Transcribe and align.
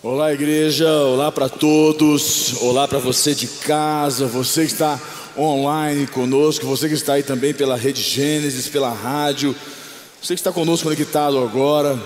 Olá, 0.00 0.32
igreja. 0.32 0.88
Olá 0.88 1.32
para 1.32 1.48
todos. 1.48 2.54
Olá 2.62 2.86
para 2.86 3.00
você 3.00 3.34
de 3.34 3.48
casa, 3.48 4.28
você 4.28 4.64
que 4.64 4.70
está 4.70 5.00
online 5.36 6.06
conosco, 6.06 6.64
você 6.64 6.86
que 6.86 6.94
está 6.94 7.14
aí 7.14 7.24
também 7.24 7.52
pela 7.52 7.76
Rede 7.76 8.00
Gênesis, 8.00 8.68
pela 8.68 8.92
rádio, 8.92 9.56
você 10.22 10.34
que 10.34 10.40
está 10.40 10.52
conosco 10.52 10.84
conectado 10.84 11.36
agora, 11.38 12.00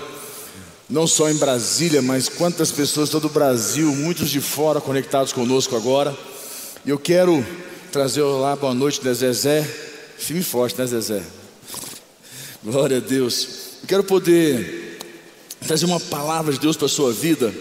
não 0.89 1.05
só 1.05 1.29
em 1.29 1.35
Brasília, 1.35 2.01
mas 2.01 2.27
quantas 2.27 2.71
pessoas 2.71 3.11
todo 3.11 3.25
o 3.25 3.29
Brasil, 3.29 3.93
muitos 3.93 4.31
de 4.31 4.41
fora 4.41 4.81
conectados 4.81 5.31
conosco 5.31 5.75
agora. 5.75 6.17
E 6.83 6.89
eu 6.89 6.97
quero 6.97 7.45
trazer 7.91 8.23
olá, 8.23 8.55
boa 8.55 8.73
noite, 8.73 9.05
né, 9.05 9.13
Zezé? 9.13 9.61
Firme 10.17 10.41
forte, 10.41 10.79
né, 10.79 10.87
Zezé? 10.87 11.21
Glória 12.63 12.97
a 12.97 13.01
Deus. 13.01 13.47
Eu 13.83 13.87
quero 13.87 14.03
poder 14.03 14.97
trazer 15.67 15.85
uma 15.85 15.99
palavra 15.99 16.51
de 16.51 16.59
Deus 16.59 16.75
para 16.75 16.87
a 16.87 16.89
sua 16.89 17.13
vida. 17.13 17.53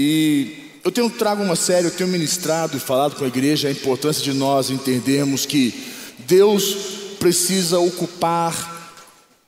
E 0.00 0.78
eu 0.84 0.92
tenho 0.92 1.10
trago 1.10 1.42
uma 1.42 1.56
série, 1.56 1.88
eu 1.88 1.90
tenho 1.90 2.08
ministrado 2.08 2.76
e 2.76 2.80
falado 2.80 3.16
com 3.16 3.24
a 3.24 3.26
igreja 3.26 3.66
a 3.66 3.72
importância 3.72 4.22
de 4.22 4.32
nós 4.32 4.70
entendermos 4.70 5.44
que 5.44 5.74
Deus 6.20 6.76
precisa 7.18 7.80
ocupar 7.80 8.94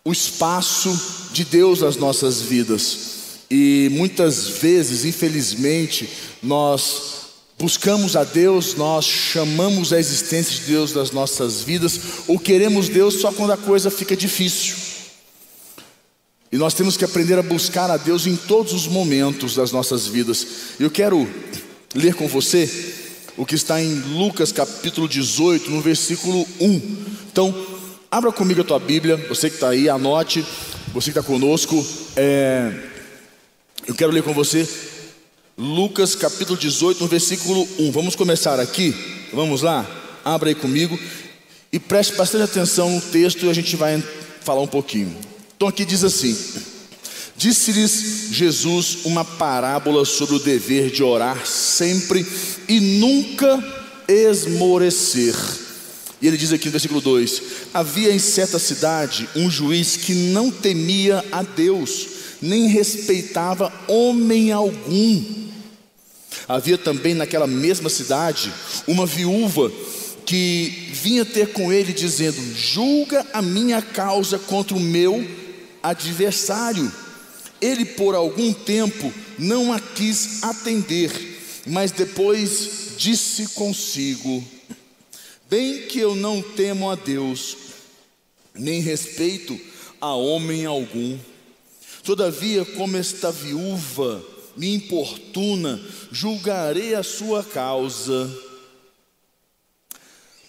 o 0.05 0.11
espaço 0.11 1.31
de 1.33 1.45
Deus 1.45 1.83
nas 1.83 1.95
nossas 1.95 2.43
vidas. 2.43 2.99
E 3.49 3.89
muitas 3.93 4.49
vezes, 4.49 5.05
infelizmente, 5.05 6.09
nós 6.43 7.21
buscamos 7.57 8.17
a 8.17 8.25
Deus, 8.25 8.75
nós 8.75 9.05
chamamos 9.05 9.93
a 9.93 10.01
existência 10.01 10.59
de 10.59 10.63
Deus 10.63 10.91
das 10.91 11.13
nossas 11.13 11.63
vidas, 11.63 12.01
ou 12.27 12.41
queremos 12.41 12.89
Deus 12.89 13.21
só 13.21 13.31
quando 13.31 13.53
a 13.53 13.57
coisa 13.57 13.89
fica 13.89 14.17
difícil. 14.17 14.75
E 16.53 16.57
nós 16.57 16.75
temos 16.75 16.97
que 16.97 17.05
aprender 17.05 17.39
a 17.39 17.43
buscar 17.43 17.91
a 17.91 17.97
Deus 17.97 18.27
em 18.27 18.35
todos 18.35 18.73
os 18.73 18.89
momentos 18.89 19.55
das 19.55 19.71
nossas 19.71 20.09
vidas. 20.09 20.47
Eu 20.81 20.91
quero 20.91 21.29
ler 21.95 22.15
com 22.15 22.27
você 22.27 22.69
o 23.37 23.47
que 23.47 23.55
está 23.55 23.81
em 23.81 23.95
Lucas 24.17 24.51
capítulo 24.51 25.09
18, 25.09 25.71
no 25.71 25.81
versículo 25.81 26.45
1. 26.61 26.67
Então, 27.31 27.55
abra 28.11 28.33
comigo 28.33 28.63
a 28.63 28.65
tua 28.65 28.81
Bíblia, 28.81 29.17
você 29.29 29.49
que 29.49 29.55
está 29.57 29.69
aí, 29.69 29.89
anote, 29.89 30.45
você 30.93 31.13
que 31.13 31.19
está 31.19 31.23
conosco. 31.23 31.87
É... 32.17 32.73
Eu 33.87 33.95
quero 33.95 34.11
ler 34.11 34.25
com 34.25 34.35
você 34.35 34.69
Lucas 35.57 36.17
capítulo 36.17 36.59
18, 36.59 37.01
no 37.01 37.07
versículo 37.07 37.69
1. 37.79 37.93
Vamos 37.93 38.17
começar 38.17 38.59
aqui, 38.59 38.93
vamos 39.33 39.63
lá? 39.63 39.87
Abra 40.25 40.49
aí 40.49 40.55
comigo 40.55 40.99
e 41.73 41.79
preste 41.79 42.17
bastante 42.17 42.43
atenção 42.43 42.91
no 42.91 43.01
texto 43.01 43.47
e 43.47 43.51
a 43.51 43.53
gente 43.53 43.77
vai 43.77 44.03
falar 44.41 44.63
um 44.63 44.67
pouquinho. 44.67 45.30
Então 45.61 45.69
aqui 45.69 45.85
diz 45.85 46.03
assim: 46.03 46.35
Disse-lhes 47.37 48.29
Jesus 48.31 49.01
uma 49.05 49.23
parábola 49.23 50.07
sobre 50.07 50.37
o 50.37 50.39
dever 50.39 50.91
de 50.91 51.03
orar 51.03 51.47
sempre 51.47 52.27
e 52.67 52.81
nunca 52.81 53.63
esmorecer. 54.09 55.37
E 56.23 56.27
ele 56.27 56.39
diz 56.39 56.51
aqui 56.51 56.65
no 56.65 56.71
versículo 56.71 57.03
2: 57.03 57.43
Havia 57.75 58.11
em 58.11 58.19
certa 58.19 58.59
cidade 58.59 59.29
um 59.37 59.51
juiz 59.51 59.97
que 59.99 60.15
não 60.15 60.51
temia 60.51 61.23
a 61.31 61.43
Deus, 61.43 62.07
nem 62.41 62.67
respeitava 62.67 63.71
homem 63.87 64.53
algum. 64.53 65.23
Havia 66.49 66.79
também 66.79 67.13
naquela 67.13 67.47
mesma 67.47 67.91
cidade 67.91 68.51
uma 68.87 69.05
viúva 69.05 69.71
que 70.25 70.89
vinha 70.95 71.27
ter 71.27 71.53
com 71.53 71.71
ele, 71.71 71.93
dizendo: 71.93 72.41
Julga 72.57 73.27
a 73.31 73.43
minha 73.43 73.83
causa 73.83 74.39
contra 74.39 74.75
o 74.75 74.81
meu 74.81 75.40
adversário. 75.83 76.91
Ele 77.61 77.85
por 77.85 78.15
algum 78.15 78.53
tempo 78.53 79.13
não 79.39 79.73
a 79.73 79.81
quis 79.81 80.43
atender, 80.43 81.11
mas 81.67 81.91
depois 81.91 82.95
disse 82.97 83.49
consigo: 83.49 84.43
Bem 85.49 85.87
que 85.87 85.99
eu 85.99 86.15
não 86.15 86.41
temo 86.41 86.91
a 86.91 86.95
Deus, 86.95 87.57
nem 88.55 88.81
respeito 88.81 89.59
a 90.01 90.15
homem 90.15 90.65
algum. 90.65 91.19
Todavia, 92.03 92.65
como 92.65 92.97
esta 92.97 93.31
viúva 93.31 94.25
me 94.57 94.75
importuna, 94.75 95.81
julgarei 96.11 96.95
a 96.95 97.03
sua 97.03 97.45
causa, 97.45 98.31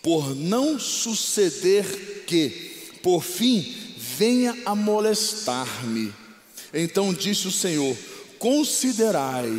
por 0.01 0.35
não 0.35 0.79
suceder 0.79 2.23
que, 2.25 2.49
por 3.03 3.21
fim, 3.23 3.75
venha 4.21 4.55
a 4.67 4.75
molestar-me. 4.75 6.13
Então 6.71 7.11
disse 7.11 7.47
o 7.47 7.51
Senhor: 7.51 7.97
Considerai, 8.37 9.49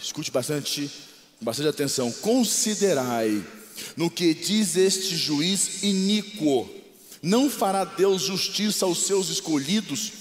escute 0.00 0.30
bastante, 0.30 0.88
bastante 1.40 1.68
atenção, 1.68 2.12
considerai 2.12 3.44
no 3.96 4.08
que 4.08 4.32
diz 4.32 4.76
este 4.76 5.16
juiz 5.16 5.82
iníquo. 5.82 6.70
Não 7.20 7.50
fará 7.50 7.84
Deus 7.84 8.22
justiça 8.22 8.84
aos 8.84 9.04
seus 9.04 9.30
escolhidos, 9.30 10.12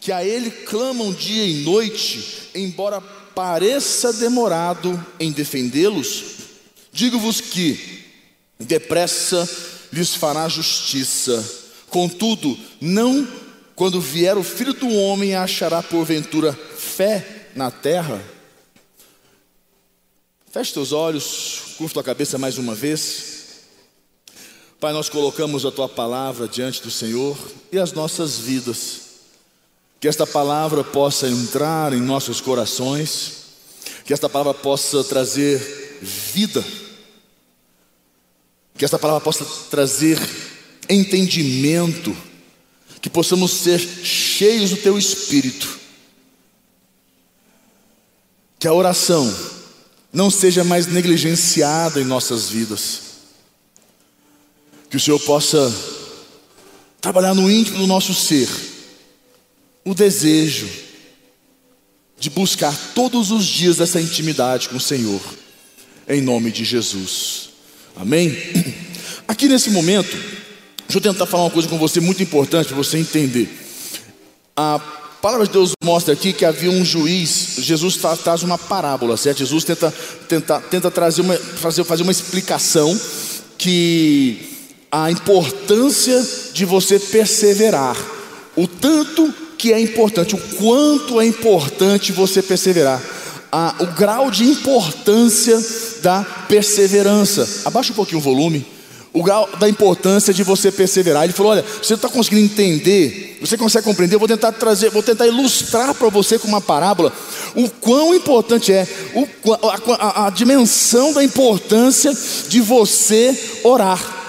que 0.00 0.10
a 0.10 0.24
Ele 0.24 0.50
clamam 0.50 1.12
dia 1.12 1.46
e 1.46 1.62
noite, 1.62 2.50
embora 2.52 3.00
pareça 3.00 4.12
demorado 4.12 5.06
em 5.20 5.30
defendê-los? 5.30 6.24
Digo-vos 6.92 7.40
que 7.40 8.02
depressa 8.58 9.48
lhes 9.92 10.16
fará 10.16 10.48
justiça. 10.48 11.65
Contudo, 11.96 12.58
não 12.78 13.26
quando 13.74 14.02
vier 14.02 14.36
o 14.36 14.42
filho 14.42 14.74
do 14.74 14.86
homem 14.86 15.34
achará 15.34 15.82
porventura 15.82 16.52
fé 16.52 17.48
na 17.56 17.70
terra. 17.70 18.22
Feche 20.52 20.74
teus 20.74 20.92
olhos, 20.92 21.72
curva 21.78 21.94
tua 21.94 22.02
cabeça 22.02 22.36
mais 22.36 22.58
uma 22.58 22.74
vez. 22.74 23.62
Pai, 24.78 24.92
nós 24.92 25.08
colocamos 25.08 25.64
a 25.64 25.70
tua 25.70 25.88
palavra 25.88 26.46
diante 26.46 26.82
do 26.82 26.90
Senhor 26.90 27.34
e 27.72 27.78
as 27.78 27.92
nossas 27.92 28.38
vidas. 28.38 29.00
Que 29.98 30.06
esta 30.06 30.26
palavra 30.26 30.84
possa 30.84 31.26
entrar 31.26 31.94
em 31.94 32.00
nossos 32.02 32.42
corações, 32.42 33.44
que 34.04 34.12
esta 34.12 34.28
palavra 34.28 34.52
possa 34.52 35.02
trazer 35.02 35.98
vida, 36.02 36.62
que 38.76 38.84
esta 38.84 38.98
palavra 38.98 39.22
possa 39.22 39.46
trazer 39.70 40.18
entendimento, 40.88 42.16
que 43.00 43.10
possamos 43.10 43.52
ser 43.52 43.78
cheios 43.78 44.70
do 44.70 44.76
Teu 44.76 44.98
Espírito. 44.98 45.78
Que 48.58 48.66
a 48.66 48.72
oração 48.72 49.32
não 50.12 50.30
seja 50.30 50.64
mais 50.64 50.86
negligenciada 50.86 52.00
em 52.00 52.04
nossas 52.04 52.48
vidas. 52.48 53.00
Que 54.90 54.96
o 54.96 55.00
Senhor 55.00 55.20
possa 55.20 55.72
trabalhar 57.00 57.34
no 57.34 57.50
íntimo 57.50 57.78
do 57.78 57.86
nosso 57.86 58.14
ser 58.14 58.48
o 59.84 59.94
desejo 59.94 60.68
de 62.18 62.28
buscar 62.30 62.76
todos 62.94 63.30
os 63.30 63.44
dias 63.44 63.80
essa 63.80 64.00
intimidade 64.00 64.68
com 64.68 64.76
o 64.76 64.80
Senhor, 64.80 65.20
em 66.08 66.20
nome 66.20 66.50
de 66.50 66.64
Jesus. 66.64 67.50
Amém? 67.94 68.36
Aqui 69.28 69.46
nesse 69.46 69.70
momento, 69.70 70.16
Deixa 70.88 70.98
eu 70.98 71.12
tentar 71.12 71.26
falar 71.26 71.44
uma 71.44 71.50
coisa 71.50 71.68
com 71.68 71.78
você 71.78 72.00
muito 72.00 72.22
importante 72.22 72.68
para 72.68 72.76
você 72.76 72.96
entender. 72.96 73.48
A 74.56 74.78
palavra 75.20 75.44
de 75.44 75.52
Deus 75.52 75.72
mostra 75.82 76.14
aqui 76.14 76.32
que 76.32 76.44
havia 76.44 76.70
um 76.70 76.84
juiz, 76.84 77.56
Jesus 77.58 77.98
traz 78.22 78.44
uma 78.44 78.56
parábola, 78.56 79.16
certo? 79.16 79.38
Jesus 79.38 79.64
tenta, 79.64 79.92
tenta, 80.28 80.60
tenta 80.60 80.90
trazer 80.90 81.22
uma, 81.22 81.34
fazer, 81.34 81.82
fazer 81.82 82.04
uma 82.04 82.12
explicação 82.12 82.98
que 83.58 84.48
a 84.92 85.10
importância 85.10 86.24
de 86.52 86.64
você 86.64 87.00
perseverar, 87.00 87.96
o 88.54 88.68
tanto 88.68 89.34
que 89.58 89.72
é 89.72 89.80
importante, 89.80 90.36
o 90.36 90.38
quanto 90.56 91.20
é 91.20 91.26
importante 91.26 92.12
você 92.12 92.40
perseverar, 92.40 93.02
a, 93.50 93.74
o 93.80 93.86
grau 93.86 94.30
de 94.30 94.44
importância 94.44 95.60
da 96.00 96.22
perseverança. 96.48 97.62
Abaixa 97.64 97.92
um 97.92 97.96
pouquinho 97.96 98.18
o 98.18 98.22
volume 98.22 98.75
o 99.12 99.22
grau 99.22 99.48
da 99.58 99.68
importância 99.68 100.32
de 100.32 100.42
você 100.42 100.70
perseverar. 100.70 101.24
Ele 101.24 101.32
falou: 101.32 101.52
Olha, 101.52 101.64
você 101.82 101.94
está 101.94 102.08
conseguindo 102.08 102.44
entender, 102.44 103.38
você 103.40 103.56
consegue 103.56 103.84
compreender? 103.84 104.16
Eu 104.16 104.20
vou 104.20 104.28
tentar 104.28 104.52
trazer, 104.52 104.90
vou 104.90 105.02
tentar 105.02 105.26
ilustrar 105.26 105.94
para 105.94 106.08
você 106.08 106.38
com 106.38 106.48
uma 106.48 106.60
parábola 106.60 107.12
o 107.54 107.68
quão 107.68 108.14
importante 108.14 108.72
é, 108.72 108.86
o, 109.14 109.52
a, 109.52 109.94
a, 109.94 110.26
a 110.26 110.30
dimensão 110.30 111.12
da 111.12 111.24
importância 111.24 112.12
de 112.48 112.60
você 112.60 113.60
orar. 113.64 114.24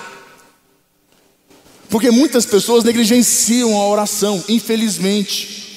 Porque 1.89 2.11
muitas 2.11 2.45
pessoas 2.45 2.83
negligenciam 2.83 3.75
a 3.77 3.87
oração, 3.87 4.43
infelizmente. 4.49 5.67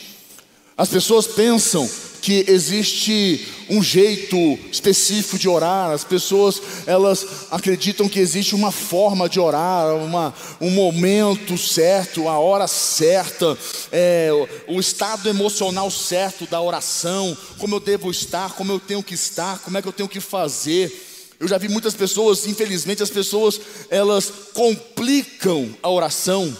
As 0.76 0.88
pessoas 0.88 1.26
pensam 1.26 1.88
que 2.20 2.44
existe 2.48 3.46
um 3.68 3.82
jeito 3.82 4.58
específico 4.70 5.38
de 5.38 5.48
orar. 5.48 5.90
As 5.90 6.04
pessoas 6.04 6.60
elas 6.86 7.26
acreditam 7.50 8.08
que 8.08 8.18
existe 8.18 8.54
uma 8.54 8.70
forma 8.70 9.28
de 9.28 9.40
orar, 9.40 9.94
uma, 9.94 10.34
um 10.60 10.70
momento 10.70 11.56
certo, 11.56 12.28
a 12.28 12.38
hora 12.38 12.66
certa, 12.66 13.56
é, 13.90 14.30
o 14.68 14.78
estado 14.80 15.28
emocional 15.28 15.90
certo 15.90 16.46
da 16.46 16.60
oração, 16.60 17.36
como 17.58 17.76
eu 17.76 17.80
devo 17.80 18.10
estar, 18.10 18.54
como 18.54 18.72
eu 18.72 18.80
tenho 18.80 19.02
que 19.02 19.14
estar, 19.14 19.60
como 19.60 19.78
é 19.78 19.82
que 19.82 19.88
eu 19.88 19.92
tenho 19.92 20.08
que 20.08 20.20
fazer. 20.20 21.08
Eu 21.38 21.48
já 21.48 21.56
vi 21.56 21.68
muitas 21.68 21.94
pessoas, 21.94 22.46
infelizmente, 22.46 23.02
as 23.02 23.08
pessoas 23.08 23.58
elas 23.88 24.30
complicam 24.52 25.74
a 25.82 25.88
oração, 25.88 26.54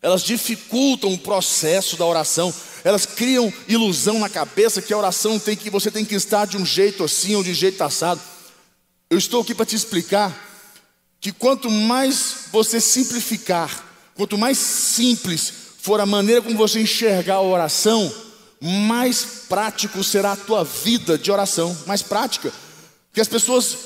elas 0.00 0.22
dificultam 0.22 1.12
o 1.12 1.18
processo 1.18 1.96
da 1.96 2.06
oração, 2.06 2.54
elas 2.84 3.04
criam 3.04 3.52
ilusão 3.66 4.18
na 4.18 4.28
cabeça 4.28 4.80
que 4.80 4.92
a 4.92 4.98
oração 4.98 5.38
tem 5.38 5.56
que 5.56 5.70
você 5.70 5.90
tem 5.90 6.04
que 6.04 6.14
estar 6.14 6.46
de 6.46 6.56
um 6.56 6.64
jeito 6.64 7.02
assim 7.02 7.34
ou 7.34 7.42
de 7.42 7.50
um 7.50 7.54
jeito 7.54 7.82
assado. 7.82 8.20
Eu 9.10 9.18
estou 9.18 9.42
aqui 9.42 9.54
para 9.54 9.66
te 9.66 9.74
explicar 9.74 10.46
que 11.20 11.32
quanto 11.32 11.70
mais 11.70 12.46
você 12.52 12.80
simplificar, 12.80 13.84
quanto 14.14 14.38
mais 14.38 14.58
simples 14.58 15.52
for 15.80 16.00
a 16.00 16.06
maneira 16.06 16.42
como 16.42 16.56
você 16.56 16.80
enxergar 16.80 17.36
a 17.36 17.42
oração, 17.42 18.12
mais 18.60 19.44
prático 19.48 20.02
será 20.04 20.32
a 20.32 20.36
tua 20.36 20.64
vida 20.64 21.16
de 21.18 21.30
oração, 21.30 21.76
mais 21.86 22.02
prática. 22.02 22.52
Que 23.12 23.20
as 23.20 23.28
pessoas 23.28 23.76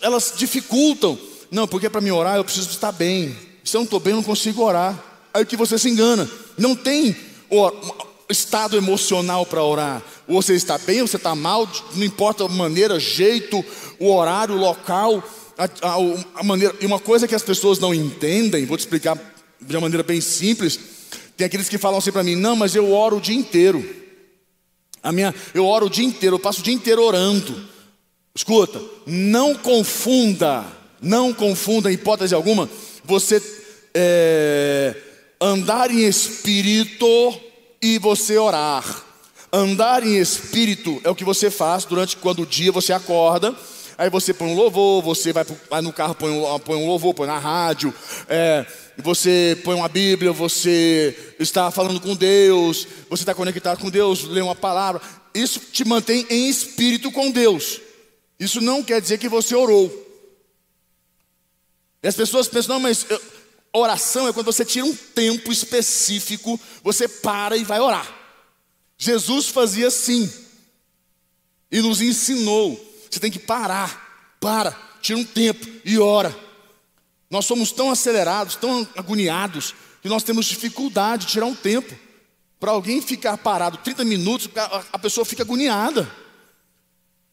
elas 0.00 0.32
dificultam. 0.36 1.18
Não, 1.50 1.68
porque 1.68 1.90
para 1.90 2.00
me 2.00 2.10
orar 2.10 2.36
eu 2.36 2.44
preciso 2.44 2.70
estar 2.70 2.92
bem. 2.92 3.36
Se 3.64 3.76
eu 3.76 3.80
não 3.80 3.84
estou 3.84 4.00
bem, 4.00 4.12
eu 4.12 4.16
não 4.16 4.22
consigo 4.22 4.62
orar. 4.62 5.11
Aí 5.34 5.44
que 5.44 5.56
você 5.56 5.78
se 5.78 5.88
engana. 5.88 6.28
Não 6.58 6.74
tem 6.74 7.16
o 7.50 7.70
estado 8.28 8.76
emocional 8.76 9.46
para 9.46 9.62
orar. 9.62 10.02
Ou 10.26 10.42
você 10.42 10.54
está 10.54 10.78
bem, 10.78 11.00
ou 11.00 11.06
você 11.06 11.16
está 11.16 11.34
mal, 11.34 11.68
não 11.94 12.04
importa 12.04 12.44
a 12.44 12.48
maneira, 12.48 12.98
jeito, 12.98 13.64
o 13.98 14.12
horário, 14.12 14.54
o 14.54 14.58
local, 14.58 15.22
a, 15.56 15.64
a, 15.64 16.40
a 16.40 16.42
maneira. 16.42 16.74
E 16.80 16.86
uma 16.86 16.98
coisa 16.98 17.28
que 17.28 17.34
as 17.34 17.42
pessoas 17.42 17.78
não 17.78 17.94
entendem, 17.94 18.66
vou 18.66 18.76
te 18.76 18.80
explicar 18.80 19.18
de 19.60 19.76
uma 19.76 19.82
maneira 19.82 20.02
bem 20.02 20.20
simples. 20.20 20.78
Tem 21.36 21.46
aqueles 21.46 21.68
que 21.68 21.78
falam 21.78 21.98
assim 21.98 22.12
para 22.12 22.22
mim: 22.22 22.34
não, 22.34 22.56
mas 22.56 22.74
eu 22.74 22.92
oro 22.92 23.16
o 23.16 23.20
dia 23.20 23.36
inteiro. 23.36 23.84
A 25.02 25.10
minha, 25.10 25.34
eu 25.52 25.66
oro 25.66 25.86
o 25.86 25.90
dia 25.90 26.04
inteiro, 26.04 26.36
eu 26.36 26.40
passo 26.40 26.60
o 26.60 26.62
dia 26.62 26.74
inteiro 26.74 27.02
orando. 27.02 27.68
Escuta, 28.34 28.80
não 29.04 29.54
confunda, 29.54 30.64
não 31.00 31.34
confunda 31.34 31.90
em 31.90 31.94
hipótese 31.94 32.34
alguma, 32.34 32.68
você 33.04 33.42
é, 33.92 34.96
andar 35.42 35.90
em 35.90 36.04
espírito 36.04 37.06
e 37.80 37.98
você 37.98 38.38
orar. 38.38 39.04
Andar 39.52 40.06
em 40.06 40.16
espírito 40.16 41.00
é 41.02 41.10
o 41.10 41.14
que 41.14 41.24
você 41.24 41.50
faz 41.50 41.84
durante 41.84 42.16
quando 42.16 42.42
o 42.42 42.46
dia 42.46 42.70
você 42.70 42.92
acorda. 42.92 43.54
Aí 43.98 44.08
você 44.08 44.32
põe 44.32 44.48
um 44.48 44.54
louvor, 44.54 45.02
você 45.02 45.32
vai, 45.32 45.44
vai 45.68 45.82
no 45.82 45.92
carro, 45.92 46.14
põe 46.14 46.30
um, 46.30 46.58
põe 46.60 46.76
um 46.76 46.86
louvor, 46.86 47.12
põe 47.12 47.26
na 47.26 47.38
rádio, 47.38 47.92
é, 48.26 48.64
você 48.96 49.58
põe 49.64 49.74
uma 49.74 49.88
Bíblia, 49.88 50.32
você 50.32 51.34
está 51.38 51.70
falando 51.70 52.00
com 52.00 52.14
Deus, 52.14 52.86
você 53.10 53.22
está 53.22 53.34
conectado 53.34 53.78
com 53.78 53.90
Deus, 53.90 54.24
lê 54.24 54.40
uma 54.40 54.54
palavra. 54.54 55.02
Isso 55.34 55.60
te 55.60 55.84
mantém 55.84 56.26
em 56.30 56.48
espírito 56.48 57.10
com 57.10 57.30
Deus. 57.30 57.80
Isso 58.40 58.60
não 58.60 58.82
quer 58.82 59.00
dizer 59.00 59.18
que 59.18 59.28
você 59.28 59.54
orou. 59.54 59.90
E 62.02 62.08
as 62.08 62.16
pessoas 62.16 62.48
pensam, 62.48 62.74
não, 62.74 62.80
mas 62.80 63.06
eu, 63.08 63.20
oração 63.72 64.28
é 64.28 64.32
quando 64.32 64.46
você 64.46 64.64
tira 64.64 64.84
um 64.84 64.94
tempo 64.94 65.50
específico, 65.50 66.60
você 66.82 67.08
para 67.08 67.56
e 67.56 67.64
vai 67.64 67.80
orar. 67.80 68.06
Jesus 68.98 69.48
fazia 69.48 69.88
assim. 69.88 70.30
E 71.70 71.80
nos 71.80 72.00
ensinou. 72.00 72.78
Você 73.10 73.18
tem 73.18 73.30
que 73.30 73.38
parar, 73.38 74.36
para, 74.40 74.72
tira 75.00 75.18
um 75.18 75.24
tempo 75.24 75.66
e 75.84 75.98
ora. 75.98 76.34
Nós 77.30 77.46
somos 77.46 77.72
tão 77.72 77.90
acelerados, 77.90 78.56
tão 78.56 78.86
agoniados, 78.96 79.74
que 80.02 80.08
nós 80.08 80.22
temos 80.22 80.46
dificuldade 80.46 81.26
de 81.26 81.32
tirar 81.32 81.46
um 81.46 81.54
tempo. 81.54 81.94
Para 82.60 82.72
alguém 82.72 83.00
ficar 83.00 83.38
parado 83.38 83.78
30 83.78 84.04
minutos, 84.04 84.48
a 84.92 84.98
pessoa 84.98 85.24
fica 85.24 85.42
agoniada. 85.42 86.10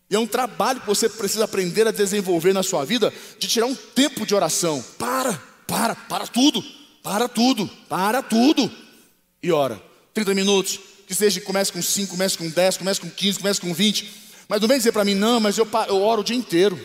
E 0.09 0.15
é 0.15 0.19
um 0.19 0.25
trabalho 0.25 0.79
que 0.81 0.87
você 0.87 1.07
precisa 1.07 1.45
aprender 1.45 1.87
a 1.87 1.91
desenvolver 1.91 2.53
na 2.53 2.63
sua 2.63 2.83
vida, 2.83 3.13
de 3.37 3.47
tirar 3.47 3.67
um 3.67 3.75
tempo 3.75 4.25
de 4.25 4.33
oração. 4.33 4.83
Para, 4.97 5.39
para, 5.69 5.95
para 5.95 6.25
tudo, 6.25 6.63
para 7.03 7.29
tudo, 7.29 7.67
para 7.87 8.23
tudo. 8.23 8.69
E 9.41 9.51
ora, 9.51 9.81
30 10.13 10.33
minutos, 10.33 10.79
que 11.07 11.13
seja, 11.13 11.39
comece 11.41 11.71
com 11.71 11.81
5, 11.81 12.11
comece 12.11 12.37
com 12.37 12.49
10, 12.49 12.77
comece 12.77 12.99
com 12.99 13.09
15, 13.09 13.37
comece 13.37 13.61
com 13.61 13.73
20. 13.73 14.11
Mas 14.49 14.59
não 14.59 14.67
vem 14.67 14.77
dizer 14.77 14.91
para 14.91 15.05
mim, 15.05 15.13
não, 15.13 15.39
mas 15.39 15.57
eu, 15.57 15.67
eu 15.87 16.01
oro 16.01 16.21
o 16.21 16.23
dia 16.23 16.35
inteiro. 16.35 16.75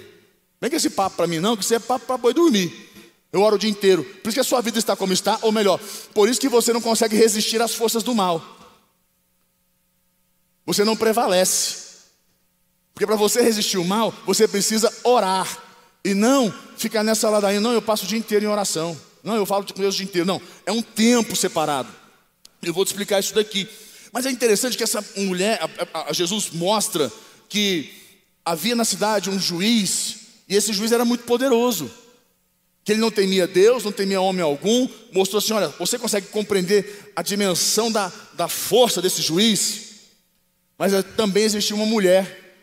Vem 0.60 0.70
com 0.70 0.76
esse 0.76 0.90
papo 0.90 1.16
para 1.16 1.26
mim, 1.26 1.40
não, 1.40 1.56
que 1.56 1.64
isso 1.64 1.74
é 1.74 1.78
papo 1.78 2.06
para 2.06 2.18
boi 2.18 2.34
dormir. 2.34 2.90
Eu 3.32 3.40
oro 3.40 3.56
o 3.56 3.58
dia 3.58 3.70
inteiro. 3.70 4.04
Por 4.04 4.28
isso 4.28 4.36
que 4.36 4.40
a 4.40 4.44
sua 4.44 4.60
vida 4.60 4.78
está 4.78 4.94
como 4.94 5.12
está, 5.12 5.38
ou 5.42 5.50
melhor, 5.50 5.80
por 6.12 6.28
isso 6.28 6.40
que 6.40 6.48
você 6.48 6.72
não 6.72 6.80
consegue 6.80 7.16
resistir 7.16 7.60
às 7.60 7.74
forças 7.74 8.02
do 8.02 8.14
mal. 8.14 8.42
Você 10.66 10.84
não 10.84 10.96
prevalece. 10.96 11.84
Porque 12.92 13.06
para 13.06 13.16
você 13.16 13.42
resistir 13.42 13.78
o 13.78 13.84
mal, 13.84 14.14
você 14.24 14.46
precisa 14.46 14.92
orar. 15.02 15.63
E 16.04 16.12
não 16.12 16.52
ficar 16.76 17.02
nessa 17.02 17.30
ladainha, 17.30 17.60
não, 17.60 17.72
eu 17.72 17.80
passo 17.80 18.04
o 18.04 18.06
dia 18.06 18.18
inteiro 18.18 18.44
em 18.44 18.48
oração. 18.48 18.98
Não, 19.22 19.36
eu 19.36 19.46
falo 19.46 19.64
com 19.64 19.80
Deus 19.80 19.94
o 19.94 19.96
dia 19.96 20.04
inteiro. 20.04 20.26
Não, 20.26 20.40
é 20.66 20.70
um 20.70 20.82
tempo 20.82 21.34
separado. 21.34 21.88
Eu 22.62 22.74
vou 22.74 22.84
te 22.84 22.88
explicar 22.88 23.20
isso 23.20 23.34
daqui. 23.34 23.66
Mas 24.12 24.26
é 24.26 24.30
interessante 24.30 24.76
que 24.76 24.82
essa 24.82 25.02
mulher, 25.16 25.58
a, 25.92 26.10
a, 26.10 26.12
Jesus 26.12 26.50
mostra 26.50 27.10
que 27.48 27.90
havia 28.44 28.76
na 28.76 28.84
cidade 28.84 29.30
um 29.30 29.40
juiz, 29.40 30.16
e 30.46 30.54
esse 30.54 30.72
juiz 30.74 30.92
era 30.92 31.06
muito 31.06 31.24
poderoso. 31.24 31.90
Que 32.84 32.92
ele 32.92 33.00
não 33.00 33.10
temia 33.10 33.46
Deus, 33.46 33.82
não 33.82 33.90
temia 33.90 34.20
homem 34.20 34.42
algum. 34.42 34.86
Mostrou 35.10 35.38
assim: 35.38 35.54
olha, 35.54 35.68
você 35.78 35.98
consegue 35.98 36.26
compreender 36.26 37.12
a 37.16 37.22
dimensão 37.22 37.90
da, 37.90 38.12
da 38.34 38.46
força 38.46 39.00
desse 39.00 39.22
juiz? 39.22 39.94
Mas 40.76 40.92
eh, 40.92 41.02
também 41.02 41.44
existia 41.44 41.74
uma 41.74 41.86
mulher 41.86 42.62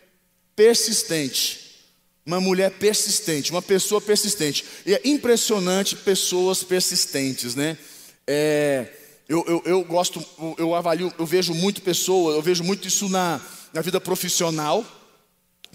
persistente. 0.55 1.70
Uma 2.25 2.39
mulher 2.39 2.71
persistente, 2.71 3.51
uma 3.51 3.62
pessoa 3.62 4.00
persistente. 4.00 4.63
E 4.85 4.94
é 4.94 5.01
impressionante 5.06 5.95
pessoas 5.95 6.63
persistentes, 6.63 7.56
né? 7.56 7.77
É, 8.27 8.88
eu, 9.27 9.44
eu, 9.47 9.63
eu, 9.65 9.83
gosto, 9.83 10.23
eu 10.57 10.75
avalio, 10.75 11.12
eu 11.18 11.25
vejo 11.25 11.53
muito 11.53 11.81
pessoa, 11.81 12.35
eu 12.35 12.41
vejo 12.41 12.63
muito 12.63 12.88
isso 12.88 13.09
na, 13.09 13.41
na 13.73 13.81
vida 13.81 14.00
profissional, 14.00 14.85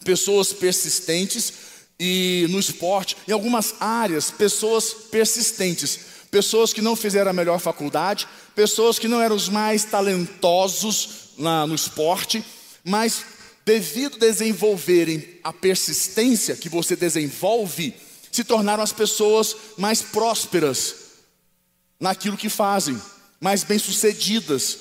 pessoas 0.05 0.53
persistentes 0.53 1.53
e 1.99 2.47
no 2.51 2.61
esporte, 2.61 3.17
em 3.27 3.33
algumas 3.33 3.75
áreas, 3.81 4.31
pessoas 4.31 4.93
persistentes, 5.11 5.99
pessoas 6.31 6.73
que 6.73 6.83
não 6.83 6.95
fizeram 6.95 7.31
a 7.31 7.35
melhor 7.35 7.59
faculdade, 7.59 8.29
pessoas 8.55 8.99
que 8.99 9.09
não 9.09 9.21
eram 9.21 9.35
os 9.35 9.49
mais 9.49 9.85
talentosos 9.85 11.31
na, 11.39 11.67
no 11.67 11.75
esporte, 11.75 12.45
mas 12.85 13.25
devido 13.67 14.17
desenvolverem 14.17 15.41
a 15.43 15.53
persistência 15.53 16.55
que 16.55 16.69
você 16.69 16.95
desenvolve, 16.95 17.93
se 18.31 18.45
tornaram 18.45 18.83
as 18.83 18.93
pessoas 18.93 19.57
mais 19.77 20.01
prósperas 20.01 20.95
naquilo 21.99 22.37
que 22.37 22.49
fazem, 22.49 22.97
mais 23.41 23.65
bem-sucedidas. 23.65 24.79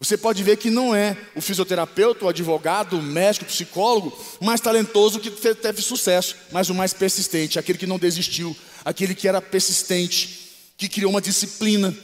Você 0.00 0.16
pode 0.16 0.42
ver 0.42 0.56
que 0.56 0.70
não 0.70 0.94
é 0.94 1.18
o 1.36 1.42
fisioterapeuta, 1.42 2.24
o 2.24 2.28
advogado, 2.28 2.98
o 2.98 3.02
médico, 3.02 3.44
o 3.44 3.48
psicólogo 3.48 4.16
mais 4.40 4.60
talentoso 4.60 5.20
que 5.20 5.30
teve 5.30 5.82
sucesso, 5.82 6.34
mas 6.50 6.70
o 6.70 6.74
mais 6.74 6.94
persistente, 6.94 7.58
aquele 7.58 7.76
que 7.76 7.86
não 7.86 7.98
desistiu, 7.98 8.56
aquele 8.86 9.14
que 9.14 9.28
era 9.28 9.42
persistente, 9.42 10.48
que 10.78 10.88
criou 10.88 11.10
uma 11.10 11.20
disciplina. 11.20 11.94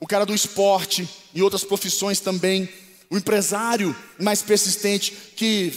O 0.00 0.06
cara 0.06 0.26
do 0.26 0.34
esporte 0.34 1.08
e 1.32 1.42
outras 1.42 1.62
profissões 1.62 2.18
também 2.18 2.68
o 3.10 3.16
empresário 3.16 3.94
mais 4.18 4.42
persistente 4.42 5.12
que 5.36 5.72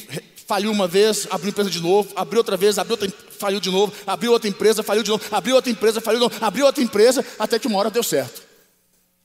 faliu 0.48 0.72
uma 0.72 0.88
vez, 0.88 1.27
abriu 1.29 1.50
empresa 1.50 1.69
de 1.69 1.81
novo, 1.81 2.10
abriu 2.15 2.39
outra 2.39 2.55
vez, 2.55 2.77
abriu 2.77 2.93
outra, 2.93 3.12
faliu 3.38 3.60
de 3.60 3.69
novo, 3.69 3.93
abriu 4.05 4.31
outra 4.31 4.50
empresa, 4.50 4.81
faliu 4.81 5.03
de 5.03 5.10
novo, 5.10 5.24
abriu 5.29 5.55
outra 5.55 5.72
empresa, 5.72 6.00
faliu 6.00 6.19
de 6.19 6.24
novo, 6.24 6.46
abriu 6.46 6.65
outra 6.65 6.81
empresa, 6.81 7.25
até 7.38 7.60
que 7.60 7.67
uma 7.67 7.77
hora 7.77 7.91
deu 7.91 8.01
certo. 8.01 8.48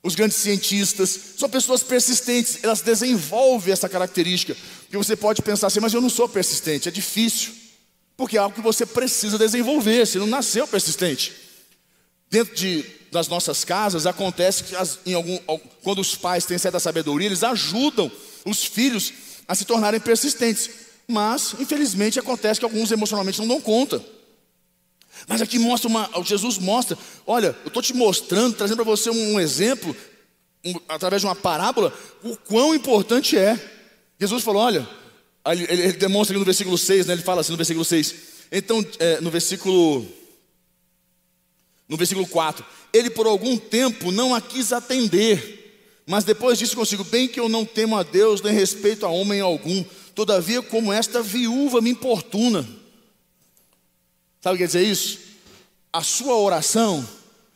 Os 0.03 0.15
grandes 0.15 0.35
cientistas 0.35 1.17
são 1.37 1.49
pessoas 1.49 1.81
persistentes, 1.81 2.59
elas 2.61 2.81
desenvolvem 2.81 3.71
essa 3.71 3.87
característica. 3.87 4.53
Que 4.91 4.97
você 4.97 5.15
pode 5.15 5.41
pensar 5.41 5.67
assim, 5.67 5.79
mas 5.79 5.93
eu 5.93 6.01
não 6.01 6.09
sou 6.09 6.27
persistente, 6.27 6.89
é 6.89 6.91
difícil, 6.91 7.53
porque 8.17 8.35
é 8.35 8.41
algo 8.41 8.53
que 8.53 8.61
você 8.61 8.85
precisa 8.85 9.37
desenvolver, 9.37 10.05
você 10.05 10.19
não 10.19 10.27
nasceu 10.27 10.67
persistente. 10.67 11.42
Dentro 12.33 12.55
de 12.55 12.83
das 13.11 13.27
nossas 13.27 13.63
casas, 13.63 14.07
acontece 14.07 14.63
que 14.63 14.75
as, 14.75 14.97
algum, 15.13 15.37
quando 15.83 15.99
os 15.99 16.15
pais 16.15 16.45
têm 16.45 16.57
certa 16.57 16.79
sabedoria, 16.79 17.27
eles 17.27 17.43
ajudam 17.43 18.11
os 18.43 18.65
filhos 18.65 19.13
a 19.47 19.53
se 19.53 19.65
tornarem 19.65 19.99
persistentes. 19.99 20.67
Mas, 21.07 21.53
infelizmente, 21.59 22.17
acontece 22.17 22.59
que 22.59 22.65
alguns 22.65 22.91
emocionalmente 22.91 23.37
não 23.37 23.47
dão 23.47 23.61
conta. 23.61 24.03
Mas 25.27 25.43
aqui 25.43 25.59
mostra 25.59 25.87
uma, 25.87 26.09
Jesus 26.25 26.57
mostra, 26.57 26.97
olha, 27.27 27.55
eu 27.63 27.67
estou 27.67 27.83
te 27.83 27.93
mostrando, 27.93 28.55
trazendo 28.55 28.77
para 28.77 28.85
você 28.85 29.11
um, 29.11 29.33
um 29.33 29.39
exemplo, 29.39 29.95
um, 30.65 30.73
através 30.89 31.21
de 31.21 31.27
uma 31.27 31.35
parábola, 31.35 31.93
o 32.23 32.35
quão 32.35 32.73
importante 32.73 33.37
é. 33.37 33.59
Jesus 34.19 34.43
falou: 34.43 34.63
olha, 34.63 34.89
ele, 35.49 35.67
ele 35.69 35.93
demonstra 35.93 36.33
aqui 36.33 36.39
no 36.39 36.45
versículo 36.45 36.79
6, 36.79 37.05
né, 37.05 37.13
ele 37.13 37.21
fala 37.21 37.41
assim 37.41 37.51
no 37.51 37.57
versículo 37.57 37.85
6. 37.85 38.15
Então, 38.51 38.83
é, 38.97 39.21
no 39.21 39.29
versículo. 39.29 40.22
No 41.87 41.97
versículo 41.97 42.25
4, 42.27 42.65
ele 42.93 43.09
por 43.09 43.27
algum 43.27 43.57
tempo 43.57 44.11
não 44.11 44.33
a 44.33 44.41
quis 44.41 44.71
atender, 44.71 46.01
mas 46.05 46.23
depois 46.23 46.57
disse 46.57 46.75
consigo: 46.75 47.03
Bem 47.03 47.27
que 47.27 47.39
eu 47.39 47.49
não 47.49 47.65
temo 47.65 47.97
a 47.97 48.03
Deus, 48.03 48.41
nem 48.41 48.53
respeito 48.53 49.05
a 49.05 49.09
homem 49.09 49.41
algum, 49.41 49.83
todavia, 50.15 50.61
como 50.61 50.93
esta 50.93 51.21
viúva 51.21 51.81
me 51.81 51.89
importuna. 51.89 52.67
Sabe 54.41 54.55
o 54.55 54.57
que 54.57 54.63
quer 54.63 54.67
dizer 54.67 54.83
isso? 54.83 55.19
A 55.91 56.01
sua 56.01 56.35
oração, 56.35 57.07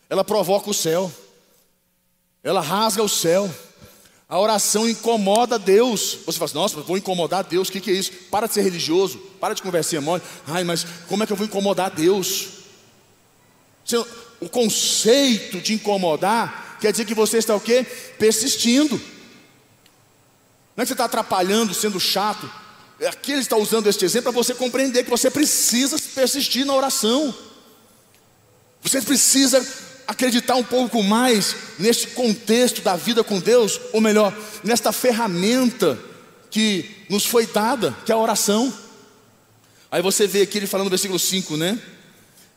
ela 0.10 0.24
provoca 0.24 0.70
o 0.70 0.74
céu, 0.74 1.12
ela 2.44 2.62
rasga 2.62 3.04
o 3.04 3.10
céu. 3.10 3.50
A 4.30 4.38
oração 4.38 4.90
incomoda 4.90 5.58
Deus. 5.58 6.18
Você 6.26 6.38
fala 6.38 6.50
assim, 6.50 6.58
nossa, 6.58 6.82
vou 6.82 6.98
incomodar 6.98 7.46
Deus, 7.46 7.70
o 7.70 7.72
que, 7.72 7.80
que 7.80 7.92
é 7.92 7.94
isso? 7.94 8.12
Para 8.30 8.46
de 8.46 8.54
ser 8.54 8.62
religioso, 8.62 9.18
para 9.40 9.54
de 9.54 9.62
conversar 9.62 10.02
mole. 10.02 10.22
Ai, 10.46 10.66
mas 10.66 10.86
como 11.08 11.24
é 11.24 11.26
que 11.26 11.32
eu 11.32 11.38
vou 11.38 11.46
incomodar 11.46 11.90
Deus? 11.92 12.57
O 14.40 14.50
conceito 14.50 15.60
de 15.60 15.74
incomodar 15.74 16.78
quer 16.80 16.92
dizer 16.92 17.06
que 17.06 17.14
você 17.14 17.38
está 17.38 17.56
o 17.56 17.62
quê? 17.62 17.86
Persistindo. 18.20 19.00
Não 20.76 20.84
é 20.84 20.86
que 20.86 20.90
você 20.90 20.94
está 20.94 21.06
atrapalhando, 21.06 21.74
sendo 21.74 22.00
chato. 22.00 22.50
Aqui 23.08 23.32
ele 23.32 23.42
está 23.42 23.58
usando 23.58 23.88
este 23.88 24.06
exemplo 24.06 24.32
para 24.32 24.44
você 24.44 24.54
compreender 24.54 25.04
que 25.04 25.10
você 25.10 25.30
precisa 25.32 25.98
persistir 26.14 26.66
na 26.66 26.74
oração. 26.74 27.34
Você 28.82 29.02
precisa 29.02 29.66
acreditar 30.08 30.56
um 30.56 30.64
pouco 30.64 31.04
mais 31.04 31.56
neste 31.80 32.08
contexto 32.08 32.82
da 32.82 32.96
vida 32.96 33.24
com 33.24 33.40
Deus, 33.40 33.80
ou 33.92 34.00
melhor, 34.00 34.36
nesta 34.64 34.92
ferramenta 34.92 36.00
que 36.50 37.06
nos 37.10 37.26
foi 37.26 37.46
dada, 37.46 37.96
que 38.06 38.12
é 38.12 38.16
a 38.16 38.18
oração. 38.18 38.74
Aí 39.92 40.02
você 40.02 40.28
vê 40.28 40.44
aqui 40.44 40.58
ele 40.58 40.68
falando 40.68 40.86
no 40.86 40.92
versículo 40.92 41.20
5, 41.20 41.58
né? 41.58 41.80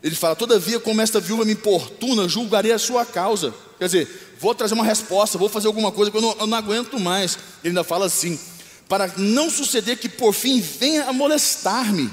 Ele 0.03 0.15
fala: 0.15 0.35
Todavia, 0.35 0.79
como 0.79 1.01
esta 1.01 1.19
viúva 1.19 1.45
me 1.45 1.53
importuna, 1.53 2.27
julgarei 2.27 2.71
a 2.71 2.79
sua 2.79 3.05
causa. 3.05 3.53
Quer 3.77 3.85
dizer, 3.85 4.35
vou 4.39 4.53
trazer 4.55 4.73
uma 4.73 4.83
resposta, 4.83 5.37
vou 5.37 5.49
fazer 5.49 5.67
alguma 5.67 5.91
coisa 5.91 6.11
que 6.11 6.17
eu 6.17 6.21
não, 6.21 6.35
eu 6.39 6.47
não 6.47 6.57
aguento 6.57 6.99
mais. 6.99 7.37
Ele 7.63 7.69
ainda 7.69 7.83
fala 7.83 8.05
assim: 8.05 8.39
Para 8.87 9.11
não 9.17 9.49
suceder 9.49 9.97
que 9.97 10.09
por 10.09 10.33
fim 10.33 10.59
venha 10.59 11.05
a 11.05 11.13
molestar-me 11.13 12.09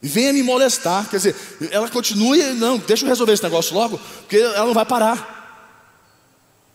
venha 0.00 0.32
me 0.32 0.42
molestar. 0.42 1.08
Quer 1.08 1.16
dizer, 1.16 1.36
ela 1.70 1.88
continua 1.88 2.36
e 2.36 2.52
não, 2.54 2.78
deixa 2.78 3.04
eu 3.04 3.08
resolver 3.08 3.32
esse 3.32 3.42
negócio 3.42 3.74
logo, 3.74 3.98
porque 4.20 4.36
ela 4.36 4.66
não 4.66 4.74
vai 4.74 4.86
parar. 4.86 5.34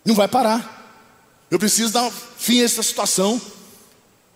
Não 0.05 0.15
vai 0.15 0.27
parar. 0.27 0.79
Eu 1.49 1.59
preciso 1.59 1.93
dar 1.93 2.11
fim 2.37 2.61
a 2.61 2.65
essa 2.65 2.83
situação. 2.83 3.41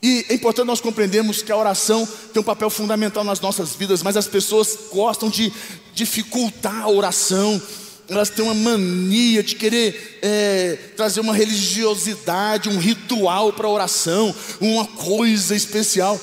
E 0.05 0.23
é 0.29 0.35
importante 0.35 0.67
nós 0.67 0.79
compreendermos 0.79 1.41
que 1.41 1.51
a 1.51 1.57
oração 1.57 2.07
tem 2.31 2.39
um 2.39 2.45
papel 2.45 2.69
fundamental 2.69 3.23
nas 3.23 3.39
nossas 3.39 3.73
vidas, 3.73 4.03
mas 4.03 4.15
as 4.15 4.27
pessoas 4.27 4.77
gostam 4.93 5.31
de 5.31 5.51
dificultar 5.95 6.83
a 6.83 6.87
oração, 6.87 7.59
elas 8.07 8.29
têm 8.29 8.45
uma 8.45 8.53
mania 8.53 9.41
de 9.41 9.55
querer 9.55 10.19
é, 10.21 10.77
trazer 10.95 11.21
uma 11.21 11.33
religiosidade, 11.33 12.69
um 12.69 12.77
ritual 12.77 13.51
para 13.51 13.65
a 13.65 13.71
oração, 13.71 14.35
uma 14.61 14.85
coisa 14.85 15.55
especial. 15.55 16.21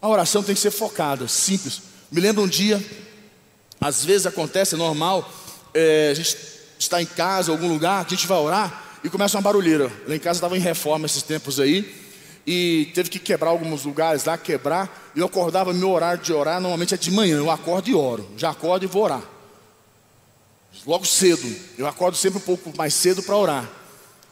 A 0.00 0.08
oração 0.08 0.44
tem 0.44 0.54
que 0.54 0.60
ser 0.60 0.70
focada, 0.70 1.26
simples. 1.26 1.82
Me 2.08 2.20
lembro 2.20 2.44
um 2.44 2.48
dia, 2.48 2.80
às 3.80 4.04
vezes 4.04 4.28
acontece, 4.28 4.76
é 4.76 4.78
normal, 4.78 5.28
é, 5.74 6.10
a 6.12 6.14
gente 6.14 6.36
está 6.78 7.02
em 7.02 7.06
casa, 7.06 7.50
em 7.50 7.54
algum 7.54 7.66
lugar, 7.66 8.06
a 8.06 8.08
gente 8.08 8.28
vai 8.28 8.38
orar 8.38 8.87
e 9.02 9.08
começa 9.08 9.36
uma 9.36 9.42
barulheira. 9.42 9.90
Lá 10.06 10.14
em 10.14 10.18
casa 10.18 10.38
estava 10.38 10.56
em 10.56 10.60
reforma 10.60 11.06
esses 11.06 11.22
tempos 11.22 11.60
aí, 11.60 11.94
e 12.46 12.90
teve 12.94 13.10
que 13.10 13.18
quebrar 13.18 13.50
alguns 13.50 13.84
lugares 13.84 14.24
lá, 14.24 14.38
quebrar. 14.38 15.10
Eu 15.14 15.26
acordava, 15.26 15.70
meu 15.72 15.90
horário 15.90 16.22
de 16.22 16.32
orar 16.32 16.58
normalmente 16.60 16.94
é 16.94 16.96
de 16.96 17.10
manhã, 17.10 17.36
eu 17.36 17.50
acordo 17.50 17.90
e 17.90 17.94
oro. 17.94 18.26
Já 18.38 18.48
acordo 18.48 18.84
e 18.84 18.88
vou 18.88 19.02
orar. 19.02 19.22
Logo 20.86 21.04
cedo, 21.04 21.46
eu 21.76 21.86
acordo 21.86 22.16
sempre 22.16 22.38
um 22.38 22.42
pouco 22.42 22.74
mais 22.74 22.94
cedo 22.94 23.22
para 23.22 23.36
orar. 23.36 23.70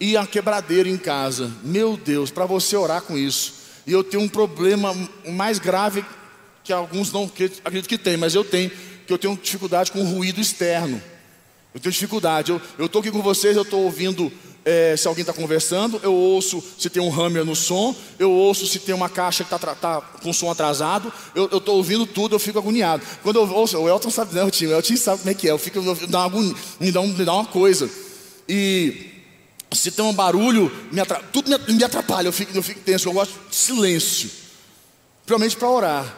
E 0.00 0.16
a 0.16 0.26
quebradeira 0.26 0.88
em 0.88 0.96
casa, 0.96 1.52
meu 1.62 1.94
Deus, 1.96 2.30
para 2.30 2.46
você 2.46 2.74
orar 2.74 3.02
com 3.02 3.18
isso. 3.18 3.52
E 3.86 3.92
eu 3.92 4.02
tenho 4.02 4.22
um 4.22 4.28
problema 4.28 4.94
mais 5.28 5.58
grave 5.58 6.02
que 6.64 6.72
alguns 6.72 7.12
não 7.12 7.24
acredito 7.24 7.88
que 7.88 7.98
tem, 7.98 8.16
mas 8.16 8.34
eu 8.34 8.44
tenho, 8.44 8.70
que 9.06 9.12
eu 9.12 9.18
tenho 9.18 9.36
dificuldade 9.36 9.92
com 9.92 10.00
o 10.00 10.04
ruído 10.04 10.40
externo. 10.40 11.02
Eu 11.74 11.80
tenho 11.80 11.92
dificuldade. 11.92 12.50
Eu 12.78 12.86
estou 12.86 13.00
aqui 13.00 13.10
com 13.10 13.20
vocês, 13.20 13.56
eu 13.56 13.62
estou 13.62 13.84
ouvindo 13.84 14.32
é, 14.66 14.96
se 14.96 15.06
alguém 15.06 15.20
está 15.20 15.32
conversando, 15.32 16.00
eu 16.02 16.12
ouço 16.12 16.60
se 16.76 16.90
tem 16.90 17.00
um 17.00 17.08
hammer 17.08 17.44
no 17.44 17.54
som, 17.54 17.94
eu 18.18 18.32
ouço 18.32 18.66
se 18.66 18.80
tem 18.80 18.92
uma 18.92 19.08
caixa 19.08 19.44
que 19.44 19.54
está 19.54 19.76
tá 19.76 20.00
com 20.00 20.32
som 20.32 20.50
atrasado, 20.50 21.12
eu 21.36 21.44
estou 21.44 21.76
ouvindo 21.76 22.04
tudo, 22.04 22.34
eu 22.34 22.40
fico 22.40 22.58
agoniado. 22.58 23.00
Quando 23.22 23.36
eu 23.36 23.48
ouço, 23.48 23.78
o 23.78 23.88
Elton 23.88 24.10
sabe, 24.10 24.34
né, 24.34 24.42
o 24.42 24.50
time, 24.50 24.72
o 24.72 24.76
Elton 24.76 24.96
sabe 24.96 25.18
como 25.18 25.30
é 25.30 25.34
que 25.34 25.46
é, 25.46 25.52
eu 25.52 25.58
fico, 25.58 25.78
eu, 25.78 25.94
dá 26.08 26.26
uma, 26.26 26.54
me, 26.80 26.90
dá 26.90 27.00
um, 27.00 27.06
me 27.06 27.24
dá 27.24 27.32
uma 27.34 27.44
coisa. 27.44 27.88
E 28.48 29.12
se 29.72 29.92
tem 29.92 30.04
um 30.04 30.12
barulho, 30.12 30.72
me 30.90 31.00
tudo 31.32 31.48
me, 31.48 31.74
me, 31.74 31.84
atrapalha, 31.84 32.26
eu 32.26 32.32
fico, 32.32 32.50
eu 32.52 32.62
fico 32.62 32.80
tenso, 32.80 33.08
eu 33.08 33.12
gosto 33.12 33.38
de 33.48 33.54
silêncio, 33.54 34.28
principalmente 35.24 35.56
para 35.56 35.70
orar. 35.70 36.16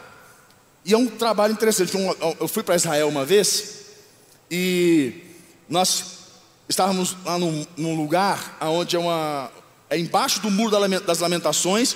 E 0.83 0.93
é 0.95 0.97
um 0.97 1.05
trabalho 1.05 1.53
interessante. 1.53 1.93
Eu 2.39 2.47
fui 2.47 2.63
para 2.63 2.75
Israel 2.75 3.09
uma 3.09 3.23
vez 3.23 3.75
e 4.49 5.13
nós 5.69 6.18
estávamos 6.69 7.17
lá 7.25 7.37
num, 7.37 7.65
num 7.75 7.95
lugar 7.95 8.57
onde 8.61 8.95
é, 8.95 8.99
uma, 8.99 9.51
é 9.89 9.97
embaixo 9.97 10.39
do 10.39 10.51
muro 10.51 10.71
das 11.01 11.19
lamentações 11.19 11.95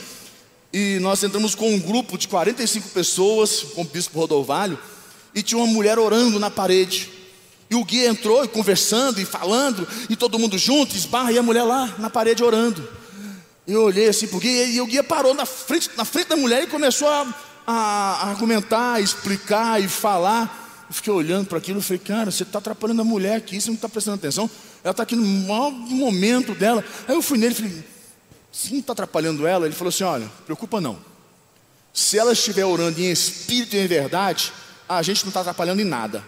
e 0.74 0.98
nós 1.00 1.24
entramos 1.24 1.54
com 1.54 1.72
um 1.72 1.80
grupo 1.80 2.18
de 2.18 2.28
45 2.28 2.90
pessoas, 2.90 3.62
com 3.62 3.82
o 3.82 3.86
bispo 3.86 4.20
Rodovalho, 4.20 4.80
e 5.36 5.44
tinha 5.44 5.60
uma 5.60 5.68
mulher 5.68 6.00
orando 6.00 6.40
na 6.40 6.50
parede. 6.50 7.12
E 7.70 7.76
o 7.76 7.86
guia 7.86 8.10
entrou 8.10 8.44
e 8.44 8.48
conversando 8.48 9.22
e 9.22 9.26
falando, 9.26 9.88
e 10.10 10.16
todo 10.16 10.40
mundo 10.40 10.58
junto, 10.58 10.96
esbarra, 10.96 11.32
e 11.32 11.38
a 11.38 11.44
mulher 11.44 11.64
lá 11.64 11.94
na 12.00 12.10
parede 12.10 12.44
orando. 12.44 12.88
Eu 13.68 13.84
olhei 13.84 14.10
assim 14.10 14.26
para 14.26 14.38
o 14.38 14.40
guia, 14.40 14.66
e 14.66 14.82
o 14.82 14.88
guia 14.88 15.04
parou 15.04 15.36
na 15.36 15.46
frente, 15.46 15.92
na 15.96 16.04
frente 16.04 16.30
da 16.30 16.36
mulher 16.36 16.64
e 16.64 16.68
começou 16.68 17.08
a, 17.08 17.28
a, 17.68 18.30
argumentar, 18.30 19.00
explicar 19.00 19.80
e 19.80 19.88
falar. 19.88 20.63
Eu 20.94 20.96
fiquei 20.96 21.12
olhando 21.12 21.48
para 21.48 21.58
aquilo 21.58 21.80
e 21.80 21.82
falei, 21.82 21.98
cara, 21.98 22.30
você 22.30 22.44
está 22.44 22.60
atrapalhando 22.60 23.02
a 23.02 23.04
mulher 23.04 23.38
aqui, 23.38 23.60
você 23.60 23.68
não 23.68 23.74
está 23.74 23.90
prestando 23.90 24.18
atenção. 24.18 24.48
Ela 24.84 24.92
está 24.92 25.02
aqui 25.02 25.16
no 25.16 25.26
maior 25.26 25.72
momento 25.72 26.54
dela. 26.54 26.86
Aí 27.08 27.16
eu 27.16 27.22
fui 27.24 27.40
nele 27.40 27.54
e 27.54 27.56
falei, 27.56 27.84
se 28.52 28.72
não 28.74 28.80
está 28.80 28.94
atrapalhando 28.94 29.48
ela, 29.48 29.66
ele 29.66 29.74
falou 29.74 29.90
assim: 29.90 30.04
olha, 30.04 30.30
preocupa 30.46 30.80
não. 30.80 31.00
Se 31.92 32.20
ela 32.20 32.32
estiver 32.32 32.64
orando 32.64 33.02
em 33.02 33.10
espírito 33.10 33.76
e 33.76 33.80
em 33.80 33.88
verdade, 33.88 34.54
a 34.88 35.02
gente 35.02 35.24
não 35.24 35.30
está 35.30 35.40
atrapalhando 35.40 35.82
em 35.82 35.86
nada. 35.86 36.24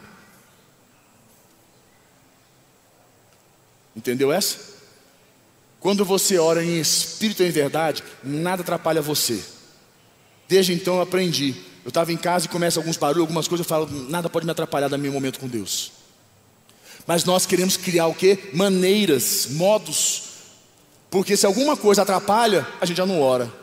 Entendeu 3.96 4.34
essa? 4.34 4.58
Quando 5.80 6.04
você 6.04 6.40
ora 6.40 6.66
em 6.66 6.80
espírito 6.80 7.44
e 7.44 7.48
em 7.48 7.52
verdade, 7.52 8.04
nada 8.24 8.64
atrapalha 8.64 9.00
você. 9.00 9.46
Desde 10.48 10.74
então 10.74 10.96
eu 10.96 11.02
aprendi. 11.02 11.75
Eu 11.86 11.90
estava 11.90 12.12
em 12.12 12.18
casa 12.18 12.48
e 12.48 12.50
começa 12.50 12.80
alguns 12.80 12.98
barulhos, 12.98 13.22
algumas 13.22 13.48
coisas, 13.48 13.64
eu 13.64 13.70
falo, 13.70 13.88
nada 14.10 14.28
pode 14.28 14.44
me 14.44 14.52
atrapalhar 14.52 14.88
do 14.88 14.98
meu 14.98 15.14
momento 15.14 15.40
com 15.40 15.48
Deus. 15.48 15.92
Mas 17.06 17.24
nós 17.24 17.46
queremos 17.46 17.78
criar 17.78 18.08
o 18.08 18.16
que? 18.16 18.50
Maneiras, 18.54 19.50
modos. 19.52 20.24
Porque 21.12 21.38
se 21.38 21.46
alguma 21.46 21.78
coisa 21.78 22.02
atrapalha, 22.02 22.68
a 22.82 22.86
gente 22.88 22.98
já 22.98 23.06
não 23.06 23.22
ora. 23.22 23.54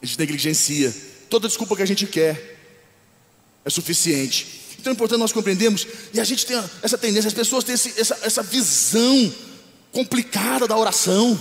A 0.00 0.06
gente 0.06 0.16
negligencia. 0.20 0.94
Toda 1.28 1.48
desculpa 1.48 1.74
que 1.74 1.82
a 1.82 1.86
gente 1.86 2.06
quer 2.06 2.60
é 3.64 3.70
suficiente. 3.70 4.60
Então 4.78 4.92
é 4.92 4.94
importante 4.94 5.18
nós 5.18 5.32
compreendermos, 5.32 5.86
e 6.12 6.20
a 6.20 6.24
gente 6.24 6.46
tem 6.46 6.62
essa 6.80 6.96
tendência, 6.96 7.28
as 7.28 7.34
pessoas 7.34 7.64
têm 7.64 7.74
esse, 7.74 8.00
essa, 8.00 8.18
essa 8.22 8.42
visão 8.42 9.32
complicada 9.90 10.68
da 10.68 10.76
oração. 10.76 11.38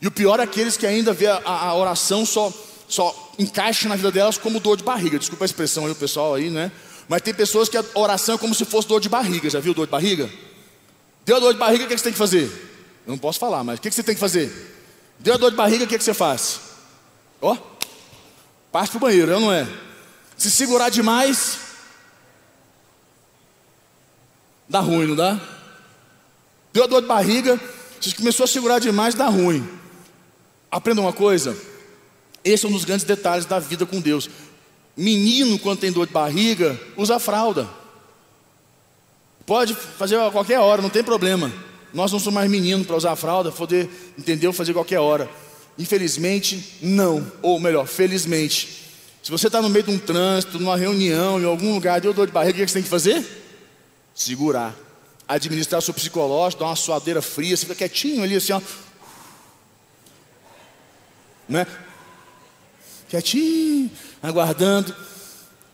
E 0.00 0.06
o 0.06 0.10
pior 0.10 0.40
é 0.40 0.42
aqueles 0.42 0.76
que 0.76 0.86
ainda 0.86 1.12
vê 1.12 1.26
a, 1.26 1.40
a 1.44 1.74
oração 1.74 2.24
só, 2.24 2.50
só 2.88 3.32
encaixa 3.38 3.88
na 3.88 3.96
vida 3.96 4.10
delas 4.10 4.38
como 4.38 4.60
dor 4.60 4.76
de 4.76 4.84
barriga. 4.84 5.18
Desculpa 5.18 5.44
a 5.44 5.46
expressão 5.46 5.86
aí, 5.86 5.92
o 5.92 5.96
pessoal 5.96 6.34
aí, 6.34 6.50
né? 6.50 6.70
Mas 7.08 7.22
tem 7.22 7.34
pessoas 7.34 7.68
que 7.68 7.76
a 7.76 7.84
oração 7.94 8.34
é 8.34 8.38
como 8.38 8.54
se 8.54 8.64
fosse 8.64 8.88
dor 8.88 9.00
de 9.00 9.08
barriga. 9.08 9.48
Já 9.48 9.60
viu 9.60 9.74
dor 9.74 9.86
de 9.86 9.92
barriga? 9.92 10.30
Deu 11.24 11.40
dor 11.40 11.52
de 11.52 11.58
barriga, 11.58 11.84
o 11.84 11.86
que, 11.88 11.94
é 11.94 11.96
que 11.96 12.00
você 12.00 12.04
tem 12.04 12.12
que 12.12 12.18
fazer? 12.18 12.44
Eu 13.06 13.10
não 13.10 13.18
posso 13.18 13.38
falar, 13.38 13.64
mas 13.64 13.78
o 13.78 13.82
que, 13.82 13.88
é 13.88 13.90
que 13.90 13.94
você 13.94 14.02
tem 14.02 14.14
que 14.14 14.20
fazer? 14.20 14.52
Deu 15.18 15.36
dor 15.38 15.50
de 15.50 15.56
barriga, 15.56 15.84
o 15.84 15.86
que, 15.86 15.94
é 15.94 15.98
que 15.98 16.04
você 16.04 16.14
faz? 16.14 16.60
Ó, 17.40 17.52
oh, 17.52 17.56
parte 18.70 18.90
para 18.90 18.98
o 18.98 19.00
banheiro, 19.00 19.32
eu 19.32 19.40
não 19.40 19.52
é? 19.52 19.66
Se 20.36 20.50
segurar 20.50 20.88
demais, 20.88 21.58
Dá 24.68 24.80
ruim, 24.80 25.06
não 25.06 25.16
dá? 25.16 25.40
Deu 26.72 26.88
dor 26.88 27.00
de 27.00 27.06
barriga, 27.06 27.58
você 28.00 28.12
começou 28.14 28.44
a 28.44 28.46
segurar 28.48 28.78
demais, 28.78 29.14
dá 29.14 29.26
ruim. 29.26 29.66
Aprenda 30.70 31.00
uma 31.00 31.12
coisa: 31.12 31.56
esse 32.46 32.64
é 32.64 32.68
um 32.68 32.72
dos 32.72 32.84
grandes 32.84 33.04
detalhes 33.04 33.44
da 33.44 33.58
vida 33.58 33.84
com 33.84 34.00
Deus. 34.00 34.30
Menino, 34.96 35.58
quando 35.58 35.80
tem 35.80 35.90
dor 35.90 36.06
de 36.06 36.12
barriga, 36.12 36.80
usa 36.96 37.18
fralda. 37.18 37.68
Pode 39.44 39.74
fazer 39.74 40.18
a 40.18 40.30
qualquer 40.30 40.60
hora, 40.60 40.80
não 40.80 40.88
tem 40.88 41.02
problema. 41.02 41.52
Nós 41.92 42.12
não 42.12 42.18
somos 42.18 42.34
mais 42.34 42.50
meninos 42.50 42.86
para 42.86 42.96
usar 42.96 43.16
fralda, 43.16 43.50
poder, 43.50 43.90
entendeu? 44.16 44.52
Fazer 44.52 44.72
qualquer 44.72 45.00
hora. 45.00 45.28
Infelizmente, 45.76 46.78
não. 46.80 47.30
Ou 47.42 47.58
melhor, 47.58 47.86
felizmente. 47.86 48.84
Se 49.22 49.30
você 49.30 49.48
está 49.48 49.60
no 49.60 49.68
meio 49.68 49.84
de 49.84 49.90
um 49.90 49.98
trânsito, 49.98 50.58
numa 50.58 50.76
reunião, 50.76 51.40
em 51.40 51.44
algum 51.44 51.74
lugar, 51.74 52.00
deu 52.00 52.12
dor 52.12 52.26
de 52.26 52.32
barriga, 52.32 52.58
o 52.58 52.64
que 52.64 52.68
você 52.68 52.74
tem 52.74 52.82
que 52.82 52.88
fazer? 52.88 53.24
Segurar. 54.14 54.74
Administrar 55.26 55.82
seu 55.82 55.92
psicológico, 55.92 56.60
dar 56.60 56.68
uma 56.68 56.76
suadeira 56.76 57.20
fria, 57.20 57.56
você 57.56 57.66
fica 57.66 57.74
quietinho 57.74 58.22
ali 58.22 58.36
assim, 58.36 58.52
ó. 58.52 58.60
Né? 61.48 61.66
Quietinho, 63.08 63.90
aguardando. 64.22 64.94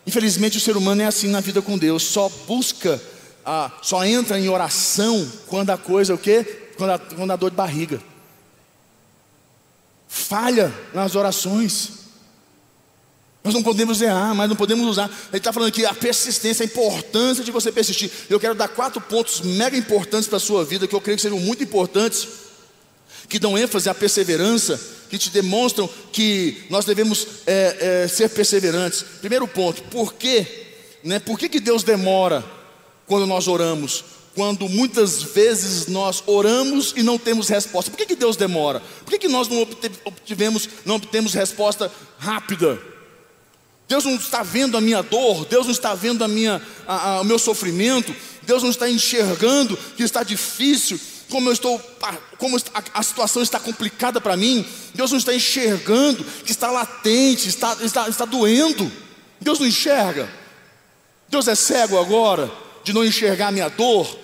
Infelizmente 0.07 0.59
o 0.59 0.61
ser 0.61 0.77
humano 0.77 1.03
é 1.03 1.07
assim 1.07 1.29
na 1.29 1.41
vida 1.41 1.63
com 1.63 1.79
Deus, 1.79 2.03
só 2.03 2.29
busca, 2.47 3.01
ah, 3.45 3.71
só 3.83 4.05
entra 4.05 4.39
em 4.39 4.49
oração 4.49 5.31
quando 5.47 5.71
a 5.71 5.79
coisa, 5.79 6.15
o 6.15 6.19
quê? 6.19 6.45
Quando 6.77 6.91
a, 6.91 6.99
quando 6.99 7.31
a 7.31 7.37
dor 7.37 7.51
de 7.51 7.57
barriga. 7.57 8.01
Falha 10.09 10.73
nas 10.93 11.15
orações. 11.15 12.03
Nós 13.45 13.55
não 13.55 13.63
podemos 13.63 14.01
errar, 14.01 14.35
mas 14.35 14.49
não 14.49 14.55
podemos 14.55 14.87
usar. 14.87 15.11
Ele 15.31 15.39
está 15.39 15.53
falando 15.53 15.69
aqui 15.69 15.85
a 15.85 15.95
persistência, 15.95 16.63
a 16.63 16.67
importância 16.67 17.43
de 17.43 17.51
você 17.51 17.73
persistir. 17.73 18.11
Eu 18.31 18.39
quero 18.39 18.55
dar 18.55 18.69
quatro 18.69 19.01
pontos 19.01 19.41
mega 19.41 19.77
importantes 19.77 20.29
para 20.29 20.37
a 20.37 20.41
sua 20.41 20.65
vida, 20.65 20.87
que 20.87 20.95
eu 20.95 21.01
creio 21.01 21.17
que 21.17 21.23
sejam 21.23 21.41
muito 21.41 21.65
importantes, 21.65 22.29
que 23.29 23.39
dão 23.39 23.57
ênfase 23.57 23.89
à 23.89 23.95
perseverança, 23.95 24.81
que 25.09 25.19
te 25.19 25.31
demonstram 25.31 25.89
que 26.11 26.65
nós 26.71 26.85
devemos 26.85 27.27
é, 27.47 28.05
é, 28.05 28.09
ser 28.09 28.29
perseverantes. 28.31 29.05
Primeiro 29.21 29.47
ponto, 29.47 29.83
por 29.85 30.15
quê? 30.15 30.47
Né? 31.05 31.19
Por 31.19 31.39
que, 31.39 31.49
que 31.49 31.61
Deus 31.61 31.83
demora 31.83 32.45
quando 33.07 33.27
nós 33.27 33.49
oramos? 33.49 34.05
Quando 34.35 34.67
muitas 34.69 35.23
vezes 35.23 35.89
nós 35.89 36.23
oramos 36.27 36.95
e 36.97 37.03
não 37.03 37.19
temos 37.19 37.49
resposta. 37.49 37.91
Por 37.91 37.99
que, 37.99 38.07
que 38.07 38.17
Deus 38.17 38.37
demora? 38.37 38.81
Por 39.05 39.11
que, 39.11 39.19
que 39.19 39.29
nós 39.29 39.49
não 39.49 39.61
obtivemos, 40.05 40.69
não 40.87 40.95
obtemos 40.95 41.35
resposta 41.35 41.93
rápida? 42.19 42.81
Deus 43.87 44.07
não 44.07 44.15
está 44.15 44.43
vendo 44.43 44.79
a 44.79 44.81
minha 44.81 45.03
dor, 45.03 45.45
Deus 45.45 45.67
não 45.67 45.73
está 45.73 45.95
vendo 45.95 46.25
a 46.25 46.29
minha, 46.29 46.63
a, 46.87 47.11
a, 47.11 47.21
o 47.21 47.25
meu 47.25 47.39
sofrimento, 47.39 48.17
Deus 48.43 48.63
não 48.63 48.71
está 48.71 48.89
enxergando 48.89 49.77
que 49.97 50.03
está 50.03 50.23
difícil, 50.23 50.99
como 51.33 51.49
eu 51.49 51.55
estou, 51.55 51.81
como 52.37 52.59
a, 52.93 53.03
situação 53.03 53.43
está 53.43 53.59
complicada 53.59 54.21
para 54.21 54.37
mim, 54.37 54.67
Deus 54.95 55.11
não 55.11 55.17
está 55.17 55.35
enxergando 55.35 56.23
que 56.23 56.53
está 56.53 56.71
latente, 56.71 57.49
está, 57.49 57.75
está, 57.81 58.07
está 58.07 58.27
doendo. 58.27 58.93
Deus 59.41 59.59
não 59.59 59.67
enxerga. 59.67 60.31
Deus 61.31 61.49
é 61.49 61.55
cego 61.55 61.99
agora 61.99 62.53
de 62.85 62.93
não 62.93 63.03
enxergar 63.03 63.49
a 63.49 63.51
minha 63.51 63.71
dor. 63.71 64.15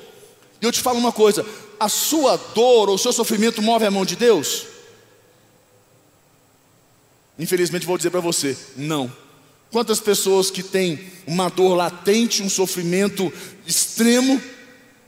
E 0.60 0.66
eu 0.66 0.70
te 0.70 0.80
falo 0.80 0.98
uma 0.98 1.10
coisa: 1.10 1.46
a 1.80 1.88
sua 1.88 2.36
dor 2.36 2.90
ou 2.90 2.96
o 2.96 2.98
seu 2.98 3.10
sofrimento 3.10 3.62
move 3.62 3.86
a 3.86 3.90
mão 3.90 4.04
de 4.04 4.14
Deus? 4.14 4.66
Infelizmente 7.38 7.86
vou 7.86 7.96
dizer 7.96 8.10
para 8.10 8.20
você, 8.20 8.54
não. 8.76 9.10
Quantas 9.70 9.98
pessoas 9.98 10.50
que 10.50 10.62
têm 10.62 11.10
uma 11.26 11.48
dor 11.48 11.74
latente, 11.74 12.42
um 12.42 12.50
sofrimento 12.50 13.32
extremo, 13.66 14.38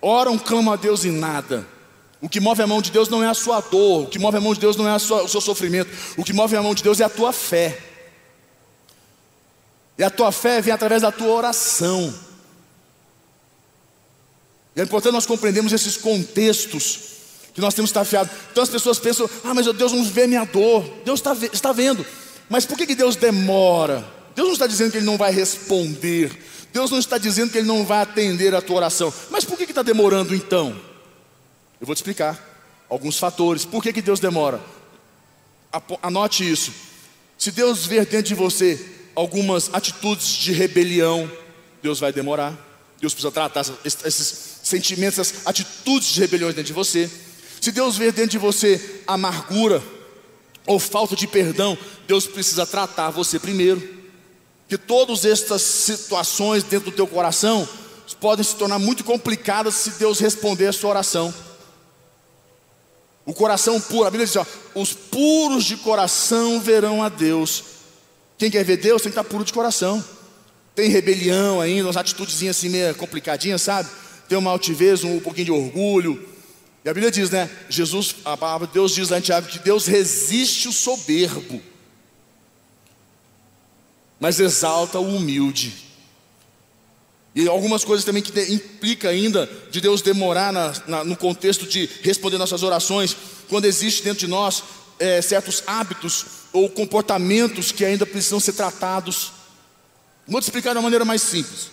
oram, 0.01 0.39
clamam 0.39 0.73
a 0.73 0.77
Deus 0.77 1.05
e 1.05 1.11
nada. 1.11 1.69
O 2.21 2.29
que 2.29 2.39
move 2.41 2.63
a 2.63 2.67
mão 2.67 2.83
de 2.83 2.91
Deus 2.91 3.09
não 3.09 3.23
é 3.23 3.29
a 3.29 3.35
sua 3.35 3.61
dor, 3.61 4.05
o 4.05 4.07
que 4.07 4.19
move 4.19 4.37
a 4.37 4.41
mão 4.41 4.53
de 4.53 4.61
Deus 4.61 4.77
não 4.77 4.89
é 4.89 4.99
sua, 4.99 5.23
o 5.23 5.29
seu 5.29 5.41
sofrimento, 5.41 5.91
o 6.17 6.25
que 6.25 6.33
move 6.33 6.55
a 6.55 6.63
mão 6.63 6.75
de 6.75 6.83
Deus 6.83 7.01
é 7.01 7.05
a 7.05 7.09
tua 7.09 7.33
fé. 7.33 7.79
E 9.97 10.03
a 10.03 10.11
tua 10.11 10.31
fé 10.33 10.61
vem 10.61 10.73
através 10.73 11.03
da 11.03 11.11
tua 11.11 11.29
oração. 11.29 12.15
E 14.75 14.81
é 14.81 14.85
importante 14.85 15.13
nós 15.13 15.27
compreendermos 15.27 15.73
esses 15.73 15.97
contextos 15.97 17.01
que 17.55 17.61
nós 17.61 17.75
temos 17.75 17.91
que 17.91 17.99
estar 17.99 18.03
afiados. 18.03 18.33
Então 18.51 18.63
as 18.63 18.71
pessoas 18.71 18.99
pensam, 18.99 19.29
ah, 19.45 19.53
mas 19.53 19.67
Deus 19.75 19.93
não 19.93 20.05
vê 20.05 20.27
minha 20.27 20.45
dor. 20.45 20.85
Deus 21.05 21.21
está, 21.21 21.37
está 21.53 21.73
vendo. 21.73 22.05
Mas 22.49 22.65
por 22.65 22.79
que, 22.79 22.87
que 22.87 22.95
Deus 22.95 23.17
demora? 23.17 24.05
Deus 24.35 24.49
não 24.49 24.53
está 24.53 24.67
dizendo 24.67 24.91
que 24.93 24.99
Ele 24.99 25.07
não 25.07 25.19
vai 25.19 25.33
responder. 25.33 26.31
Deus 26.73 26.91
não 26.91 26.99
está 26.99 27.19
dizendo 27.19 27.51
que 27.51 27.59
Ele 27.59 27.67
não 27.67 27.85
vai 27.85 28.01
atender 28.01 28.55
a 28.55 28.63
tua 28.63 28.77
oração. 28.77 29.13
Mas 29.31 29.45
por 29.45 29.59
que 29.59 29.65
está 29.65 29.83
demorando 29.83 30.35
então? 30.35 30.90
Eu 31.81 31.87
vou 31.87 31.95
te 31.95 31.99
explicar 31.99 32.39
alguns 32.89 33.19
fatores. 33.19 33.65
Por 33.65 33.83
que, 33.83 33.93
que 33.93 34.03
Deus 34.03 34.21
demora? 34.21 34.61
Anote 36.03 36.49
isso. 36.49 36.73
Se 37.39 37.51
Deus 37.51 37.87
ver 37.87 38.05
dentro 38.05 38.29
de 38.29 38.35
você 38.35 38.79
algumas 39.15 39.73
atitudes 39.73 40.29
de 40.29 40.53
rebelião, 40.53 41.31
Deus 41.83 41.99
vai 41.99 42.13
demorar. 42.13 42.53
Deus 43.01 43.15
precisa 43.15 43.33
tratar 43.33 43.65
esses 43.85 44.61
sentimentos, 44.63 45.19
essas 45.19 45.47
atitudes 45.47 46.09
de 46.09 46.21
rebelião 46.21 46.51
dentro 46.51 46.65
de 46.65 46.73
você. 46.73 47.11
Se 47.61 47.73
Deus 47.73 47.97
ver 47.97 48.13
dentro 48.13 48.33
de 48.33 48.39
você 48.39 49.03
amargura 49.07 49.83
ou 50.67 50.79
falta 50.79 51.17
de 51.17 51.27
perdão, 51.27 51.79
Deus 52.07 52.27
precisa 52.27 52.67
tratar 52.67 53.11
você 53.11 53.39
primeiro 53.39 54.01
que 54.69 54.77
todas 54.77 55.25
estas 55.25 55.63
situações 55.63 56.63
dentro 56.63 56.91
do 56.91 56.97
teu 56.97 57.07
coração 57.07 57.67
podem 58.21 58.45
se 58.45 58.55
tornar 58.55 58.79
muito 58.79 59.03
complicadas 59.03 59.75
se 59.75 59.91
Deus 59.93 60.21
responder 60.21 60.67
a 60.67 60.73
sua 60.73 60.91
oração. 60.91 61.35
O 63.25 63.35
coração 63.35 63.81
puro, 63.81 64.07
a 64.07 64.11
Bíblia 64.11 64.27
diz: 64.27 64.37
ó, 64.37 64.47
os 64.75 64.93
puros 64.93 65.65
de 65.65 65.77
coração 65.77 66.61
verão 66.61 67.03
a 67.03 67.09
Deus. 67.09 67.65
Quem 68.39 68.51
quer 68.51 68.65
ver 68.65 68.79
Deus 68.79 69.03
tem 69.03 69.13
que 69.13 69.19
estar 69.19 69.29
puro 69.29 69.45
de 69.45 69.53
coração. 69.53 70.03
Tem 70.75 70.89
rebelião 70.89 71.61
ainda, 71.61 71.87
umas 71.87 71.97
atitudes 71.97 72.43
assim 72.49 72.69
meio 72.69 72.95
complicadinhas, 72.95 73.63
sabe? 73.63 73.89
Tem 74.29 74.39
uma 74.39 74.51
altivez, 74.51 75.05
um 75.05 75.21
pouquinho 75.21 75.47
de 75.47 75.53
orgulho. 75.53 76.29
E 76.85 76.89
a 76.89 76.95
Bíblia 76.95 77.11
diz, 77.11 77.29
né? 77.31 77.51
Jesus, 77.69 78.17
a 78.25 78.37
palavra 78.37 78.67
de 78.67 78.73
Deus 78.73 78.95
diz 78.95 79.11
lá 79.11 79.19
em 79.19 79.21
Tiago 79.21 79.49
que 79.49 79.59
Deus 79.59 79.87
resiste 79.87 80.69
o 80.69 80.73
soberbo 80.73 81.61
mas 84.21 84.39
exalta 84.39 85.01
o 85.01 85.17
humilde. 85.17 85.90
E 87.35 87.47
algumas 87.47 87.85
coisas 87.85 88.05
também 88.05 88.23
que 88.23 88.39
implica 88.53 89.09
ainda 89.09 89.49
de 89.71 89.81
Deus 89.81 90.03
demorar 90.03 90.53
na, 90.53 90.73
na, 90.87 91.05
no 91.05 91.17
contexto 91.17 91.67
de 91.67 91.89
responder 92.03 92.39
nossas 92.39 92.63
orações, 92.63 93.17
quando 93.49 93.67
existe 93.67 94.03
dentro 94.03 94.21
de 94.21 94.27
nós 94.27 94.65
é, 94.99 95.23
certos 95.23 95.63
hábitos 95.67 96.27
ou 96.53 96.69
comportamentos 96.69 97.71
que 97.73 97.85
ainda 97.85 98.05
precisam 98.05 98.41
ser 98.41 98.53
tratados. 98.53 99.33
Vou 100.27 100.41
te 100.41 100.45
explicar 100.45 100.73
de 100.73 100.79
uma 100.79 100.83
maneira 100.83 101.05
mais 101.05 101.23
simples, 101.23 101.71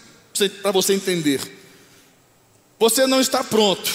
para 0.61 0.71
você 0.71 0.93
entender. 0.93 1.41
Você 2.79 3.07
não 3.07 3.19
está 3.19 3.43
pronto 3.43 3.91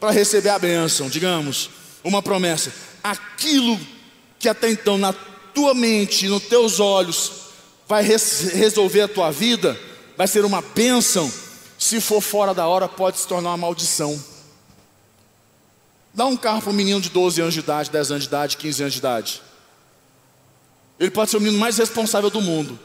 para 0.00 0.10
receber 0.10 0.48
a 0.48 0.58
bênção, 0.58 1.08
digamos, 1.08 1.70
uma 2.02 2.22
promessa. 2.22 2.72
Aquilo 3.02 3.78
que 4.38 4.48
até 4.48 4.70
então 4.70 4.96
na 4.96 5.12
tua 5.12 5.74
mente, 5.74 6.28
nos 6.28 6.42
teus 6.44 6.80
olhos, 6.80 7.32
vai 7.86 8.02
resolver 8.02 9.02
a 9.02 9.08
tua 9.08 9.30
vida, 9.30 9.78
vai 10.16 10.26
ser 10.26 10.44
uma 10.44 10.62
bênção, 10.62 11.30
se 11.78 12.00
for 12.00 12.20
fora 12.20 12.54
da 12.54 12.66
hora, 12.66 12.88
pode 12.88 13.18
se 13.18 13.26
tornar 13.26 13.50
uma 13.50 13.56
maldição. 13.56 14.22
Dá 16.12 16.26
um 16.26 16.36
carro 16.36 16.62
para 16.62 16.70
um 16.70 16.74
menino 16.74 17.00
de 17.00 17.10
12 17.10 17.40
anos 17.40 17.54
de 17.54 17.60
idade, 17.60 17.90
10 17.90 18.10
anos 18.12 18.22
de 18.22 18.28
idade, 18.28 18.56
15 18.56 18.82
anos 18.82 18.92
de 18.92 18.98
idade. 19.00 19.42
Ele 20.98 21.10
pode 21.10 21.30
ser 21.30 21.38
o 21.38 21.40
menino 21.40 21.58
mais 21.58 21.76
responsável 21.78 22.30
do 22.30 22.40
mundo, 22.40 22.78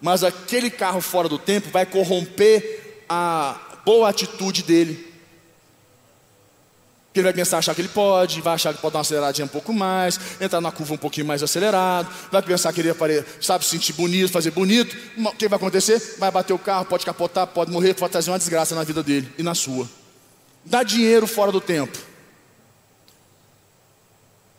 mas 0.00 0.24
aquele 0.24 0.70
carro 0.70 1.00
fora 1.00 1.28
do 1.28 1.38
tempo 1.38 1.68
vai 1.70 1.84
corromper 1.84 3.04
a 3.08 3.80
boa 3.84 4.08
atitude 4.08 4.62
dele. 4.62 5.09
Porque 7.20 7.28
ele 7.28 7.34
vai 7.34 7.44
pensar 7.44 7.58
achar 7.58 7.74
que 7.74 7.82
ele 7.82 7.88
pode, 7.88 8.40
vai 8.40 8.54
achar 8.54 8.72
que 8.72 8.80
pode 8.80 8.94
dar 8.94 8.98
uma 8.98 9.02
aceleradinha 9.02 9.44
um 9.44 9.48
pouco 9.48 9.74
mais, 9.74 10.18
entrar 10.40 10.60
na 10.60 10.72
curva 10.72 10.94
um 10.94 10.96
pouquinho 10.96 11.26
mais 11.26 11.42
acelerado, 11.42 12.10
vai 12.32 12.40
pensar 12.40 12.72
que 12.72 12.80
ele 12.80 12.94
sabe, 13.42 13.64
sentir 13.66 13.92
bonito, 13.92 14.32
fazer 14.32 14.50
bonito. 14.50 14.96
O 15.18 15.32
que 15.32 15.46
vai 15.46 15.58
acontecer? 15.58 16.16
Vai 16.18 16.30
bater 16.30 16.54
o 16.54 16.58
carro, 16.58 16.86
pode 16.86 17.04
capotar, 17.04 17.46
pode 17.46 17.70
morrer, 17.70 17.92
pode 17.92 18.10
trazer 18.10 18.30
uma 18.30 18.38
desgraça 18.38 18.74
na 18.74 18.84
vida 18.84 19.02
dele 19.02 19.30
e 19.36 19.42
na 19.42 19.54
sua. 19.54 19.86
Dá 20.64 20.82
dinheiro 20.82 21.26
fora 21.26 21.52
do 21.52 21.60
tempo. 21.60 21.98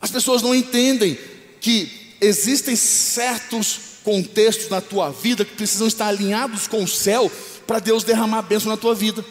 As 0.00 0.10
pessoas 0.10 0.40
não 0.40 0.54
entendem 0.54 1.18
que 1.60 2.16
existem 2.20 2.76
certos 2.76 3.80
contextos 4.04 4.68
na 4.68 4.80
tua 4.80 5.10
vida 5.10 5.44
que 5.44 5.56
precisam 5.56 5.88
estar 5.88 6.06
alinhados 6.06 6.68
com 6.68 6.84
o 6.84 6.88
céu 6.88 7.30
para 7.66 7.80
Deus 7.80 8.04
derramar 8.04 8.38
a 8.38 8.42
bênção 8.42 8.70
na 8.70 8.76
tua 8.76 8.94
vida. 8.94 9.24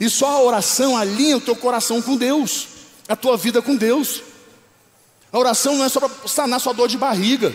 E 0.00 0.08
só 0.08 0.26
a 0.26 0.42
oração 0.42 0.96
alinha 0.96 1.36
o 1.36 1.40
teu 1.40 1.54
coração 1.54 2.02
com 2.02 2.16
Deus, 2.16 2.71
a 3.12 3.16
tua 3.16 3.36
vida 3.36 3.60
com 3.60 3.76
Deus. 3.76 4.22
A 5.30 5.38
oração 5.38 5.76
não 5.76 5.84
é 5.84 5.88
só 5.88 6.00
para 6.00 6.26
sanar 6.26 6.58
sua 6.58 6.72
dor 6.72 6.88
de 6.88 6.96
barriga. 6.96 7.54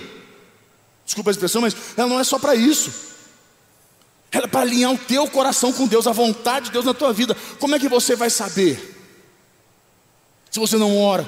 Desculpa 1.04 1.32
a 1.32 1.32
expressão, 1.32 1.62
mas 1.63 1.76
ela 1.98 2.08
não 2.08 2.20
é 2.20 2.24
só 2.24 2.38
para 2.38 2.54
isso. 2.54 2.91
Ela 4.32 4.46
é 4.46 4.48
para 4.48 4.62
alinhar 4.62 4.93
o 4.93 4.98
teu 4.98 5.28
coração 5.28 5.74
com 5.74 5.88
Deus, 5.88 6.06
a 6.06 6.12
vontade 6.12 6.67
de 6.67 6.74
Deus 6.74 6.86
na 6.86 6.93
tua 6.93 7.12
vida. 7.12 7.36
Como 7.60 7.74
é 7.74 7.80
que 7.80 7.89
você 7.89 8.15
vai 8.15 8.30
saber? 8.30 8.96
Se 10.52 10.60
você 10.60 10.78
não 10.78 10.96
ora 11.02 11.28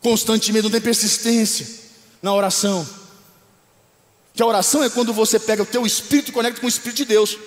constantemente, 0.00 0.64
não 0.64 0.70
tem 0.70 0.80
persistência 0.80 1.66
na 2.20 2.34
oração. 2.34 2.86
Que 4.34 4.42
a 4.42 4.46
oração 4.46 4.82
é 4.82 4.90
quando 4.90 5.12
você 5.12 5.38
pega 5.38 5.62
o 5.62 5.66
teu 5.66 5.86
espírito 5.86 6.30
e 6.30 6.32
conecta 6.32 6.60
com 6.60 6.66
o 6.66 6.68
espírito 6.68 6.96
de 6.96 7.04
Deus. 7.04 7.38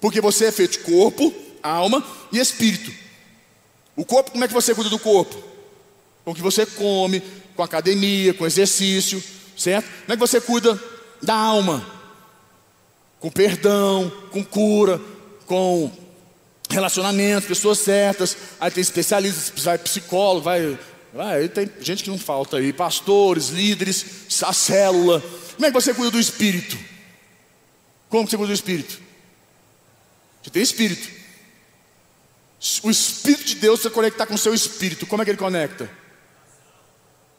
Porque 0.00 0.20
você 0.20 0.46
é 0.46 0.52
feito 0.52 0.80
corpo, 0.80 1.32
alma 1.62 2.04
e 2.32 2.38
espírito. 2.38 3.07
O 3.98 4.04
corpo, 4.04 4.30
como 4.30 4.44
é 4.44 4.48
que 4.48 4.54
você 4.54 4.74
cuida 4.74 4.88
do 4.88 4.98
corpo? 4.98 5.48
com 6.28 6.32
o 6.32 6.34
que 6.34 6.42
você 6.42 6.66
come, 6.66 7.22
com 7.56 7.62
academia, 7.62 8.34
com 8.34 8.44
exercício, 8.44 9.22
certo? 9.56 9.86
Como 9.86 10.12
é 10.12 10.14
que 10.14 10.20
você 10.20 10.38
cuida 10.38 10.78
da 11.22 11.34
alma? 11.34 11.86
Com 13.18 13.30
perdão, 13.30 14.12
com 14.30 14.44
cura, 14.44 15.00
com 15.46 15.90
relacionamento, 16.68 17.46
pessoas 17.46 17.78
certas. 17.78 18.36
Aí 18.60 18.70
tem 18.70 18.82
especialistas, 18.82 19.64
vai 19.64 19.78
psicólogo, 19.78 20.42
vai, 20.42 20.78
vai, 21.14 21.48
tem 21.48 21.70
gente 21.80 22.04
que 22.04 22.10
não 22.10 22.18
falta 22.18 22.58
aí, 22.58 22.74
pastores, 22.74 23.48
líderes, 23.48 24.26
a 24.42 24.52
célula. 24.52 25.22
Como 25.54 25.64
é 25.64 25.70
que 25.70 25.80
você 25.80 25.94
cuida 25.94 26.10
do 26.10 26.20
espírito? 26.20 26.78
Como 28.10 28.28
você 28.28 28.36
cuida 28.36 28.52
do 28.52 28.54
espírito? 28.54 29.00
Você 30.42 30.50
tem 30.50 30.62
espírito. 30.62 31.17
O 32.82 32.90
espírito 32.90 33.44
de 33.44 33.54
Deus 33.56 33.80
você 33.80 33.90
conectar 33.90 34.26
com 34.26 34.34
o 34.34 34.38
seu 34.38 34.52
espírito. 34.52 35.06
Como 35.06 35.22
é 35.22 35.24
que 35.24 35.30
ele 35.30 35.38
conecta? 35.38 35.88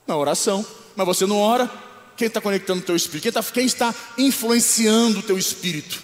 Na 0.08 0.16
oração. 0.16 0.66
Mas 0.96 1.06
você 1.06 1.26
não 1.26 1.38
ora, 1.38 1.70
quem 2.16 2.28
está 2.28 2.40
conectando 2.40 2.82
o 2.82 2.86
teu 2.86 2.96
espírito? 2.96 3.24
Quem, 3.24 3.32
tá, 3.32 3.44
quem 3.44 3.66
está 3.66 3.94
influenciando 4.18 5.20
o 5.20 5.24
teu 5.24 5.38
espírito? 5.38 6.02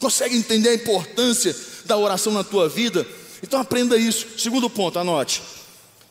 Consegue 0.00 0.36
entender 0.36 0.70
a 0.70 0.74
importância 0.74 1.54
da 1.84 1.96
oração 1.96 2.32
na 2.32 2.44
tua 2.44 2.68
vida? 2.68 3.06
Então 3.42 3.60
aprenda 3.60 3.96
isso. 3.96 4.26
Segundo 4.38 4.68
ponto, 4.68 4.98
anote. 4.98 5.42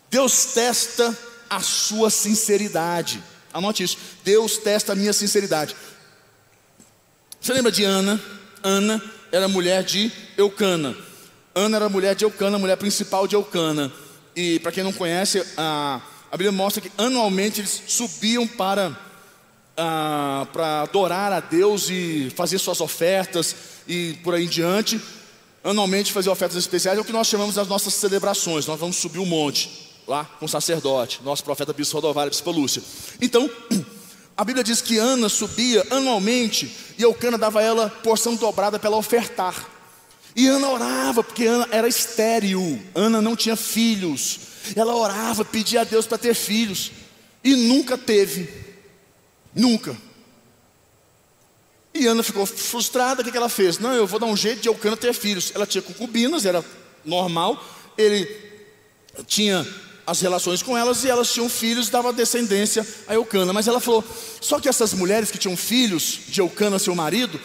Deus 0.09 0.45
testa 0.53 1.17
a 1.49 1.59
sua 1.61 2.09
sinceridade. 2.09 3.21
Anote 3.53 3.83
isso. 3.83 3.97
Deus 4.23 4.57
testa 4.57 4.93
a 4.93 4.95
minha 4.95 5.13
sinceridade. 5.13 5.75
Você 7.39 7.53
lembra 7.53 7.71
de 7.71 7.83
Ana? 7.83 8.21
Ana 8.63 9.16
era 9.31 9.47
mulher 9.47 9.83
de 9.83 10.11
Eucana. 10.37 10.95
Ana 11.53 11.77
era 11.77 11.89
mulher 11.89 12.15
de 12.15 12.23
Eucana, 12.23 12.57
mulher 12.57 12.77
principal 12.77 13.27
de 13.27 13.35
Eucana. 13.35 13.91
E 14.35 14.59
para 14.59 14.71
quem 14.71 14.83
não 14.83 14.93
conhece, 14.93 15.43
a, 15.57 15.99
a 16.31 16.37
Bíblia 16.37 16.51
mostra 16.51 16.81
que 16.81 16.91
anualmente 16.97 17.61
eles 17.61 17.81
subiam 17.87 18.47
para, 18.47 18.95
para 20.53 20.81
adorar 20.81 21.33
a 21.33 21.39
Deus 21.39 21.89
e 21.89 22.31
fazer 22.35 22.59
suas 22.59 22.79
ofertas 22.79 23.55
e 23.87 24.13
por 24.23 24.35
aí 24.35 24.45
em 24.45 24.47
diante. 24.47 25.01
Anualmente 25.63 26.13
fazer 26.13 26.29
ofertas 26.29 26.57
especiais 26.57 26.97
é 26.97 27.01
o 27.01 27.05
que 27.05 27.11
nós 27.11 27.27
chamamos 27.27 27.55
das 27.55 27.67
nossas 27.67 27.93
celebrações. 27.95 28.67
Nós 28.67 28.79
vamos 28.79 28.97
subir 28.97 29.19
um 29.19 29.25
monte 29.25 29.87
lá 30.07 30.23
com 30.23 30.45
o 30.45 30.49
sacerdote, 30.49 31.19
nosso 31.23 31.43
profeta 31.43 31.73
Bispo 31.73 31.95
Rodovalho, 31.95 32.29
Bispo 32.29 32.51
Lúcia. 32.51 32.81
Então, 33.19 33.49
a 34.37 34.45
Bíblia 34.45 34.63
diz 34.63 34.81
que 34.81 34.99
Ana 34.99 35.27
subia 35.29 35.83
anualmente 35.89 36.71
e 36.95 37.01
Eucana 37.01 37.39
dava 37.39 37.59
a 37.59 37.63
ela 37.63 37.89
porção 37.89 38.35
dobrada 38.35 38.77
para 38.77 38.87
ela 38.87 38.97
ofertar. 38.97 39.67
E 40.35 40.47
Ana 40.47 40.69
orava, 40.69 41.23
porque 41.23 41.45
Ana 41.45 41.67
era 41.71 41.87
estéril, 41.87 42.79
Ana 42.93 43.19
não 43.19 43.35
tinha 43.35 43.55
filhos. 43.55 44.39
Ela 44.75 44.95
orava, 44.95 45.43
pedia 45.43 45.81
a 45.81 45.83
Deus 45.83 46.05
para 46.05 46.19
ter 46.19 46.35
filhos. 46.35 46.91
E 47.43 47.55
nunca 47.55 47.97
teve. 47.97 48.47
Nunca. 49.55 49.97
E 51.91 52.05
Ana 52.05 52.21
ficou 52.21 52.45
frustrada, 52.45 53.23
o 53.23 53.25
que, 53.25 53.35
ela 53.35 53.49
fez? 53.49 53.79
Não, 53.79 53.91
eu 53.91 54.05
vou 54.05 54.19
dar 54.19 54.27
um 54.27 54.37
jeito 54.37 54.61
de 54.61 54.67
Eucana 54.67 54.95
ter 54.95 55.13
filhos. 55.13 55.51
Ela 55.55 55.65
tinha 55.65 55.81
concubinas, 55.81 56.45
era 56.45 56.63
normal. 57.03 57.63
Ele 57.97 58.27
tinha 59.25 59.65
as 60.07 60.21
relações 60.21 60.63
com 60.63 60.77
elas 60.77 61.03
e 61.03 61.09
elas 61.09 61.33
tinham 61.33 61.49
filhos, 61.49 61.89
dava 61.89 62.13
descendência 62.13 62.87
a 63.09 63.13
Eucana. 63.13 63.51
Mas 63.51 63.67
ela 63.67 63.81
falou: 63.81 64.01
só 64.39 64.57
que 64.57 64.69
essas 64.69 64.93
mulheres 64.93 65.29
que 65.29 65.37
tinham 65.37 65.57
filhos 65.57 66.21
de 66.29 66.39
Eucana, 66.39 66.79
seu 66.79 66.95
marido, 66.95 67.37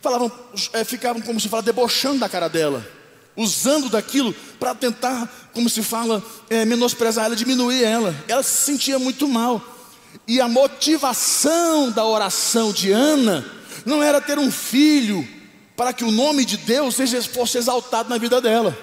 falavam, 0.00 0.32
é, 0.72 0.82
ficavam 0.82 1.20
como 1.20 1.38
se 1.38 1.50
fala, 1.50 1.62
debochando 1.62 2.18
da 2.20 2.28
cara 2.28 2.48
dela, 2.48 2.88
usando 3.36 3.90
daquilo 3.90 4.34
para 4.58 4.74
tentar, 4.74 5.50
como 5.52 5.68
se 5.68 5.82
fala, 5.82 6.24
é, 6.48 6.64
menosprezar 6.64 7.26
ela, 7.26 7.36
diminuir 7.36 7.84
ela. 7.84 8.16
Ela 8.26 8.42
se 8.42 8.64
sentia 8.64 8.98
muito 8.98 9.28
mal. 9.28 9.62
E 10.26 10.40
a 10.40 10.48
motivação 10.48 11.90
da 11.90 12.04
oração 12.04 12.72
de 12.72 12.90
Ana 12.90 13.44
não 13.84 14.02
era 14.02 14.22
ter 14.22 14.38
um 14.38 14.50
filho 14.50 15.28
para 15.76 15.92
que 15.92 16.02
o 16.02 16.10
nome 16.10 16.46
de 16.46 16.56
Deus 16.56 16.94
seja, 16.94 17.22
fosse 17.22 17.58
exaltado 17.58 18.08
na 18.08 18.16
vida 18.16 18.40
dela. 18.40 18.76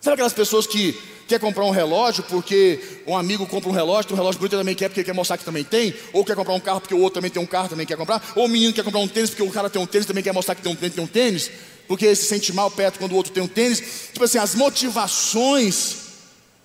Sabe 0.00 0.14
aquelas 0.14 0.32
pessoas 0.32 0.66
que 0.66 0.96
quer 1.26 1.40
comprar 1.40 1.64
um 1.64 1.70
relógio 1.70 2.22
porque 2.24 3.00
um 3.06 3.16
amigo 3.16 3.46
compra 3.46 3.70
um 3.70 3.72
relógio, 3.72 4.12
um 4.12 4.16
relógio 4.16 4.38
bonito 4.38 4.56
também 4.56 4.74
quer 4.74 4.88
porque 4.88 5.04
quer 5.04 5.14
mostrar 5.14 5.38
que 5.38 5.44
também 5.44 5.64
tem, 5.64 5.94
ou 6.12 6.24
quer 6.24 6.36
comprar 6.36 6.54
um 6.54 6.60
carro 6.60 6.80
porque 6.80 6.94
o 6.94 6.98
outro 6.98 7.14
também 7.14 7.30
tem 7.30 7.42
um 7.42 7.46
carro, 7.46 7.68
também 7.68 7.86
quer 7.86 7.96
comprar, 7.96 8.22
ou 8.36 8.44
o 8.44 8.48
menino 8.48 8.72
quer 8.72 8.84
comprar 8.84 9.00
um 9.00 9.08
tênis 9.08 9.30
porque 9.30 9.42
o 9.42 9.50
cara 9.50 9.70
tem 9.70 9.80
um 9.80 9.86
tênis, 9.86 10.06
também 10.06 10.22
quer 10.22 10.32
mostrar 10.32 10.54
que 10.54 10.62
tem 10.62 10.72
um, 10.72 10.76
tem 10.76 11.04
um 11.04 11.06
tênis, 11.06 11.50
porque 11.88 12.14
se 12.14 12.24
sente 12.26 12.52
mal 12.52 12.70
perto 12.70 12.98
quando 12.98 13.12
o 13.12 13.16
outro 13.16 13.32
tem 13.32 13.42
um 13.42 13.48
tênis. 13.48 13.80
Tipo 14.12 14.24
assim, 14.24 14.38
as 14.38 14.54
motivações 14.54 15.96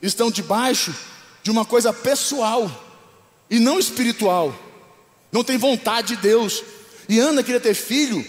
estão 0.01 0.31
debaixo 0.31 0.93
de 1.43 1.51
uma 1.51 1.65
coisa 1.65 1.91
pessoal 1.93 2.69
e 3.49 3.59
não 3.59 3.79
espiritual. 3.79 4.53
Não 5.31 5.43
tem 5.43 5.57
vontade 5.57 6.15
de 6.15 6.21
Deus. 6.21 6.63
E 7.07 7.19
Ana 7.19 7.43
queria 7.43 7.59
ter 7.59 7.73
filho, 7.73 8.25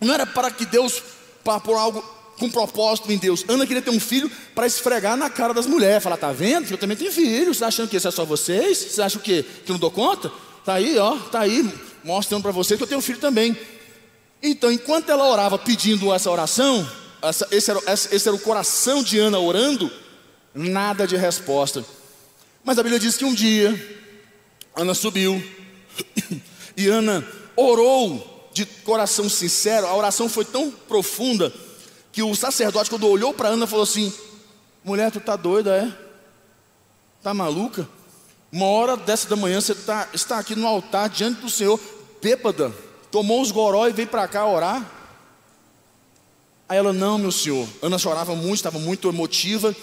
não 0.00 0.14
era 0.14 0.26
para 0.26 0.50
que 0.50 0.64
Deus, 0.64 1.02
para 1.42 1.60
por 1.60 1.76
algo 1.76 2.15
com 2.38 2.50
propósito 2.50 3.10
em 3.10 3.16
Deus. 3.16 3.44
Ana 3.48 3.66
queria 3.66 3.82
ter 3.82 3.90
um 3.90 4.00
filho 4.00 4.30
para 4.54 4.66
esfregar 4.66 5.16
na 5.16 5.30
cara 5.30 5.54
das 5.54 5.66
mulheres. 5.66 6.02
Falar, 6.02 6.16
tá 6.16 6.32
vendo? 6.32 6.70
Eu 6.70 6.78
também 6.78 6.96
tenho 6.96 7.10
filho. 7.10 7.54
Você 7.54 7.64
achando 7.64 7.88
que 7.88 7.96
isso 7.96 8.08
é 8.08 8.10
só 8.10 8.24
vocês? 8.24 8.78
Você 8.78 9.02
acha 9.02 9.18
o 9.18 9.22
quê? 9.22 9.44
Que 9.64 9.70
eu 9.70 9.74
não 9.74 9.80
dou 9.80 9.90
conta? 9.90 10.30
Tá 10.64 10.74
aí, 10.74 10.98
ó, 10.98 11.16
tá 11.16 11.40
aí, 11.40 11.72
mostrando 12.02 12.42
para 12.42 12.52
vocês 12.52 12.76
que 12.76 12.82
eu 12.82 12.88
tenho 12.88 13.00
filho 13.00 13.18
também. 13.18 13.56
Então, 14.42 14.70
enquanto 14.70 15.10
ela 15.10 15.28
orava 15.28 15.58
pedindo 15.58 16.12
essa 16.12 16.30
oração, 16.30 16.88
essa, 17.22 17.46
esse, 17.50 17.70
era, 17.70 17.80
esse 17.86 18.28
era 18.28 18.34
o 18.34 18.40
coração 18.40 19.02
de 19.02 19.18
Ana 19.18 19.38
orando, 19.38 19.90
nada 20.54 21.06
de 21.06 21.16
resposta. 21.16 21.84
Mas 22.64 22.78
a 22.78 22.82
Bíblia 22.82 22.98
diz 22.98 23.16
que 23.16 23.24
um 23.24 23.32
dia, 23.32 23.98
Ana 24.74 24.92
subiu, 24.92 25.42
e 26.76 26.88
Ana 26.88 27.26
orou 27.54 28.50
de 28.52 28.66
coração 28.66 29.28
sincero, 29.28 29.86
a 29.86 29.94
oração 29.94 30.28
foi 30.28 30.44
tão 30.44 30.70
profunda 30.70 31.52
que 32.16 32.22
o 32.22 32.34
sacerdote, 32.34 32.88
quando 32.88 33.06
olhou 33.06 33.34
para 33.34 33.50
Ana, 33.50 33.66
falou 33.66 33.82
assim: 33.82 34.10
Mulher, 34.82 35.12
tu 35.12 35.20
tá 35.20 35.36
doida, 35.36 35.76
é? 35.76 35.92
Tá 37.22 37.34
maluca? 37.34 37.86
Uma 38.50 38.64
hora 38.64 38.96
dessa 38.96 39.28
da 39.28 39.36
manhã 39.36 39.60
você 39.60 39.74
tá, 39.74 40.08
está 40.14 40.38
aqui 40.38 40.54
no 40.54 40.66
altar 40.66 41.10
diante 41.10 41.42
do 41.42 41.50
Senhor, 41.50 41.78
bêbada, 42.22 42.72
tomou 43.10 43.42
os 43.42 43.50
goró 43.50 43.86
e 43.86 43.92
veio 43.92 44.08
para 44.08 44.26
cá 44.26 44.46
orar. 44.46 44.90
Aí 46.66 46.78
ela, 46.78 46.90
não, 46.90 47.18
meu 47.18 47.30
senhor. 47.30 47.68
Ana 47.82 47.98
chorava 47.98 48.34
muito, 48.34 48.54
estava 48.54 48.78
muito 48.78 49.10
emotiva, 49.10 49.76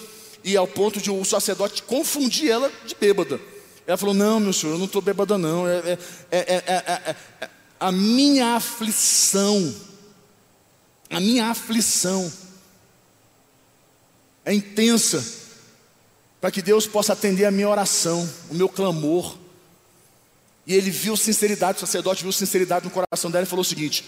e 0.43 0.57
ao 0.57 0.65
ponto 0.65 0.99
de 0.99 1.11
o 1.11 1.23
sacerdote 1.23 1.83
confundir 1.83 2.49
ela 2.49 2.71
de 2.87 2.95
bêbada. 2.95 3.39
Ela 3.85 3.95
falou: 3.95 4.15
Não, 4.15 4.39
meu 4.39 4.53
senhor, 4.53 4.73
eu 4.73 4.79
não 4.79 4.87
estou 4.87 5.03
bêbada, 5.03 5.37
não. 5.37 5.67
É, 5.67 5.99
é, 6.31 6.63
é, 6.65 7.15
é, 7.41 7.49
a 7.79 7.91
minha 7.91 8.55
aflição 8.55 9.92
a 11.09 11.19
minha 11.19 11.47
aflição 11.47 12.31
é 14.45 14.53
intensa, 14.53 15.23
para 16.41 16.51
que 16.51 16.61
Deus 16.61 16.85
possa 16.85 17.13
atender 17.13 17.45
a 17.45 17.51
minha 17.51 17.69
oração, 17.69 18.29
o 18.49 18.53
meu 18.53 18.67
clamor. 18.67 19.37
E 20.65 20.73
ele 20.73 20.89
viu 20.89 21.15
sinceridade, 21.15 21.77
o 21.77 21.81
sacerdote 21.81 22.23
viu 22.23 22.31
sinceridade 22.31 22.85
no 22.85 22.91
coração 22.91 23.31
dela 23.31 23.43
e 23.43 23.49
falou 23.49 23.61
o 23.61 23.65
seguinte: 23.65 24.03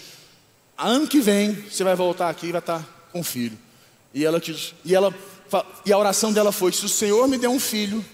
ano 0.76 1.06
que 1.06 1.20
vem 1.20 1.52
você 1.52 1.84
vai 1.84 1.94
voltar 1.94 2.28
aqui 2.28 2.48
e 2.48 2.52
vai 2.52 2.60
estar 2.60 3.08
com 3.12 3.20
o 3.20 3.24
filho. 3.24 3.58
E 4.12 4.24
ela, 4.24 4.40
e 4.84 4.94
ela 4.94 5.14
e 5.84 5.92
a 5.92 5.98
oração 5.98 6.32
dela 6.32 6.52
foi: 6.52 6.72
se 6.72 6.84
o 6.84 6.88
Senhor 6.88 7.26
me 7.28 7.38
der 7.38 7.48
um 7.48 7.60
filho, 7.60 8.04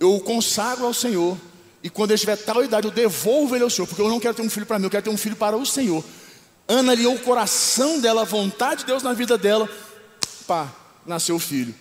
eu 0.00 0.14
o 0.14 0.20
consagro 0.20 0.86
ao 0.86 0.94
Senhor. 0.94 1.36
E 1.82 1.88
quando 1.88 2.10
ele 2.10 2.18
tiver 2.18 2.36
tal 2.36 2.64
idade, 2.64 2.86
eu 2.86 2.90
devolvo 2.90 3.54
ele 3.54 3.62
ao 3.62 3.70
Senhor, 3.70 3.86
porque 3.86 4.02
eu 4.02 4.08
não 4.08 4.18
quero 4.18 4.34
ter 4.34 4.42
um 4.42 4.50
filho 4.50 4.66
para 4.66 4.78
mim, 4.78 4.86
eu 4.86 4.90
quero 4.90 5.04
ter 5.04 5.10
um 5.10 5.16
filho 5.16 5.36
para 5.36 5.56
o 5.56 5.64
Senhor. 5.64 6.04
Ana 6.68 6.92
alinhou 6.92 7.14
o 7.14 7.20
coração 7.20 7.98
dela, 7.98 8.22
a 8.22 8.24
vontade 8.24 8.80
de 8.80 8.86
Deus 8.86 9.02
na 9.02 9.14
vida 9.14 9.38
dela, 9.38 9.66
pá, 10.46 10.70
nasceu 11.06 11.36
o 11.36 11.38
filho. 11.38 11.74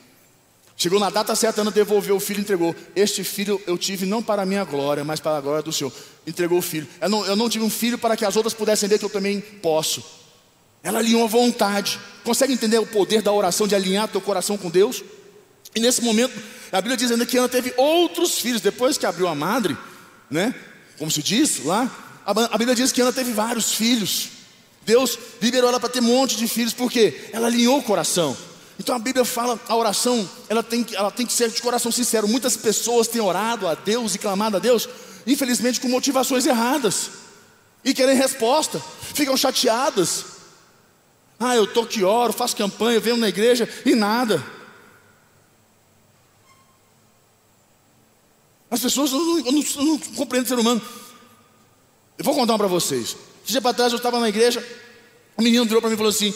Chegou 0.77 0.99
na 0.99 1.09
data 1.09 1.35
certa, 1.35 1.61
Ana 1.61 1.71
devolveu 1.71 2.15
o 2.15 2.19
filho 2.19 2.37
e 2.37 2.41
entregou. 2.41 2.75
Este 2.95 3.23
filho 3.23 3.59
eu 3.65 3.77
tive 3.79 4.05
não 4.05 4.21
para 4.21 4.43
a 4.43 4.45
minha 4.45 4.63
glória, 4.63 5.03
mas 5.03 5.19
para 5.19 5.37
a 5.37 5.41
glória 5.41 5.63
do 5.63 5.73
Senhor. 5.73 5.91
Entregou 6.25 6.59
o 6.59 6.61
filho. 6.61 6.87
Eu 7.01 7.09
não, 7.09 7.25
eu 7.25 7.35
não 7.35 7.49
tive 7.49 7.65
um 7.65 7.69
filho 7.69 7.97
para 7.97 8.15
que 8.15 8.23
as 8.23 8.35
outras 8.35 8.53
pudessem 8.53 8.87
ver 8.87 8.99
que 8.99 9.05
eu 9.05 9.09
também 9.09 9.41
posso. 9.41 10.05
Ela 10.83 10.99
alinhou 10.99 11.23
a 11.23 11.27
vontade. 11.27 11.99
Consegue 12.23 12.53
entender 12.53 12.77
o 12.77 12.85
poder 12.85 13.23
da 13.23 13.33
oração 13.33 13.67
de 13.67 13.73
alinhar 13.73 14.07
teu 14.07 14.21
coração 14.21 14.55
com 14.55 14.69
Deus? 14.69 15.03
E 15.73 15.79
nesse 15.79 16.03
momento, 16.03 16.39
a 16.71 16.79
Bíblia 16.79 16.95
diz 16.95 17.09
ainda 17.09 17.25
que 17.25 17.37
Ana 17.37 17.49
teve 17.49 17.73
outros 17.75 18.37
filhos. 18.37 18.61
Depois 18.61 18.99
que 18.99 19.05
abriu 19.07 19.27
a 19.27 19.33
madre, 19.33 19.75
né? 20.29 20.53
Como 20.99 21.09
se 21.09 21.23
diz 21.23 21.65
lá, 21.65 21.89
a 22.23 22.57
Bíblia 22.57 22.75
diz 22.75 22.91
que 22.91 23.01
Ana 23.01 23.11
teve 23.11 23.33
vários 23.33 23.73
filhos. 23.73 24.36
Deus 24.87 25.19
liberou 25.41 25.67
ela 25.69 25.81
para 25.81 25.89
ter 25.89 25.99
um 25.99 26.03
monte 26.03 26.37
de 26.37 26.47
filhos, 26.47 26.73
porque 26.73 27.29
ela 27.33 27.47
alinhou 27.47 27.77
o 27.77 27.83
coração. 27.83 28.37
Então 28.79 28.95
a 28.95 28.99
Bíblia 28.99 29.25
fala, 29.25 29.59
a 29.67 29.75
oração, 29.75 30.27
ela 30.47 30.63
tem, 30.63 30.81
que, 30.81 30.95
ela 30.95 31.11
tem 31.11 31.25
que 31.25 31.33
ser 31.33 31.51
de 31.51 31.61
coração 31.61 31.91
sincero. 31.91 32.25
Muitas 32.25 32.55
pessoas 32.55 33.09
têm 33.09 33.19
orado 33.19 33.67
a 33.67 33.75
Deus 33.75 34.15
e 34.15 34.17
clamado 34.17 34.55
a 34.55 34.59
Deus, 34.59 34.87
infelizmente 35.27 35.81
com 35.81 35.89
motivações 35.89 36.45
erradas. 36.45 37.09
E 37.83 37.93
querem 37.93 38.15
resposta, 38.15 38.81
ficam 39.13 39.35
chateadas. 39.35 40.23
Ah, 41.37 41.53
eu 41.53 41.67
tô 41.67 41.85
que 41.85 42.05
oro, 42.05 42.31
faço 42.31 42.55
campanha, 42.55 42.97
venho 42.97 43.17
na 43.17 43.27
igreja 43.27 43.67
e 43.85 43.93
nada. 43.93 44.41
As 48.71 48.79
pessoas 48.79 49.11
não, 49.11 49.41
não, 49.41 49.51
não 49.51 49.97
compreendem 50.15 50.45
o 50.45 50.47
ser 50.47 50.59
humano. 50.59 50.81
Eu 52.17 52.23
vou 52.23 52.33
contar 52.33 52.57
para 52.57 52.67
vocês. 52.67 53.17
Dia 53.47 53.61
para 53.61 53.73
trás 53.73 53.93
eu 53.93 53.97
estava 53.97 54.19
na 54.19 54.27
igreja, 54.27 54.61
o 55.37 55.41
menino 55.41 55.63
virou 55.63 55.79
para 55.79 55.89
mim 55.89 55.93
e 55.93 55.97
falou 55.97 56.09
assim: 56.09 56.33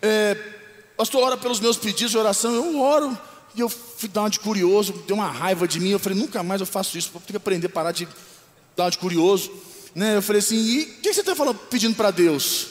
é, 0.00 0.34
Pastor, 0.96 1.22
ora 1.22 1.36
pelos 1.36 1.60
meus 1.60 1.76
pedidos 1.76 2.10
de 2.10 2.18
oração. 2.18 2.54
Eu 2.54 2.80
oro. 2.80 3.16
E 3.54 3.60
eu 3.60 3.68
fui 3.68 4.08
dar 4.08 4.22
uma 4.22 4.30
de 4.30 4.40
curioso, 4.40 4.92
deu 5.06 5.16
uma 5.16 5.30
raiva 5.30 5.68
de 5.68 5.78
mim. 5.78 5.90
Eu 5.90 5.98
falei: 5.98 6.18
Nunca 6.18 6.42
mais 6.42 6.62
eu 6.62 6.66
faço 6.66 6.96
isso, 6.96 7.10
vou 7.12 7.20
ter 7.20 7.34
que 7.34 7.36
aprender 7.36 7.66
a 7.66 7.70
parar 7.70 7.92
de 7.92 8.08
dar 8.74 8.84
uma 8.84 8.90
de 8.90 8.96
curioso. 8.96 9.52
Né? 9.94 10.16
Eu 10.16 10.22
falei 10.22 10.40
assim: 10.40 10.56
E 10.56 10.82
o 10.82 11.00
que 11.02 11.12
você 11.12 11.20
está 11.20 11.36
falando, 11.36 11.58
pedindo 11.58 11.94
para 11.94 12.10
Deus? 12.10 12.68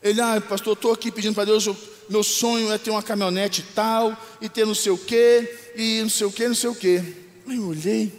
Ele, 0.00 0.20
ah, 0.20 0.40
pastor, 0.40 0.72
eu 0.72 0.74
estou 0.74 0.92
aqui 0.92 1.10
pedindo 1.10 1.34
para 1.34 1.46
Deus, 1.46 1.66
eu, 1.66 1.76
meu 2.08 2.22
sonho 2.22 2.70
é 2.70 2.78
ter 2.78 2.90
uma 2.90 3.02
caminhonete 3.02 3.64
tal, 3.74 4.16
e 4.40 4.48
ter 4.48 4.64
não 4.64 4.74
sei 4.74 4.92
o 4.92 4.98
quê, 4.98 5.72
e 5.74 6.02
não 6.02 6.10
sei 6.10 6.26
o 6.26 6.30
quê, 6.32 6.46
não 6.46 6.54
sei 6.54 6.70
o 6.70 6.74
quê. 6.74 7.02
Aí 7.48 7.56
eu 7.56 7.66
olhei, 7.66 8.12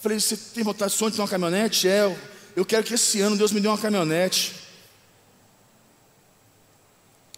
falei, 0.00 0.20
você 0.20 0.36
tem 0.36 0.62
vontade 0.64 0.92
de 0.92 0.98
sonho 0.98 1.10
de 1.10 1.16
ter 1.16 1.22
uma 1.22 1.28
caminhonete? 1.28 1.88
É, 1.88 2.16
eu 2.58 2.64
quero 2.64 2.82
que 2.82 2.94
esse 2.94 3.20
ano 3.20 3.36
Deus 3.36 3.52
me 3.52 3.60
dê 3.60 3.68
uma 3.68 3.78
caminhonete. 3.78 4.52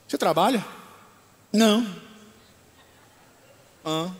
Você 0.08 0.16
trabalha? 0.16 0.64
Não. 1.52 1.86
Ah. 3.84 4.10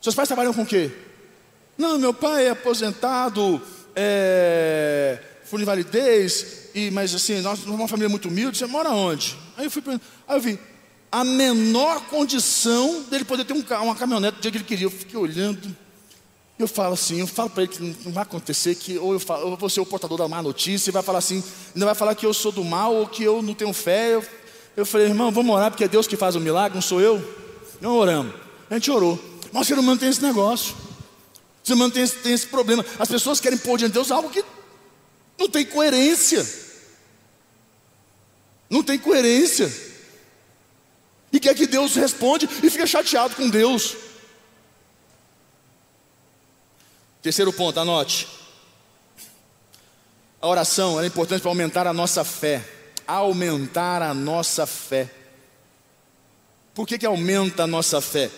Seus 0.00 0.12
pais 0.12 0.26
trabalham 0.26 0.52
com 0.52 0.62
o 0.62 0.66
quê? 0.66 0.90
Não, 1.78 2.00
meu 2.00 2.12
pai 2.12 2.46
é 2.46 2.50
aposentado, 2.50 3.62
é, 3.94 5.22
de 5.48 5.64
validez, 5.64 6.70
e, 6.74 6.90
mas 6.90 7.14
assim, 7.14 7.40
nós 7.42 7.60
somos 7.60 7.78
uma 7.78 7.86
família 7.86 8.08
muito 8.08 8.26
humilde, 8.26 8.58
você 8.58 8.66
mora 8.66 8.90
onde? 8.90 9.38
Aí 9.56 9.66
eu 9.66 9.70
fui 9.70 9.82
aí 10.26 10.36
eu 10.36 10.40
vi 10.40 10.58
a 11.12 11.22
menor 11.22 12.06
condição 12.06 13.04
dele 13.04 13.24
poder 13.24 13.44
ter 13.44 13.52
um, 13.52 13.64
uma 13.82 13.94
caminhonete 13.94 14.38
do 14.38 14.42
dia 14.42 14.50
que 14.50 14.56
ele 14.58 14.64
queria. 14.64 14.86
Eu 14.86 14.90
fiquei 14.90 15.18
olhando, 15.18 15.76
eu 16.62 16.68
falo 16.68 16.94
assim, 16.94 17.20
eu 17.20 17.26
falo 17.26 17.50
para 17.50 17.62
ele 17.62 17.72
que 17.72 17.82
não 17.82 18.12
vai 18.12 18.22
acontecer, 18.22 18.74
que 18.74 18.98
ou 18.98 19.12
eu, 19.12 19.20
falo, 19.20 19.50
eu 19.50 19.56
vou 19.56 19.68
ser 19.68 19.80
o 19.80 19.86
portador 19.86 20.18
da 20.18 20.28
má 20.28 20.42
notícia, 20.42 20.90
e 20.90 20.92
vai 20.92 21.02
falar 21.02 21.18
assim, 21.18 21.42
ainda 21.74 21.86
vai 21.86 21.94
falar 21.94 22.14
que 22.14 22.26
eu 22.26 22.34
sou 22.34 22.52
do 22.52 22.64
mal 22.64 22.94
ou 22.94 23.06
que 23.06 23.22
eu 23.22 23.42
não 23.42 23.54
tenho 23.54 23.72
fé. 23.72 24.14
Eu, 24.14 24.24
eu 24.76 24.86
falei, 24.86 25.06
irmão, 25.06 25.30
vamos 25.30 25.54
orar, 25.54 25.70
porque 25.70 25.84
é 25.84 25.88
Deus 25.88 26.06
que 26.06 26.16
faz 26.16 26.36
o 26.36 26.40
milagre, 26.40 26.74
não 26.74 26.82
sou 26.82 27.00
eu. 27.00 27.22
Não 27.80 27.96
oramos. 27.96 28.34
A 28.68 28.74
gente 28.74 28.90
orou. 28.90 29.18
Mas 29.52 29.62
o 29.62 29.64
ser 29.66 29.78
humano 29.78 29.98
tem 29.98 30.08
esse 30.08 30.22
negócio. 30.22 30.74
O 31.62 31.66
ser 31.66 31.74
humano 31.74 31.92
tem 31.92 32.02
esse, 32.02 32.16
tem 32.16 32.32
esse 32.32 32.46
problema. 32.46 32.84
As 32.98 33.08
pessoas 33.08 33.40
querem 33.40 33.58
pôr 33.58 33.78
diante 33.78 33.92
de 33.92 33.94
Deus 33.94 34.10
algo 34.10 34.30
que 34.30 34.44
não 35.38 35.48
tem 35.48 35.64
coerência. 35.64 36.46
Não 38.68 38.82
tem 38.82 38.98
coerência. 38.98 39.72
E 41.32 41.40
quer 41.40 41.54
que 41.54 41.66
Deus 41.66 41.94
responde 41.94 42.48
e 42.62 42.70
fica 42.70 42.86
chateado 42.86 43.34
com 43.34 43.48
Deus. 43.48 43.96
Terceiro 47.22 47.52
ponto, 47.52 47.78
anote. 47.78 48.26
A 50.40 50.48
oração 50.48 51.00
é 51.00 51.06
importante 51.06 51.42
para 51.42 51.50
aumentar 51.50 51.86
a 51.86 51.92
nossa 51.92 52.24
fé. 52.24 52.64
Aumentar 53.06 54.00
a 54.00 54.14
nossa 54.14 54.66
fé. 54.66 55.10
Por 56.74 56.86
que, 56.86 56.96
que 56.96 57.04
aumenta 57.04 57.64
a 57.64 57.66
nossa 57.66 58.00
fé? 58.00 58.30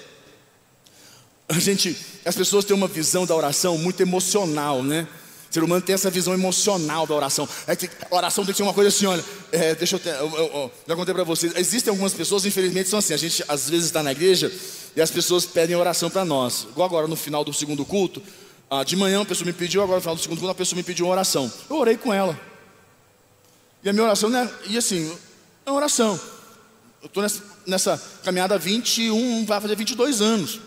A 1.49 1.59
gente, 1.61 1.97
as 2.25 2.35
pessoas 2.35 2.65
têm 2.65 2.75
uma 2.75 2.89
visão 2.89 3.25
da 3.25 3.37
oração 3.37 3.79
muito 3.79 4.01
emocional, 4.01 4.83
né? 4.83 5.07
O 5.49 5.53
ser 5.53 5.63
humano 5.63 5.83
tem 5.83 5.95
essa 5.95 6.11
visão 6.11 6.33
emocional 6.33 7.07
da 7.07 7.15
oração. 7.15 7.47
É 7.67 7.77
que 7.77 7.89
a 8.11 8.17
oração 8.17 8.43
tem 8.43 8.53
que 8.53 8.57
ser 8.57 8.63
uma 8.63 8.73
coisa 8.73 8.89
assim, 8.89 9.05
olha, 9.07 9.23
é, 9.53 9.75
deixa 9.75 9.97
eu, 9.97 10.01
ter, 10.01 10.15
eu, 10.15 10.35
eu, 10.35 10.47
eu 10.47 10.73
já 10.89 10.97
contei 10.97 11.15
para 11.15 11.25
vocês. 11.25 11.53
Existem 11.55 11.91
algumas 11.91 12.15
pessoas, 12.15 12.47
infelizmente, 12.47 12.89
são 12.89 12.99
assim. 12.99 13.13
A 13.13 13.19
gente 13.19 13.45
às 13.47 13.69
vezes 13.69 13.87
está 13.87 14.03
na 14.03 14.13
igreja 14.13 14.51
e 14.97 15.01
as 15.01 15.11
pessoas 15.11 15.45
pedem 15.45 15.77
oração 15.77 16.09
para 16.09 16.25
nós. 16.25 16.67
Igual 16.71 16.89
agora 16.89 17.07
no 17.07 17.17
final 17.17 17.45
do 17.45 17.53
segundo 17.53 17.85
culto, 17.85 18.23
ah, 18.75 18.85
de 18.85 18.97
manhã 18.97 19.19
uma 19.19 19.27
pessoa 19.27 19.45
me 19.45 19.53
pediu, 19.53 19.83
agora 19.83 20.01
no 20.01 20.15
do 20.15 20.23
segundo 20.23 20.39
culto, 20.39 20.49
uma 20.49 20.55
pessoa 20.55 20.79
me 20.79 20.83
pediu 20.83 21.05
uma 21.05 21.13
oração. 21.13 21.53
Eu 21.69 21.77
orei 21.77 21.99
com 21.99 22.11
ela. 22.11 22.41
E 23.85 23.89
a 23.91 23.93
minha 23.93 24.03
oração, 24.03 24.31
né? 24.31 24.51
E 24.67 24.79
assim, 24.79 25.15
é 25.67 25.71
uma 25.71 25.77
oração. 25.77 26.19
Eu 27.03 27.07
estou 27.07 27.23
nessa, 27.23 27.43
nessa 27.67 28.03
caminhada 28.25 28.55
há 28.55 28.59
21, 28.59 29.45
vai 29.45 29.61
fazer 29.61 29.77
22 29.77 30.23
anos. 30.23 30.59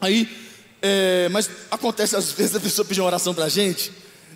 Aí, 0.00 0.34
é, 0.80 1.28
mas 1.28 1.50
acontece 1.70 2.16
às 2.16 2.32
vezes 2.32 2.56
a 2.56 2.60
pessoa 2.60 2.86
pedir 2.86 3.02
uma 3.02 3.06
oração 3.08 3.34
para 3.34 3.44
a 3.44 3.48
gente. 3.50 3.92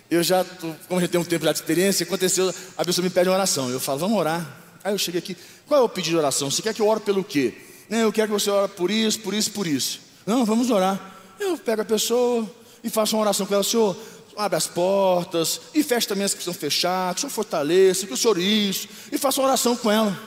Eu 0.07 0.21
já, 0.21 0.45
como 0.87 0.99
a 0.99 1.01
gente 1.01 1.09
tem 1.09 1.19
um 1.19 1.23
tempo 1.23 1.43
de 1.43 1.51
experiência, 1.51 2.03
aconteceu, 2.03 2.53
a 2.77 2.85
pessoa 2.85 3.03
me 3.03 3.09
pede 3.09 3.29
uma 3.29 3.35
oração. 3.35 3.67
Eu 3.71 3.79
falo, 3.79 3.97
vamos 3.97 4.15
orar. 4.15 4.59
Aí 4.83 4.93
eu 4.93 4.97
cheguei 4.99 5.17
aqui, 5.17 5.35
qual 5.65 5.81
é 5.81 5.83
o 5.83 5.89
pedido 5.89 6.11
de 6.11 6.17
oração? 6.17 6.51
Você 6.51 6.61
quer 6.61 6.71
que 6.71 6.83
eu 6.83 6.87
ore 6.87 6.99
pelo 6.99 7.23
quê? 7.23 7.55
Eu 7.89 8.13
quero 8.13 8.27
que 8.27 8.33
você 8.33 8.51
ore 8.51 8.71
por 8.73 8.91
isso, 8.91 9.19
por 9.21 9.33
isso, 9.33 9.49
por 9.49 9.65
isso. 9.65 10.01
Não, 10.23 10.45
vamos 10.45 10.69
orar. 10.69 11.15
Eu 11.39 11.57
pego 11.57 11.81
a 11.81 11.85
pessoa 11.85 12.60
e 12.83 12.89
faço 12.89 13.15
uma 13.15 13.21
oração 13.21 13.45
com 13.45 13.53
ela, 13.53 13.63
Senhor, 13.63 13.95
abre 14.37 14.57
as 14.57 14.67
portas 14.67 15.61
e 15.73 15.83
feche 15.83 16.07
também 16.07 16.25
as 16.25 16.33
que 16.33 16.39
estão 16.39 16.53
fechadas, 16.53 17.15
que 17.15 17.19
o 17.19 17.21
Senhor 17.21 17.33
fortaleça, 17.33 18.07
que 18.07 18.13
o 18.13 18.17
Senhor 18.17 18.37
isso, 18.37 18.87
e 19.11 19.17
faço 19.17 19.41
uma 19.41 19.47
oração 19.47 19.75
com 19.75 19.91
ela. 19.91 20.17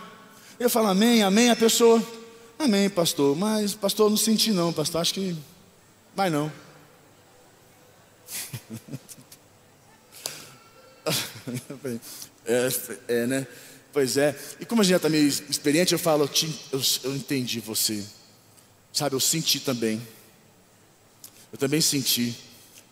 Eu 0.58 0.70
falo 0.70 0.88
amém, 0.88 1.22
amém, 1.22 1.50
a 1.50 1.56
pessoa, 1.56 2.02
amém, 2.58 2.88
pastor, 2.88 3.36
mas 3.36 3.74
pastor, 3.74 4.08
não 4.08 4.16
senti 4.16 4.52
não, 4.52 4.72
pastor, 4.72 5.00
acho 5.00 5.14
que 5.14 5.36
vai 6.14 6.30
não. 6.30 6.52
é, 12.46 12.68
é, 13.08 13.26
né? 13.26 13.46
Pois 13.92 14.16
é. 14.16 14.36
E 14.58 14.64
como 14.64 14.80
a 14.80 14.84
gente 14.84 14.90
já 14.90 14.96
está 14.96 15.08
meio 15.08 15.26
experiente, 15.26 15.92
eu 15.92 15.98
falo, 15.98 16.24
eu, 16.24 16.30
eu, 16.72 16.80
eu 17.04 17.14
entendi 17.14 17.60
você. 17.60 18.04
Sabe, 18.92 19.14
eu 19.14 19.20
senti 19.20 19.60
também. 19.60 20.00
Eu 21.52 21.58
também 21.58 21.80
senti. 21.80 22.36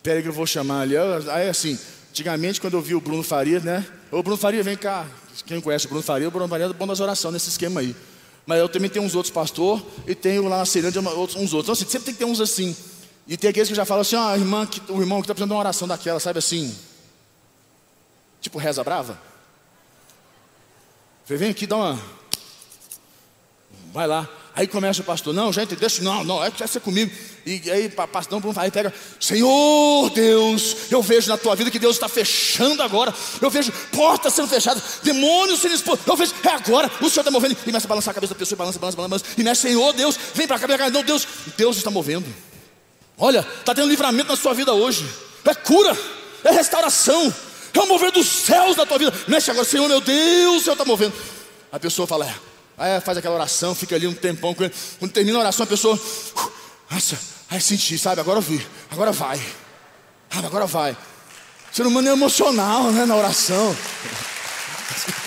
Pera 0.03 0.21
que 0.21 0.27
eu 0.27 0.33
vou 0.33 0.45
chamar 0.45 0.81
ali. 0.81 0.95
Aí 1.31 1.47
assim, 1.47 1.79
antigamente 2.09 2.59
quando 2.59 2.73
eu 2.73 2.81
vi 2.81 2.93
o 2.93 2.99
Bruno 2.99 3.23
Faria, 3.23 3.61
né? 3.61 3.85
Ô 4.11 4.21
Bruno 4.21 4.37
Faria, 4.37 4.61
vem 4.61 4.75
cá. 4.75 5.07
Quem 5.45 5.61
conhece 5.61 5.85
o 5.85 5.89
Bruno 5.89 6.03
Faria, 6.03 6.27
o 6.27 6.31
Bruno 6.31 6.47
Faria 6.47 6.65
é 6.65 6.67
do 6.67 6.73
bom 6.73 6.85
das 6.85 6.99
orações 6.99 7.33
nesse 7.33 7.49
esquema 7.49 7.79
aí. 7.79 7.95
Mas 8.45 8.59
eu 8.59 8.67
também 8.67 8.89
tenho 8.89 9.05
uns 9.05 9.15
outros 9.15 9.33
pastores 9.33 9.81
e 10.05 10.13
tenho 10.13 10.47
lá 10.49 10.57
na 10.57 10.65
Ceilândia 10.65 11.01
uns 11.01 11.53
outros. 11.53 11.63
Então 11.63 11.71
assim, 11.71 11.85
sempre 11.85 12.05
tem 12.07 12.13
que 12.13 12.19
ter 12.19 12.25
uns 12.25 12.41
assim. 12.41 12.75
E 13.25 13.37
tem 13.37 13.49
aqueles 13.49 13.69
que 13.69 13.75
já 13.75 13.85
falam 13.85 14.01
assim, 14.01 14.17
ó, 14.17 14.27
ah, 14.27 14.37
irmã, 14.37 14.65
que, 14.65 14.81
o 14.91 14.99
irmão 14.99 15.19
que 15.19 15.25
está 15.25 15.33
precisando 15.33 15.49
de 15.49 15.53
uma 15.53 15.59
oração 15.59 15.87
daquela, 15.87 16.19
sabe 16.19 16.39
assim? 16.39 16.75
Tipo 18.41 18.57
reza 18.57 18.83
brava. 18.83 19.17
Você 21.25 21.37
vem 21.37 21.49
aqui, 21.49 21.65
dá 21.65 21.77
uma. 21.77 21.99
Vai 23.93 24.05
lá. 24.05 24.29
Aí 24.55 24.67
começa 24.67 25.01
o 25.01 25.03
pastor, 25.03 25.33
não, 25.33 25.51
gente, 25.51 25.75
deixa, 25.75 26.03
não, 26.03 26.23
não, 26.23 26.43
é 26.43 26.51
que 26.51 26.59
vai 26.59 26.67
ser 26.67 26.79
comigo. 26.79 27.11
E 27.43 27.71
aí, 27.71 27.89
pastor, 27.89 28.39
não, 28.39 28.53
aí 28.55 28.69
pega, 28.69 28.93
Senhor 29.19 30.11
Deus, 30.11 30.75
eu 30.91 31.01
vejo 31.01 31.27
na 31.27 31.37
tua 31.37 31.55
vida 31.55 31.71
que 31.71 31.79
Deus 31.79 31.95
está 31.95 32.07
fechando 32.07 32.83
agora. 32.83 33.11
Eu 33.41 33.49
vejo 33.49 33.71
portas 33.91 34.31
sendo 34.31 34.47
fechadas, 34.47 34.99
demônios 35.01 35.59
sendo 35.59 35.73
expostos. 35.73 36.05
Eu 36.05 36.15
vejo, 36.15 36.35
é 36.43 36.49
agora, 36.49 36.87
o 37.01 37.09
Senhor 37.09 37.21
está 37.21 37.31
movendo. 37.31 37.53
E 37.53 37.55
começa 37.55 37.87
a 37.87 37.89
balançar 37.89 38.11
a 38.11 38.13
cabeça 38.13 38.35
da 38.35 38.37
pessoa, 38.37 38.55
balança, 38.55 38.77
balança, 38.77 38.97
balança. 38.97 39.25
E 39.35 39.43
mexe, 39.43 39.63
Senhor 39.63 39.91
Deus, 39.93 40.19
vem 40.35 40.45
para 40.45 40.59
cá, 40.59 40.67
vem 40.67 40.77
cá. 40.77 40.87
Não, 40.91 41.03
Deus, 41.03 41.27
Deus 41.57 41.77
está 41.77 41.89
movendo. 41.89 42.25
Olha, 43.17 43.45
está 43.59 43.73
tendo 43.73 43.89
livramento 43.89 44.29
na 44.29 44.35
sua 44.35 44.53
vida 44.53 44.71
hoje. 44.71 45.03
É 45.45 45.55
cura, 45.55 45.97
é 46.43 46.51
restauração, 46.51 47.33
é 47.73 47.79
o 47.79 47.87
mover 47.87 48.11
dos 48.11 48.27
céus 48.27 48.75
da 48.75 48.85
tua 48.85 48.99
vida. 48.99 49.11
Mexe 49.27 49.49
agora, 49.49 49.65
Senhor, 49.65 49.87
meu 49.87 49.99
Deus, 49.99 50.57
o 50.57 50.63
Senhor 50.63 50.73
está 50.73 50.85
movendo. 50.85 51.13
A 51.71 51.79
pessoa 51.79 52.07
fala, 52.07 52.27
é. 52.27 52.52
Aí 52.77 52.99
faz 53.01 53.17
aquela 53.17 53.35
oração, 53.35 53.75
fica 53.75 53.95
ali 53.95 54.07
um 54.07 54.13
tempão. 54.13 54.53
Quando 54.55 55.11
termina 55.11 55.37
a 55.37 55.41
oração, 55.41 55.63
a 55.63 55.67
pessoa. 55.67 55.99
Nossa, 56.89 57.17
aí 57.49 57.61
senti, 57.61 57.97
sabe? 57.97 58.21
Agora 58.21 58.41
vi, 58.41 58.65
agora 58.89 59.11
vai. 59.11 59.41
Agora 60.31 60.65
vai. 60.65 60.93
O 60.93 61.75
ser 61.75 61.85
humano 61.85 62.09
é 62.09 62.11
emocional, 62.11 62.91
né? 62.91 63.05
Na 63.05 63.15
oração. 63.15 63.75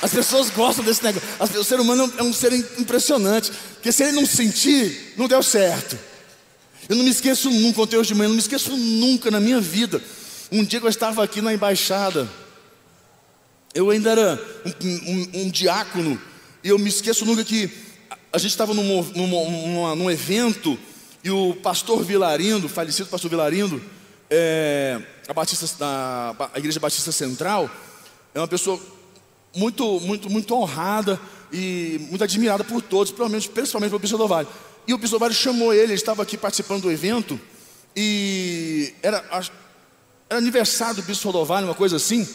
As 0.00 0.12
pessoas 0.12 0.50
gostam 0.50 0.84
desse 0.84 1.02
negócio. 1.02 1.26
O 1.60 1.64
ser 1.64 1.80
humano 1.80 2.12
é 2.16 2.22
um 2.22 2.32
ser 2.32 2.52
impressionante. 2.52 3.50
Porque 3.74 3.90
se 3.90 4.04
ele 4.04 4.12
não 4.12 4.26
sentir, 4.26 5.14
não 5.16 5.26
deu 5.26 5.42
certo. 5.42 5.98
Eu 6.88 6.96
não 6.96 7.04
me 7.04 7.10
esqueço 7.10 7.50
nunca, 7.50 7.82
ontem 7.82 7.96
hoje 7.96 8.08
de 8.08 8.14
manhã, 8.14 8.28
não 8.28 8.36
me 8.36 8.40
esqueço 8.40 8.74
nunca 8.76 9.30
na 9.30 9.40
minha 9.40 9.60
vida. 9.60 10.00
Um 10.50 10.64
dia 10.64 10.80
que 10.80 10.86
eu 10.86 10.90
estava 10.90 11.22
aqui 11.22 11.42
na 11.42 11.52
embaixada. 11.52 12.28
Eu 13.74 13.90
ainda 13.90 14.10
era 14.10 14.40
um, 14.64 14.88
um, 14.88 15.42
um 15.42 15.50
diácono, 15.50 16.20
e 16.64 16.68
eu 16.68 16.78
me 16.78 16.88
esqueço 16.88 17.24
nunca 17.24 17.44
que 17.44 17.70
a 18.32 18.38
gente 18.38 18.50
estava 18.50 18.72
num, 18.72 19.02
num, 19.02 19.96
num, 19.96 20.10
evento, 20.10 20.78
e 21.22 21.30
o 21.30 21.54
pastor 21.54 22.02
Vilarindo, 22.02 22.68
falecido 22.68 23.08
pastor 23.08 23.30
Vilarindo, 23.30 23.80
é, 24.30 25.00
a, 25.28 25.32
Batista, 25.32 25.84
a, 25.84 26.50
a 26.54 26.58
Igreja 26.58 26.80
Batista 26.80 27.12
Central, 27.12 27.70
é 28.34 28.38
uma 28.38 28.48
pessoa 28.48 28.80
muito, 29.54 30.00
muito, 30.00 30.30
muito 30.30 30.54
honrada 30.54 31.20
e 31.52 32.06
muito 32.10 32.24
admirada 32.24 32.64
por 32.64 32.80
todos, 32.80 33.10
principalmente, 33.10 33.48
principalmente 33.48 33.90
pelo 33.90 34.00
Bispo 34.00 34.28
Vale. 34.28 34.48
E 34.86 34.94
o 34.94 34.98
Bispo 34.98 35.18
Vale 35.18 35.34
chamou 35.34 35.72
ele, 35.72 35.84
ele 35.84 35.94
estava 35.94 36.22
aqui 36.22 36.36
participando 36.36 36.82
do 36.82 36.90
evento, 36.90 37.38
e 37.94 38.94
era, 39.02 39.24
era 40.30 40.38
aniversário 40.38 40.96
do 40.96 41.02
Bispo 41.02 41.28
Rodovalho, 41.28 41.66
uma 41.66 41.74
coisa 41.74 41.96
assim. 41.96 42.26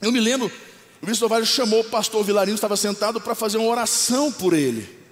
Eu 0.00 0.12
me 0.12 0.20
lembro, 0.20 0.50
o 1.02 1.06
bispo 1.06 1.28
Vale 1.28 1.46
chamou 1.46 1.80
o 1.80 1.84
pastor 1.84 2.24
Vilarino, 2.24 2.54
estava 2.54 2.76
sentado 2.76 3.20
para 3.20 3.34
fazer 3.34 3.58
uma 3.58 3.70
oração 3.70 4.32
por 4.32 4.52
ele. 4.52 5.04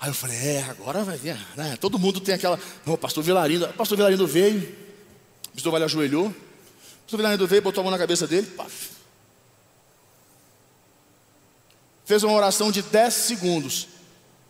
Aí 0.00 0.10
eu 0.10 0.14
falei, 0.14 0.36
é, 0.36 0.62
agora 0.64 1.02
vai 1.02 1.16
vir, 1.16 1.38
né? 1.56 1.76
Todo 1.80 1.98
mundo 1.98 2.20
tem 2.20 2.34
aquela. 2.34 2.58
Não, 2.84 2.96
pastor 2.96 3.22
Vilarindo. 3.22 3.64
O 3.66 3.72
pastor 3.72 3.96
Vilarindo 3.96 4.26
veio, 4.26 4.60
o 5.48 5.52
pastor 5.54 5.72
Vale 5.72 5.84
ajoelhou. 5.84 6.26
O 6.26 6.34
pastor 7.02 7.16
Vilarindo 7.16 7.46
veio, 7.46 7.62
botou 7.62 7.80
a 7.80 7.84
mão 7.84 7.90
na 7.90 7.98
cabeça 7.98 8.26
dele, 8.26 8.46
paf. 8.48 8.90
Fez 12.04 12.22
uma 12.22 12.34
oração 12.34 12.70
de 12.70 12.82
10 12.82 13.14
segundos. 13.14 13.88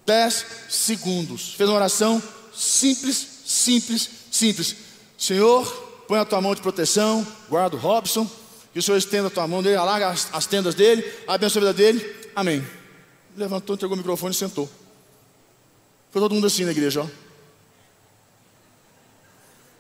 10 0.04 0.46
segundos. 0.68 1.54
Fez 1.54 1.68
uma 1.68 1.76
oração 1.76 2.22
simples, 2.54 3.26
simples, 3.46 4.10
simples. 4.30 4.76
Senhor, 5.16 5.64
põe 6.08 6.18
a 6.18 6.24
tua 6.24 6.40
mão 6.40 6.54
de 6.54 6.62
proteção, 6.62 7.26
guarda 7.48 7.76
o 7.76 7.78
Robson, 7.78 8.28
que 8.74 8.80
o 8.80 8.82
Senhor 8.82 8.98
estenda 8.98 9.28
a 9.28 9.30
tua 9.30 9.46
mão 9.46 9.62
dele, 9.62 9.76
alarga 9.76 10.08
as, 10.08 10.28
as 10.32 10.46
tendas 10.46 10.74
dele, 10.74 11.08
abençoe 11.28 11.62
a 11.62 11.72
vida 11.72 11.72
dele. 11.72 12.30
Amém. 12.34 12.66
Levantou, 13.36 13.76
entregou 13.76 13.94
o 13.94 13.98
microfone 13.98 14.34
e 14.34 14.36
sentou. 14.36 14.68
Foi 16.10 16.20
todo 16.20 16.34
mundo 16.34 16.48
assim 16.48 16.64
na 16.64 16.72
igreja, 16.72 17.02
ó. 17.02 17.04
O 17.04 17.10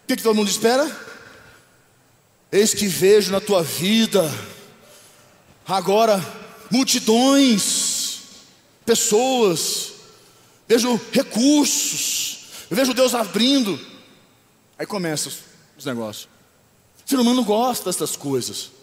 que, 0.06 0.14
que 0.14 0.22
todo 0.22 0.36
mundo 0.36 0.48
espera? 0.48 0.88
Eis 2.52 2.72
que 2.72 2.86
vejo 2.86 3.32
na 3.32 3.40
tua 3.40 3.64
vida 3.64 4.30
agora 5.66 6.24
multidões, 6.70 8.20
pessoas, 8.86 9.92
vejo 10.68 11.00
recursos, 11.10 12.46
vejo 12.70 12.94
Deus 12.94 13.12
abrindo. 13.12 13.76
Aí 14.78 14.86
começam 14.86 15.32
os 15.76 15.84
negócios. 15.84 16.28
O 17.04 17.10
ser 17.10 17.18
humano 17.18 17.42
gosta 17.42 17.86
dessas 17.86 18.14
coisas. 18.14 18.73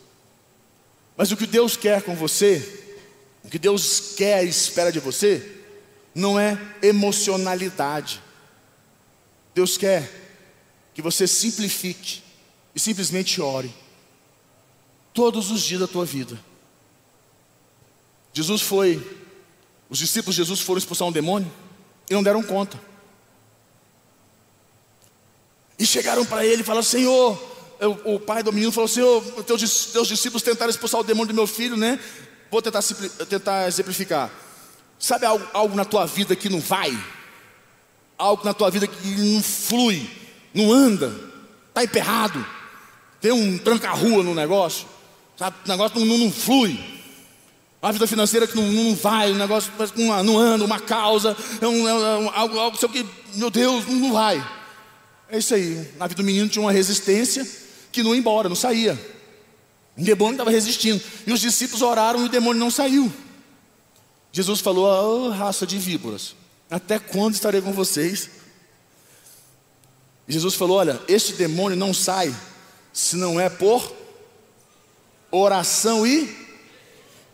Mas 1.22 1.32
o 1.32 1.38
que 1.38 1.46
Deus 1.46 1.78
quer 1.78 2.02
com 2.02 2.16
você, 2.16 2.84
o 3.44 3.48
que 3.48 3.60
Deus 3.60 4.16
quer 4.18 4.44
e 4.44 4.50
espera 4.50 4.92
de 4.92 5.00
você, 5.00 5.56
não 6.16 6.40
é 6.40 6.58
emocionalidade. 6.82 8.20
Deus 9.54 9.78
quer 9.78 10.12
que 10.96 11.00
você 11.00 11.28
simplifique 11.28 12.24
e 12.74 12.80
simplesmente 12.80 13.40
ore 13.40 13.72
todos 15.14 15.52
os 15.52 15.62
dias 15.62 15.82
da 15.82 15.88
tua 15.88 16.06
vida. 16.06 16.44
Jesus 18.34 18.64
foi, 18.64 18.98
os 19.92 20.00
discípulos 20.00 20.36
de 20.36 20.42
Jesus 20.42 20.62
foram 20.62 20.80
expulsar 20.80 21.08
um 21.08 21.12
demônio 21.12 21.54
e 22.10 22.16
não 22.16 22.24
deram 22.24 22.42
conta. 22.42 22.82
E 25.78 25.86
chegaram 25.86 26.26
para 26.26 26.44
ele 26.44 26.64
e 26.64 26.66
falaram: 26.66 26.82
Senhor, 26.82 27.51
o 28.06 28.20
pai 28.20 28.44
do 28.44 28.54
menino 28.54 28.72
falou: 28.72 28.88
Senhor, 28.88 29.22
teus, 29.44 29.86
teus 29.88 30.08
discípulos 30.08 30.44
tentaram 30.44 30.70
expulsar 30.70 31.02
o 31.02 31.04
demônio 31.04 31.34
do 31.34 31.36
meu 31.36 31.48
filho, 31.48 31.76
né? 31.76 32.00
Vou 32.52 32.62
tentar, 32.62 32.84
tentar 33.28 33.68
exemplificar. 33.68 34.30
Sabe 35.00 35.26
algo, 35.26 35.46
algo 35.52 35.76
na 35.76 35.84
tua 35.84 36.06
vida 36.06 36.36
que 36.36 36.48
não 36.48 36.60
vai? 36.60 36.96
Algo 38.18 38.46
na 38.46 38.54
tua 38.54 38.70
vida 38.70 38.86
que 38.86 39.08
não 39.08 39.42
flui, 39.42 40.08
não 40.54 40.72
anda, 40.72 41.12
está 41.70 41.84
emperrado, 41.84 42.46
tem 43.20 43.32
um 43.32 43.58
tranca-rua 43.58 44.22
no 44.22 44.36
negócio, 44.36 44.86
sabe? 45.36 45.56
o 45.66 45.68
negócio 45.68 46.00
não, 46.00 46.06
não, 46.06 46.18
não 46.26 46.32
flui. 46.32 46.80
A 47.82 47.92
vida 47.92 48.06
financeira 48.06 48.46
que 48.46 48.56
não, 48.56 48.72
não 48.72 48.96
vai, 48.96 49.32
o 49.32 49.36
negócio 49.36 49.72
não, 49.96 50.24
não 50.24 50.38
anda, 50.38 50.64
uma 50.64 50.80
causa, 50.80 51.36
é 51.60 51.66
um, 51.66 51.90
é 51.90 52.18
um, 52.20 52.30
algo, 52.30 52.60
algo 52.60 52.78
sei 52.78 52.90
que, 52.90 53.06
meu 53.34 53.50
Deus, 53.50 53.88
não 53.88 54.14
vai. 54.14 54.48
É 55.28 55.40
isso 55.40 55.56
aí. 55.56 55.90
Na 55.98 56.06
vida 56.06 56.22
do 56.22 56.26
menino 56.26 56.48
tinha 56.48 56.62
uma 56.62 56.72
resistência 56.72 57.61
que 57.92 58.04
não 58.04 58.14
ia 58.14 58.20
embora, 58.20 58.50
não 58.50 58.56
saía. 58.56 58.94
O 59.98 60.04
demônio 60.04 60.34
estava 60.34 60.50
resistindo. 60.50 61.02
E 61.28 61.34
os 61.34 61.40
discípulos 61.40 61.82
oraram 61.82 62.22
e 62.22 62.26
o 62.26 62.30
demônio 62.30 62.60
não 62.60 62.72
saiu. 62.72 63.12
Jesus 64.32 64.62
falou: 64.62 64.86
oh, 64.86 65.30
raça 65.30 65.68
de 65.68 65.78
víboras, 65.78 66.36
até 66.70 66.98
quando 66.98 67.34
estarei 67.34 67.62
com 67.62 67.74
vocês? 67.74 68.30
E 70.28 70.34
Jesus 70.34 70.56
falou: 70.56 70.78
Olha, 70.78 71.00
este 71.08 71.34
demônio 71.34 71.78
não 71.78 71.94
sai 71.94 72.34
se 72.94 73.16
não 73.16 73.40
é 73.40 73.50
por 73.50 73.94
oração 75.30 76.08
e. 76.08 76.24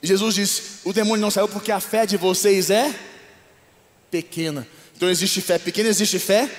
e 0.01 0.07
Jesus 0.07 0.35
disse: 0.35 0.61
O 0.83 0.91
demônio 0.91 1.21
não 1.21 1.31
saiu 1.31 1.47
porque 1.47 1.71
a 1.71 1.79
fé 1.79 2.05
de 2.05 2.17
vocês 2.17 2.69
é 2.69 2.93
pequena. 4.09 4.67
Então 4.95 5.09
existe 5.09 5.41
fé 5.41 5.59
pequena, 5.59 5.89
existe 5.89 6.17
fé. 6.17 6.49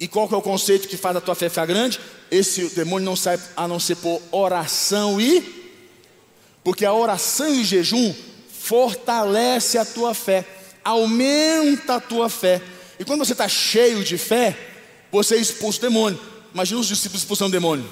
E 0.00 0.06
qual 0.06 0.28
que 0.28 0.34
é 0.34 0.36
o 0.36 0.42
conceito 0.42 0.86
que 0.86 0.96
faz 0.96 1.16
a 1.16 1.20
tua 1.20 1.34
fé 1.34 1.48
ficar 1.48 1.66
grande? 1.66 2.00
Esse 2.30 2.68
demônio 2.74 3.04
não 3.04 3.16
sai 3.16 3.40
a 3.56 3.66
não 3.66 3.80
ser 3.80 3.96
por 3.96 4.22
oração 4.30 5.20
e. 5.20 5.58
Porque 6.62 6.84
a 6.84 6.92
oração 6.92 7.52
e 7.52 7.62
o 7.62 7.64
jejum 7.64 8.14
fortalece 8.50 9.78
a 9.78 9.84
tua 9.84 10.14
fé, 10.14 10.46
aumenta 10.84 11.96
a 11.96 12.00
tua 12.00 12.28
fé. 12.28 12.62
E 12.98 13.04
quando 13.04 13.24
você 13.24 13.32
está 13.32 13.48
cheio 13.48 14.04
de 14.04 14.18
fé, 14.18 14.56
você 15.10 15.36
expulsa 15.36 15.78
o 15.78 15.82
demônio. 15.82 16.20
Imagina 16.52 16.80
os 16.80 16.86
discípulos 16.86 17.22
expulsando 17.22 17.48
o 17.48 17.52
demônio. 17.52 17.88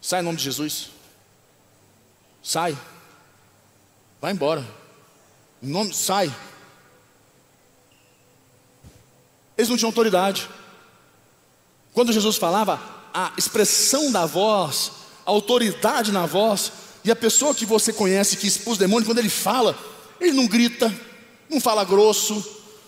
Sai 0.00 0.20
em 0.20 0.24
nome 0.24 0.36
de 0.36 0.44
Jesus. 0.44 0.90
Sai. 2.42 2.76
Vai 4.20 4.32
embora. 4.32 4.66
Em 5.62 5.68
nome, 5.68 5.94
sai. 5.94 6.34
Eles 9.56 9.68
não 9.68 9.76
tinham 9.76 9.88
autoridade. 9.88 10.48
Quando 11.92 12.12
Jesus 12.12 12.36
falava, 12.36 12.80
a 13.12 13.32
expressão 13.36 14.10
da 14.10 14.24
voz, 14.24 14.92
a 15.26 15.30
autoridade 15.30 16.10
na 16.12 16.26
voz, 16.26 16.72
e 17.04 17.10
a 17.10 17.16
pessoa 17.16 17.54
que 17.54 17.66
você 17.66 17.92
conhece 17.92 18.36
que 18.36 18.46
expulsa 18.46 18.80
demônio, 18.80 19.06
quando 19.06 19.18
ele 19.18 19.28
fala, 19.28 19.76
ele 20.20 20.32
não 20.32 20.46
grita, 20.46 20.92
não 21.50 21.60
fala 21.60 21.84
grosso, 21.84 22.44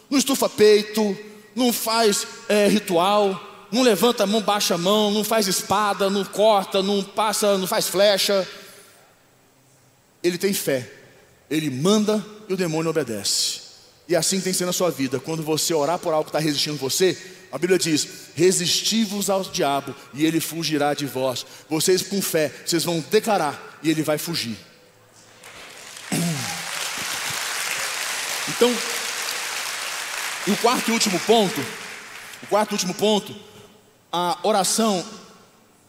não 0.09 0.19
estufa 0.19 0.49
peito, 0.49 1.17
não 1.55 1.73
faz 1.73 2.27
é, 2.49 2.67
ritual, 2.69 3.39
não 3.71 3.83
levanta 3.83 4.23
a 4.23 4.27
mão, 4.27 4.41
baixa 4.41 4.75
a 4.75 4.79
mão, 4.79 5.11
não 5.11 5.25
faz 5.25 5.49
espada, 5.49 6.09
não 6.09 6.25
corta, 6.25 6.83
não 6.83 7.03
passa, 7.03 7.59
não 7.59 7.67
faz 7.67 7.89
flecha. 7.89 8.49
Ele 10.23 10.39
tem 10.39 10.55
fé, 10.55 10.91
ele 11.51 11.69
manda 11.69 12.25
e 12.49 12.55
o 12.55 12.57
demônio 12.57 12.91
obedece. 12.91 13.65
E 14.09 14.15
assim 14.15 14.41
tem 14.41 14.53
sido 14.53 14.67
na 14.67 14.73
sua 14.73 14.91
vida. 14.91 15.19
Quando 15.19 15.43
você 15.43 15.75
orar 15.75 15.99
por 15.99 16.13
algo 16.13 16.25
que 16.25 16.29
está 16.29 16.39
resistindo 16.39 16.77
você, 16.77 17.17
a 17.55 17.59
Bíblia 17.59 17.79
diz: 17.79 18.09
resisti-vos 18.35 19.31
ao 19.31 19.45
diabo 19.45 19.95
e 20.13 20.27
ele 20.27 20.41
fugirá 20.41 20.93
de 20.93 21.07
vós. 21.07 21.47
Vocês 21.71 22.03
com 22.03 22.21
fé, 22.21 22.53
vocês 22.67 22.83
vão 22.83 22.99
declarar 23.13 23.79
e 23.81 23.89
ele 23.89 24.03
vai 24.03 24.19
fugir. 24.19 24.57
Então, 28.47 28.71
e 30.47 30.51
o 30.51 30.57
quarto 30.59 30.91
e 30.91 30.93
último 30.93 31.19
ponto, 31.21 31.59
o 32.43 32.47
quarto 32.47 32.73
e 32.73 32.75
último 32.75 32.93
ponto, 32.93 33.35
a 34.13 34.39
oração, 34.43 35.03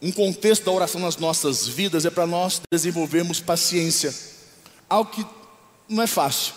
um 0.00 0.10
contexto 0.10 0.64
da 0.64 0.72
oração 0.72 0.98
nas 0.98 1.18
nossas 1.18 1.68
vidas 1.68 2.06
é 2.06 2.10
para 2.10 2.26
nós 2.26 2.62
desenvolvermos 2.72 3.40
paciência, 3.40 4.12
algo 4.88 5.10
que 5.10 5.26
não 5.86 6.02
é 6.02 6.06
fácil. 6.06 6.54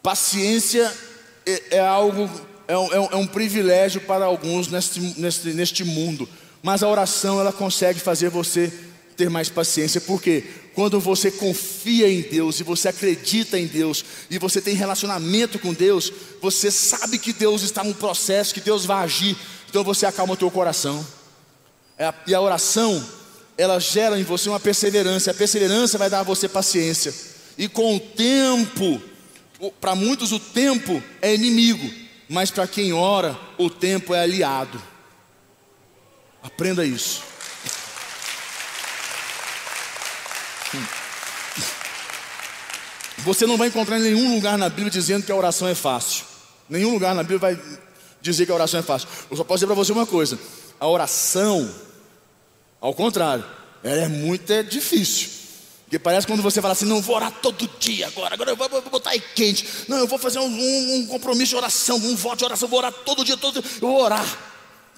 Paciência 0.00 0.96
é, 1.44 1.78
é 1.78 1.80
algo, 1.80 2.30
é 2.68 2.76
um, 2.76 2.92
é 2.92 3.16
um, 3.16 3.26
privilégio 3.26 4.00
para 4.00 4.24
alguns 4.24 4.68
neste, 4.68 5.00
neste, 5.18 5.48
neste 5.48 5.84
mundo, 5.84 6.28
mas 6.62 6.82
a 6.82 6.88
oração 6.88 7.40
ela 7.40 7.52
consegue 7.52 8.00
fazer 8.00 8.28
você 8.28 8.72
ter 9.16 9.30
mais 9.30 9.48
paciência, 9.48 10.00
porque 10.00 10.44
quando 10.74 11.00
você 11.00 11.30
confia 11.30 12.08
em 12.08 12.20
Deus 12.20 12.60
e 12.60 12.62
você 12.62 12.88
acredita 12.88 13.58
em 13.58 13.66
Deus 13.66 14.04
e 14.30 14.38
você 14.38 14.60
tem 14.60 14.74
relacionamento 14.74 15.58
com 15.58 15.72
Deus, 15.72 16.12
você 16.40 16.70
sabe 16.70 17.18
que 17.18 17.32
Deus 17.32 17.62
está 17.62 17.82
no 17.82 17.94
processo, 17.94 18.52
que 18.52 18.60
Deus 18.60 18.84
vai 18.84 19.04
agir, 19.04 19.36
então 19.70 19.82
você 19.82 20.04
acalma 20.04 20.34
o 20.34 20.36
teu 20.36 20.50
coração. 20.50 21.06
É 21.98 22.12
e 22.26 22.34
a 22.34 22.40
oração, 22.40 23.02
ela 23.56 23.78
gera 23.78 24.18
em 24.18 24.22
você 24.22 24.48
uma 24.48 24.60
perseverança, 24.60 25.30
a 25.30 25.34
perseverança 25.34 25.96
vai 25.96 26.10
dar 26.10 26.20
a 26.20 26.24
você 26.24 26.46
paciência. 26.46 27.14
E 27.56 27.68
com 27.68 27.96
o 27.96 28.00
tempo, 28.00 29.00
para 29.80 29.94
muitos 29.94 30.30
o 30.30 30.38
tempo 30.38 31.02
é 31.22 31.34
inimigo, 31.34 31.90
mas 32.28 32.50
para 32.50 32.66
quem 32.66 32.92
ora, 32.92 33.38
o 33.56 33.70
tempo 33.70 34.14
é 34.14 34.20
aliado. 34.20 34.80
Aprenda 36.42 36.84
isso. 36.84 37.22
Você 43.18 43.46
não 43.46 43.56
vai 43.56 43.68
encontrar 43.68 43.98
em 43.98 44.02
nenhum 44.02 44.34
lugar 44.34 44.56
na 44.56 44.68
Bíblia 44.68 44.90
dizendo 44.90 45.24
que 45.24 45.32
a 45.32 45.36
oração 45.36 45.66
é 45.66 45.74
fácil. 45.74 46.24
Nenhum 46.68 46.92
lugar 46.92 47.14
na 47.14 47.22
Bíblia 47.22 47.38
vai 47.38 47.60
dizer 48.20 48.46
que 48.46 48.52
a 48.52 48.54
oração 48.54 48.80
é 48.80 48.82
fácil. 48.82 49.08
Eu 49.30 49.36
só 49.36 49.44
posso 49.44 49.58
dizer 49.58 49.66
para 49.66 49.74
você 49.74 49.92
uma 49.92 50.06
coisa: 50.06 50.38
a 50.78 50.86
oração, 50.86 51.72
ao 52.80 52.94
contrário, 52.94 53.44
ela 53.82 54.02
é 54.02 54.08
muito 54.08 54.52
é 54.52 54.62
difícil. 54.62 55.45
Porque 55.86 56.00
parece 56.00 56.26
quando 56.26 56.42
você 56.42 56.60
fala 56.60 56.72
assim, 56.72 56.84
não 56.84 57.00
vou 57.00 57.14
orar 57.14 57.30
todo 57.30 57.70
dia 57.78 58.08
agora, 58.08 58.34
agora 58.34 58.50
eu 58.50 58.56
vou, 58.56 58.68
vou 58.68 58.82
botar 58.82 59.10
aí 59.10 59.20
quente. 59.20 59.84
Não, 59.86 59.98
eu 59.98 60.08
vou 60.08 60.18
fazer 60.18 60.40
um, 60.40 60.46
um, 60.48 60.96
um, 60.96 61.06
compromisso 61.06 61.50
de 61.50 61.56
oração, 61.56 61.96
um 61.96 62.16
voto 62.16 62.38
de 62.38 62.44
oração, 62.44 62.68
vou 62.68 62.80
orar 62.80 62.92
todo 62.92 63.24
dia, 63.24 63.36
todo 63.36 63.62
dia, 63.62 63.70
eu 63.80 63.88
vou 63.88 64.02
orar. 64.02 64.26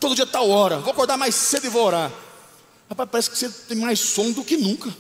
Todo 0.01 0.15
dia 0.15 0.27
tal 0.27 0.49
hora, 0.49 0.79
vou 0.79 0.93
acordar 0.93 1.19
mais 1.19 1.35
cedo 1.35 1.67
e 1.67 1.69
vou 1.69 1.85
orar. 1.85 2.11
Rapaz, 2.89 3.09
parece 3.11 3.31
que 3.31 3.37
você 3.37 3.51
tem 3.51 3.77
mais 3.77 4.01
som 4.01 4.31
do 4.31 4.43
que 4.43 4.57
nunca. 4.57 4.91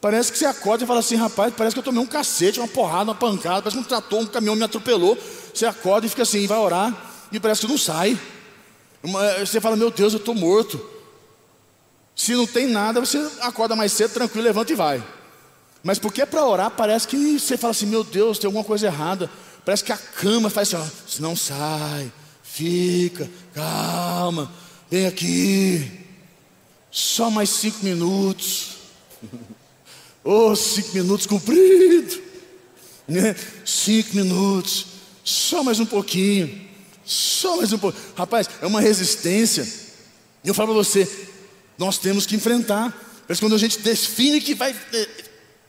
Parece 0.00 0.32
que 0.32 0.38
você 0.38 0.46
acorda 0.46 0.84
e 0.84 0.86
fala 0.86 1.00
assim, 1.00 1.16
rapaz, 1.16 1.52
parece 1.54 1.74
que 1.74 1.80
eu 1.80 1.84
tomei 1.84 2.02
um 2.02 2.06
cacete, 2.06 2.58
uma 2.58 2.68
porrada, 2.68 3.10
uma 3.10 3.14
pancada, 3.14 3.60
parece 3.60 3.76
que 3.76 3.82
um 3.82 3.86
trator, 3.86 4.20
um 4.20 4.26
caminhão 4.26 4.56
me 4.56 4.64
atropelou. 4.64 5.18
Você 5.52 5.66
acorda 5.66 6.06
e 6.06 6.08
fica 6.08 6.22
assim, 6.22 6.46
vai 6.46 6.56
orar, 6.56 7.28
e 7.30 7.38
parece 7.38 7.60
que 7.60 7.66
não 7.66 7.76
sai. 7.76 8.18
Você 9.40 9.60
fala, 9.60 9.76
meu 9.76 9.90
Deus, 9.90 10.14
eu 10.14 10.18
estou 10.18 10.34
morto. 10.34 10.80
Se 12.20 12.34
não 12.34 12.46
tem 12.46 12.66
nada, 12.66 13.00
você 13.00 13.16
acorda 13.40 13.74
mais 13.74 13.92
cedo, 13.92 14.12
tranquilo, 14.12 14.44
levanta 14.44 14.70
e 14.70 14.76
vai. 14.76 15.02
Mas 15.82 15.98
porque 15.98 16.20
é 16.20 16.26
para 16.26 16.44
orar, 16.44 16.70
parece 16.70 17.08
que 17.08 17.38
você 17.38 17.56
fala 17.56 17.70
assim, 17.70 17.86
meu 17.86 18.04
Deus, 18.04 18.38
tem 18.38 18.46
alguma 18.46 18.62
coisa 18.62 18.88
errada. 18.88 19.30
Parece 19.64 19.82
que 19.82 19.90
a 19.90 19.96
cama 19.96 20.50
faz 20.50 20.74
assim, 20.74 21.18
ó, 21.18 21.22
não 21.22 21.34
sai, 21.34 22.12
fica, 22.42 23.26
calma, 23.54 24.52
vem 24.90 25.06
aqui. 25.06 25.90
Só 26.90 27.30
mais 27.30 27.48
cinco 27.48 27.82
minutos. 27.82 28.76
Oh, 30.22 30.54
cinco 30.54 30.90
minutos 30.92 31.24
cumprido. 31.24 32.20
Né? 33.08 33.34
Cinco 33.64 34.14
minutos. 34.14 34.84
Só 35.24 35.64
mais 35.64 35.80
um 35.80 35.86
pouquinho. 35.86 36.68
Só 37.02 37.56
mais 37.56 37.72
um 37.72 37.78
pouquinho. 37.78 38.04
Rapaz, 38.14 38.46
é 38.60 38.66
uma 38.66 38.82
resistência. 38.82 39.66
E 40.44 40.48
eu 40.48 40.52
falo 40.52 40.74
para 40.74 40.84
você, 40.84 41.29
nós 41.80 41.96
temos 41.96 42.26
que 42.26 42.36
enfrentar. 42.36 42.94
Que 43.26 43.36
quando 43.40 43.54
a 43.54 43.58
gente 43.58 43.78
define 43.78 44.40
que 44.40 44.54
vai 44.54 44.76
eh, 44.92 45.08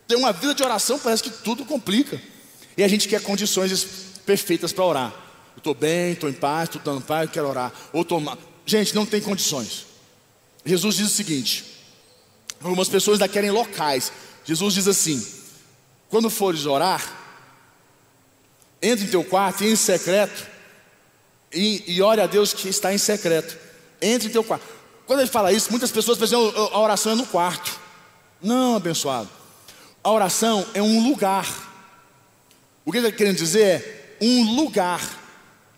ter 0.07 0.16
uma 0.16 0.34
vida 0.34 0.53
de 0.53 0.62
oração, 0.62 0.99
parece 0.99 1.24
que 1.24 1.30
tudo 1.30 1.64
complica. 1.64 2.22
E 2.76 2.84
a 2.84 2.88
gente 2.88 3.07
quer 3.07 3.22
condições 3.22 3.88
perfeitas 4.26 4.74
para 4.74 4.84
orar. 4.84 5.14
Eu 5.55 5.59
estou 5.59 5.74
bem, 5.74 6.12
estou 6.12 6.30
em 6.30 6.34
paz, 6.34 6.68
estou 6.68 6.82
dando 6.82 7.01
paz, 7.01 7.30
quero 7.32 7.47
orar. 7.47 7.72
Ou 7.93 8.03
tomar. 8.03 8.38
Gente, 8.66 8.93
não 8.93 9.05
tem 9.05 9.22
condições. 9.22 9.86
Jesus 10.66 10.95
diz 10.95 11.07
o 11.07 11.16
seguinte: 11.16 11.64
algumas 12.62 12.89
pessoas 12.89 13.22
ainda 13.22 13.32
querem 13.32 13.51
locais. 13.51 14.12
Jesus 14.43 14.74
diz 14.74 14.88
assim: 14.89 15.26
quando 16.09 16.30
fores 16.30 16.66
orar, 16.66 17.01
entre 18.82 19.05
em 19.05 19.09
teu 19.09 19.24
quarto 19.24 19.64
e 19.64 19.72
em 19.72 19.76
secreto, 19.78 20.45
e, 21.53 21.84
e 21.88 22.01
ore 22.01 22.20
a 22.20 22.28
Deus 22.28 22.53
que 22.53 22.68
está 22.68 22.93
em 22.93 22.97
secreto. 22.97 23.57
Entre 24.01 24.28
em 24.28 24.32
teu 24.32 24.43
quarto. 24.43 24.80
Quando 25.06 25.20
ele 25.20 25.30
fala 25.30 25.52
isso, 25.52 25.70
muitas 25.72 25.91
pessoas 25.91 26.18
pensam 26.18 26.52
que 26.52 26.58
a 26.58 26.80
oração 26.80 27.12
é 27.12 27.16
no 27.16 27.26
quarto. 27.26 27.80
Não, 28.41 28.76
abençoado. 28.76 29.30
A 30.04 30.12
oração 30.12 30.66
é 30.74 30.82
um 30.82 31.08
lugar. 31.08 31.47
O 32.86 32.91
que 32.91 32.97
ele 32.97 33.08
está 33.08 33.18
querendo 33.18 33.38
dizer 33.38 33.62
é 33.62 34.18
um 34.22 34.56
lugar 34.56 35.02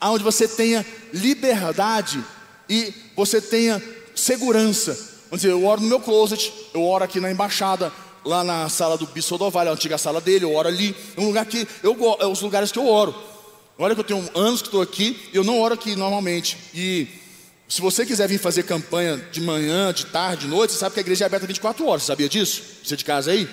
onde 0.02 0.24
você 0.24 0.48
tenha 0.48 0.86
liberdade 1.14 2.24
e 2.70 2.94
você 3.16 3.42
tenha 3.42 3.82
segurança. 4.16 4.94
Vamos 5.26 5.42
dizer, 5.42 5.52
eu 5.52 5.66
oro 5.66 5.82
no 5.82 5.88
meu 5.88 6.00
closet, 6.00 6.54
eu 6.74 6.84
oro 6.84 7.04
aqui 7.04 7.20
na 7.20 7.32
embaixada, 7.32 7.92
lá 8.24 8.44
na 8.44 8.70
sala 8.70 8.98
do 8.98 9.08
Bispo 9.08 9.36
Odovalho, 9.36 9.70
a 9.70 9.74
antiga 9.74 9.98
sala 9.98 10.22
dele, 10.22 10.46
eu 10.46 10.54
oro 10.54 10.68
ali. 10.68 10.96
É 11.18 11.22
um 11.22 11.28
lugar 11.28 11.46
que 11.46 11.68
eu 11.82 11.98
é 12.20 12.26
os 12.26 12.42
lugares 12.42 12.72
que 12.72 12.80
eu 12.80 12.88
oro. 12.88 13.16
Olha 13.78 13.96
que 13.96 14.02
eu 14.02 14.06
tenho 14.06 14.30
anos 14.36 14.62
que 14.62 14.68
estou 14.68 14.82
aqui, 14.82 15.30
eu 15.34 15.44
não 15.44 15.60
oro 15.60 15.74
aqui 15.74 15.96
normalmente. 15.96 16.58
E 16.74 17.08
se 17.74 17.82
você 17.82 18.06
quiser 18.06 18.28
vir 18.28 18.38
fazer 18.38 18.62
campanha 18.62 19.18
de 19.32 19.42
manhã, 19.42 19.92
de 19.92 20.06
tarde, 20.06 20.46
de 20.46 20.48
noite, 20.48 20.74
você 20.74 20.78
sabe 20.78 20.94
que 20.94 21.00
a 21.00 21.02
igreja 21.02 21.26
é 21.26 21.28
aberta 21.28 21.48
24 21.48 21.88
horas. 21.88 22.04
Sabia 22.04 22.30
disso? 22.30 22.62
Você 22.84 22.96
de 22.96 23.04
casa 23.04 23.32
aí? 23.32 23.50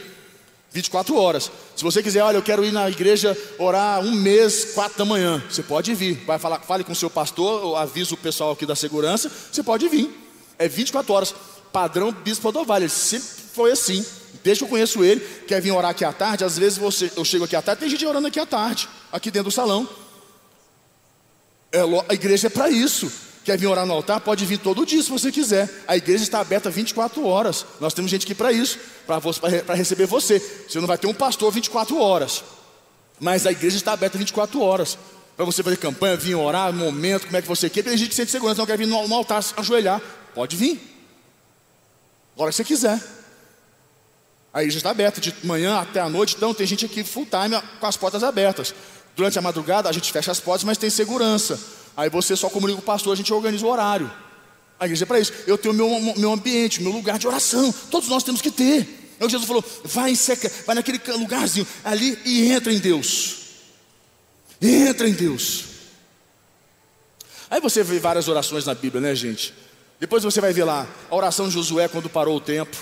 24 0.71 1.17
horas. 1.17 1.51
Se 1.75 1.83
você 1.83 2.03
quiser, 2.03 2.23
olha, 2.23 2.37
eu 2.37 2.43
quero 2.43 2.63
ir 2.63 2.71
na 2.71 2.91
igreja 2.91 3.35
orar 3.57 3.99
um 4.01 4.11
mês, 4.11 4.75
quatro 4.75 4.99
da 4.99 5.07
manhã. 5.07 5.43
Você 5.49 5.63
pode 5.63 5.95
vir. 5.95 6.23
Vai 6.27 6.39
falar, 6.39 6.61
fale 6.61 6.85
com 6.85 6.93
o 6.93 6.95
seu 6.95 7.09
pastor, 7.09 7.79
avisa 7.79 8.13
o 8.13 8.17
pessoal 8.19 8.53
aqui 8.53 8.67
da 8.67 8.77
segurança. 8.77 9.33
Você 9.51 9.63
pode 9.63 9.89
vir. 9.89 10.11
É 10.59 10.69
24 10.69 11.15
horas. 11.15 11.35
Padrão 11.73 12.13
Bispo 12.13 12.47
Odovalho. 12.51 12.83
Ele 12.83 12.91
sempre 12.91 13.27
foi 13.55 13.73
assim. 13.73 14.05
Desde 14.45 14.63
que 14.63 14.65
eu 14.67 14.69
conheço 14.69 15.03
ele, 15.03 15.21
quer 15.49 15.63
vir 15.63 15.71
orar 15.71 15.93
aqui 15.93 16.05
à 16.05 16.13
tarde. 16.13 16.45
Às 16.45 16.59
vezes 16.59 16.77
você, 16.77 17.11
eu 17.17 17.25
chego 17.25 17.47
aqui 17.47 17.57
à 17.57 17.63
tarde, 17.63 17.81
tem 17.81 17.89
gente 17.89 18.05
orando 18.05 18.29
aqui 18.29 18.39
à 18.39 18.45
tarde, 18.45 18.87
aqui 19.11 19.31
dentro 19.31 19.49
do 19.49 19.55
salão. 19.55 19.89
É, 21.73 21.81
a 22.07 22.13
igreja 22.13 22.49
é 22.49 22.51
para 22.51 22.69
isso. 22.69 23.30
Quer 23.45 23.59
vir 23.59 23.67
orar 23.67 23.87
no 23.87 23.95
altar? 23.95 24.21
Pode 24.21 24.45
vir 24.45 24.59
todo 24.59 24.85
dia 24.85 25.03
se 25.03 25.09
você 25.09 25.33
quiser. 25.33 25.69
A 25.89 25.97
igreja 25.97 26.23
está 26.23 26.41
aberta 26.41 26.71
24 26.71 27.25
horas. 27.27 27.65
Nós 27.81 27.95
temos 27.95 28.11
gente 28.11 28.25
aqui 28.25 28.35
para 28.35 28.53
isso, 28.53 28.79
para 29.07 29.75
receber 29.75 30.07
você. 30.07 30.39
Você 30.69 30.79
não 30.79 30.87
vai 30.87 30.99
ter 30.99 31.07
um 31.07 31.15
pastor 31.15 31.51
24 31.51 31.99
horas. 31.99 32.45
Mas 33.19 33.47
a 33.47 33.53
igreja 33.53 33.77
está 33.77 33.93
aberta 33.93 34.19
24 34.19 34.61
horas. 34.61 34.99
Para 35.37 35.47
você 35.47 35.63
fazer 35.63 35.79
campanha, 35.79 36.17
vir 36.17 36.35
orar, 36.35 36.71
momento, 36.73 37.25
como 37.25 37.37
é 37.37 37.43
que 37.43 37.49
você 37.49 37.71
quer. 37.71 37.83
Tem 37.83 37.97
gente 37.97 38.11
que 38.11 38.15
sente 38.15 38.31
segurança, 38.31 38.59
não 38.59 38.67
quer 38.67 38.77
vir 38.77 38.87
no, 38.87 39.09
no 39.09 39.15
altar 39.15 39.43
ajoelhar. 39.57 40.01
Pode 40.35 40.55
vir. 40.55 40.79
Agora 42.35 42.51
que 42.51 42.57
você 42.57 42.65
quiser. 42.65 43.01
A 44.53 44.63
igreja 44.63 44.79
está 44.79 44.91
aberta 44.91 45.21
de 45.21 45.35
manhã 45.45 45.79
até 45.79 46.01
a 46.01 46.09
noite, 46.09 46.35
então 46.37 46.53
tem 46.53 46.67
gente 46.67 46.85
aqui 46.85 47.05
full 47.05 47.25
time 47.25 47.61
com 47.79 47.87
as 47.87 47.97
portas 47.97 48.25
abertas. 48.25 48.75
Durante 49.15 49.39
a 49.39 49.43
madrugada 49.43 49.89
a 49.89 49.93
gente 49.93 50.11
fecha 50.11 50.31
as 50.31 50.41
portas, 50.41 50.65
mas 50.65 50.77
tem 50.77 50.91
segurança. 50.91 51.59
Aí 52.01 52.09
você 52.09 52.35
só 52.35 52.49
comunica 52.49 52.79
com 52.79 52.83
o 52.83 52.87
pastor, 52.87 53.13
a 53.13 53.17
gente 53.17 53.31
organiza 53.31 53.67
o 53.67 53.69
horário. 53.69 54.11
A 54.79 54.87
igreja 54.87 55.05
é 55.05 55.07
para 55.07 55.21
isso. 55.21 55.35
Eu 55.47 55.59
tenho 55.59 55.75
meu, 55.75 56.01
meu 56.17 56.33
ambiente, 56.33 56.83
meu 56.83 56.91
lugar 56.91 57.19
de 57.19 57.29
oração. 57.29 57.71
Todos 57.91 58.09
nós 58.09 58.23
temos 58.23 58.41
que 58.41 58.51
ter. 58.51 59.19
Aí 59.21 59.29
Jesus 59.29 59.47
falou: 59.47 59.63
vai 59.85 60.17
seca, 60.17 60.51
vai 60.65 60.75
naquele 60.75 60.99
lugarzinho 61.09 61.67
ali 61.85 62.19
e 62.25 62.51
entra 62.53 62.73
em 62.73 62.79
Deus. 62.79 63.37
Entra 64.63 65.07
em 65.07 65.13
Deus. 65.13 65.65
Aí 67.51 67.61
você 67.61 67.83
vê 67.83 67.99
várias 67.99 68.29
orações 68.29 68.65
na 68.65 68.75
Bíblia, 68.75 69.03
né, 69.03 69.15
gente? 69.15 69.53
Depois 69.99 70.23
você 70.23 70.41
vai 70.41 70.55
ver 70.55 70.65
lá 70.65 70.89
a 71.11 71.15
oração 71.15 71.49
de 71.49 71.53
Josué 71.53 71.87
quando 71.87 72.09
parou 72.09 72.39
o 72.39 72.41
tempo. 72.41 72.79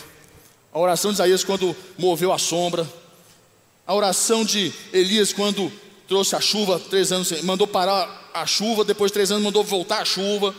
A 0.73 0.79
oração 0.79 1.11
de 1.11 1.17
Isaías 1.17 1.43
quando 1.43 1.75
moveu 1.99 2.33
a 2.33 2.39
sombra. 2.39 2.89
A 3.85 3.93
oração 3.93 4.45
de 4.45 4.73
Elias 4.93 5.33
quando 5.33 5.73
trouxe 6.07 6.37
a 6.37 6.41
chuva, 6.41 6.79
três 6.79 7.11
anos, 7.11 7.43
mandou 7.43 7.67
parar 7.67 8.18
a 8.43 8.47
chuva, 8.47 8.85
depois 8.85 9.11
de 9.11 9.15
três 9.15 9.31
anos 9.31 9.43
mandou 9.43 9.65
voltar 9.65 10.01
a 10.01 10.05
chuva. 10.05 10.55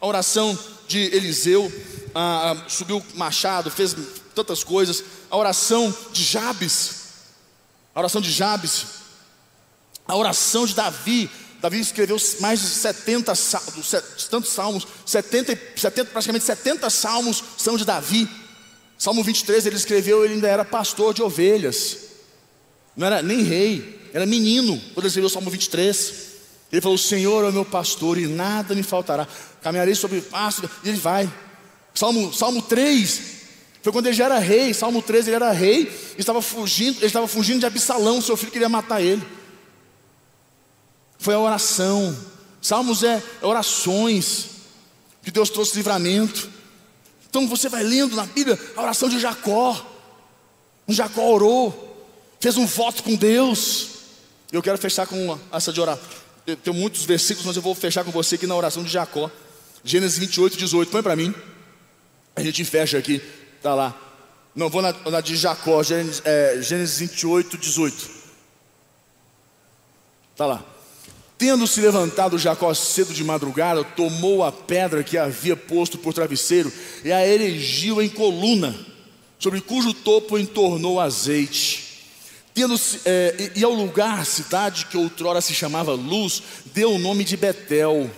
A 0.00 0.06
oração 0.06 0.58
de 0.86 0.98
Eliseu, 1.14 1.72
ah, 2.14 2.64
subiu 2.68 3.04
machado, 3.14 3.70
fez 3.70 3.96
tantas 4.34 4.62
coisas. 4.62 5.02
A 5.30 5.36
oração 5.36 5.94
de 6.12 6.22
Jabes, 6.22 7.04
a 7.94 8.00
oração 8.00 8.20
de 8.20 8.30
Jabes, 8.30 8.86
a 10.06 10.16
oração 10.16 10.66
de 10.66 10.74
Davi. 10.74 11.30
Davi 11.60 11.80
escreveu 11.80 12.18
mais 12.40 12.60
de 12.60 12.66
70 12.66 13.32
tantos 14.28 14.50
salmos, 14.50 14.86
70, 15.06 15.58
70, 15.76 16.10
praticamente 16.10 16.44
70 16.44 16.90
salmos 16.90 17.42
são 17.56 17.76
de 17.76 17.84
Davi. 17.86 18.28
Salmo 18.98 19.24
23 19.24 19.66
ele 19.66 19.76
escreveu, 19.76 20.24
ele 20.24 20.34
ainda 20.34 20.48
era 20.48 20.64
pastor 20.64 21.14
de 21.14 21.22
ovelhas, 21.22 21.98
não 22.96 23.06
era 23.06 23.22
nem 23.22 23.42
rei, 23.42 24.10
era 24.12 24.24
menino, 24.26 24.78
quando 24.92 24.98
ele 25.00 25.06
escreveu 25.08 25.26
o 25.26 25.30
Salmo 25.30 25.50
23. 25.50 26.33
Ele 26.74 26.80
falou: 26.80 26.96
O 26.96 26.98
Senhor 26.98 27.44
é 27.44 27.50
o 27.50 27.52
meu 27.52 27.64
pastor 27.64 28.18
e 28.18 28.26
nada 28.26 28.74
me 28.74 28.82
faltará. 28.82 29.28
Caminharei 29.62 29.94
sobre 29.94 30.20
pasto, 30.20 30.68
e 30.82 30.88
ele 30.88 30.98
vai. 30.98 31.32
Salmo, 31.94 32.34
Salmo 32.34 32.60
3 32.60 33.22
foi 33.80 33.92
quando 33.92 34.06
ele 34.06 34.16
já 34.16 34.24
era 34.24 34.40
rei. 34.40 34.74
Salmo 34.74 35.00
3 35.00 35.28
ele 35.28 35.36
era 35.36 35.52
rei, 35.52 35.88
estava 36.18 36.42
fugindo, 36.42 36.96
ele 36.96 37.06
estava 37.06 37.28
fugindo 37.28 37.60
de 37.60 37.66
Absalão, 37.66 38.20
seu 38.20 38.36
filho 38.36 38.50
queria 38.50 38.68
matar 38.68 39.00
ele. 39.00 39.22
Foi 41.16 41.32
a 41.34 41.38
oração. 41.38 42.16
Salmos 42.60 43.04
é 43.04 43.22
orações 43.40 44.48
que 45.22 45.30
Deus 45.30 45.50
trouxe 45.50 45.76
livramento. 45.76 46.50
Então 47.30 47.46
você 47.46 47.68
vai 47.68 47.84
lendo 47.84 48.16
na 48.16 48.26
Bíblia 48.26 48.58
a 48.74 48.82
oração 48.82 49.08
de 49.08 49.20
Jacó. 49.20 49.80
Jacó 50.88 51.30
orou, 51.30 52.04
fez 52.40 52.56
um 52.56 52.66
voto 52.66 53.04
com 53.04 53.14
Deus. 53.14 53.90
Eu 54.50 54.60
quero 54.60 54.76
fechar 54.76 55.06
com 55.06 55.38
essa 55.52 55.72
de 55.72 55.80
orar. 55.80 56.00
Tenho 56.44 56.76
muitos 56.76 57.04
versículos, 57.04 57.46
mas 57.46 57.56
eu 57.56 57.62
vou 57.62 57.74
fechar 57.74 58.04
com 58.04 58.10
você 58.10 58.34
aqui 58.34 58.46
na 58.46 58.54
oração 58.54 58.82
de 58.82 58.90
Jacó. 58.90 59.30
Gênesis 59.82 60.18
28, 60.18 60.56
18. 60.56 60.90
Põe 60.90 61.02
para 61.02 61.16
mim. 61.16 61.34
A 62.36 62.42
gente 62.42 62.64
fecha 62.64 62.98
aqui. 62.98 63.22
Tá 63.62 63.74
lá. 63.74 63.98
Não, 64.54 64.68
vou 64.68 64.82
na, 64.82 64.92
na 65.10 65.20
de 65.20 65.36
Jacó, 65.36 65.82
Gênesis, 65.82 66.22
é, 66.24 66.58
Gênesis 66.60 66.98
28, 66.98 67.58
18. 67.58 68.10
Tá 70.36 70.46
lá. 70.46 70.64
Tendo 71.36 71.66
se 71.66 71.80
levantado 71.80 72.38
Jacó 72.38 72.72
cedo 72.72 73.12
de 73.12 73.24
madrugada, 73.24 73.82
tomou 73.82 74.44
a 74.44 74.52
pedra 74.52 75.02
que 75.02 75.18
havia 75.18 75.56
posto 75.56 75.98
por 75.98 76.14
travesseiro 76.14 76.72
e 77.04 77.10
a 77.10 77.26
erigiu 77.26 78.00
em 78.00 78.08
coluna, 78.08 78.74
sobre 79.38 79.60
cujo 79.60 79.92
topo 79.92 80.38
entornou 80.38 81.00
azeite. 81.00 81.83
Tendo, 82.54 82.80
é, 83.04 83.50
e 83.56 83.64
ao 83.64 83.72
lugar, 83.72 84.24
cidade 84.24 84.86
que 84.86 84.96
outrora 84.96 85.40
se 85.40 85.52
chamava 85.52 85.92
Luz, 85.92 86.40
deu 86.66 86.92
o 86.92 86.98
nome 87.00 87.24
de 87.24 87.36
Betel. 87.36 88.08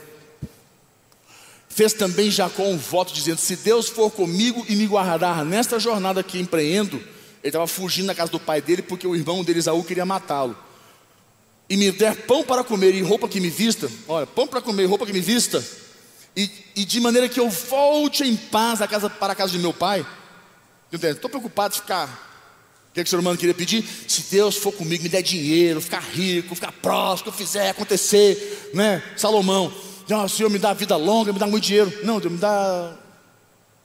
Fez 1.70 1.94
também 1.94 2.30
Jacó 2.30 2.64
um 2.64 2.76
voto, 2.76 3.14
dizendo: 3.14 3.38
Se 3.38 3.56
Deus 3.56 3.88
for 3.88 4.10
comigo 4.10 4.62
e 4.68 4.76
me 4.76 4.86
guardar 4.86 5.42
nesta 5.42 5.80
jornada 5.80 6.22
que 6.22 6.38
empreendo, 6.38 6.96
ele 6.96 7.06
estava 7.44 7.66
fugindo 7.66 8.08
da 8.08 8.14
casa 8.14 8.30
do 8.30 8.38
pai 8.38 8.60
dele, 8.60 8.82
porque 8.82 9.06
o 9.06 9.16
irmão 9.16 9.42
dele, 9.42 9.58
Isaú, 9.58 9.82
queria 9.82 10.04
matá-lo. 10.04 10.54
E 11.68 11.76
me 11.76 11.90
der 11.90 12.26
pão 12.26 12.44
para 12.44 12.62
comer 12.62 12.94
e 12.94 13.00
roupa 13.00 13.28
que 13.28 13.40
me 13.40 13.48
vista, 13.48 13.90
olha, 14.06 14.26
pão 14.26 14.46
para 14.46 14.60
comer 14.60 14.82
e 14.82 14.86
roupa 14.86 15.06
que 15.06 15.12
me 15.14 15.20
vista, 15.20 15.64
e, 16.36 16.50
e, 16.76 16.84
de 16.84 17.00
maneira 17.00 17.28
que 17.28 17.40
eu 17.40 17.48
volte 17.48 18.22
em 18.22 18.36
paz 18.36 18.80
casa, 18.80 19.08
para 19.08 19.32
a 19.32 19.36
casa 19.36 19.52
de 19.52 19.58
meu 19.58 19.72
pai, 19.72 20.06
estou 20.92 21.30
preocupado 21.30 21.74
de 21.74 21.80
ficar 21.80 22.25
que, 22.96 23.04
que 23.04 23.08
o 23.08 23.10
ser 23.10 23.18
humano 23.18 23.36
queria 23.36 23.54
pedir? 23.54 23.84
Se 24.08 24.22
Deus 24.30 24.56
for 24.56 24.72
comigo, 24.72 25.02
me 25.02 25.08
der 25.08 25.22
dinheiro, 25.22 25.80
ficar 25.82 26.00
rico, 26.00 26.54
ficar 26.54 26.72
próximo, 26.72 27.24
que 27.24 27.28
eu 27.28 27.46
fizer 27.46 27.68
acontecer, 27.68 28.70
né? 28.72 29.02
Salomão, 29.16 29.72
o 30.08 30.28
Senhor 30.28 30.48
me 30.48 30.58
dá 30.58 30.72
vida 30.72 30.96
longa, 30.96 31.32
me 31.32 31.38
dá 31.38 31.46
muito 31.46 31.64
dinheiro. 31.64 31.92
Não, 32.02 32.18
Deus 32.18 32.32
me 32.32 32.38
dá 32.38 32.96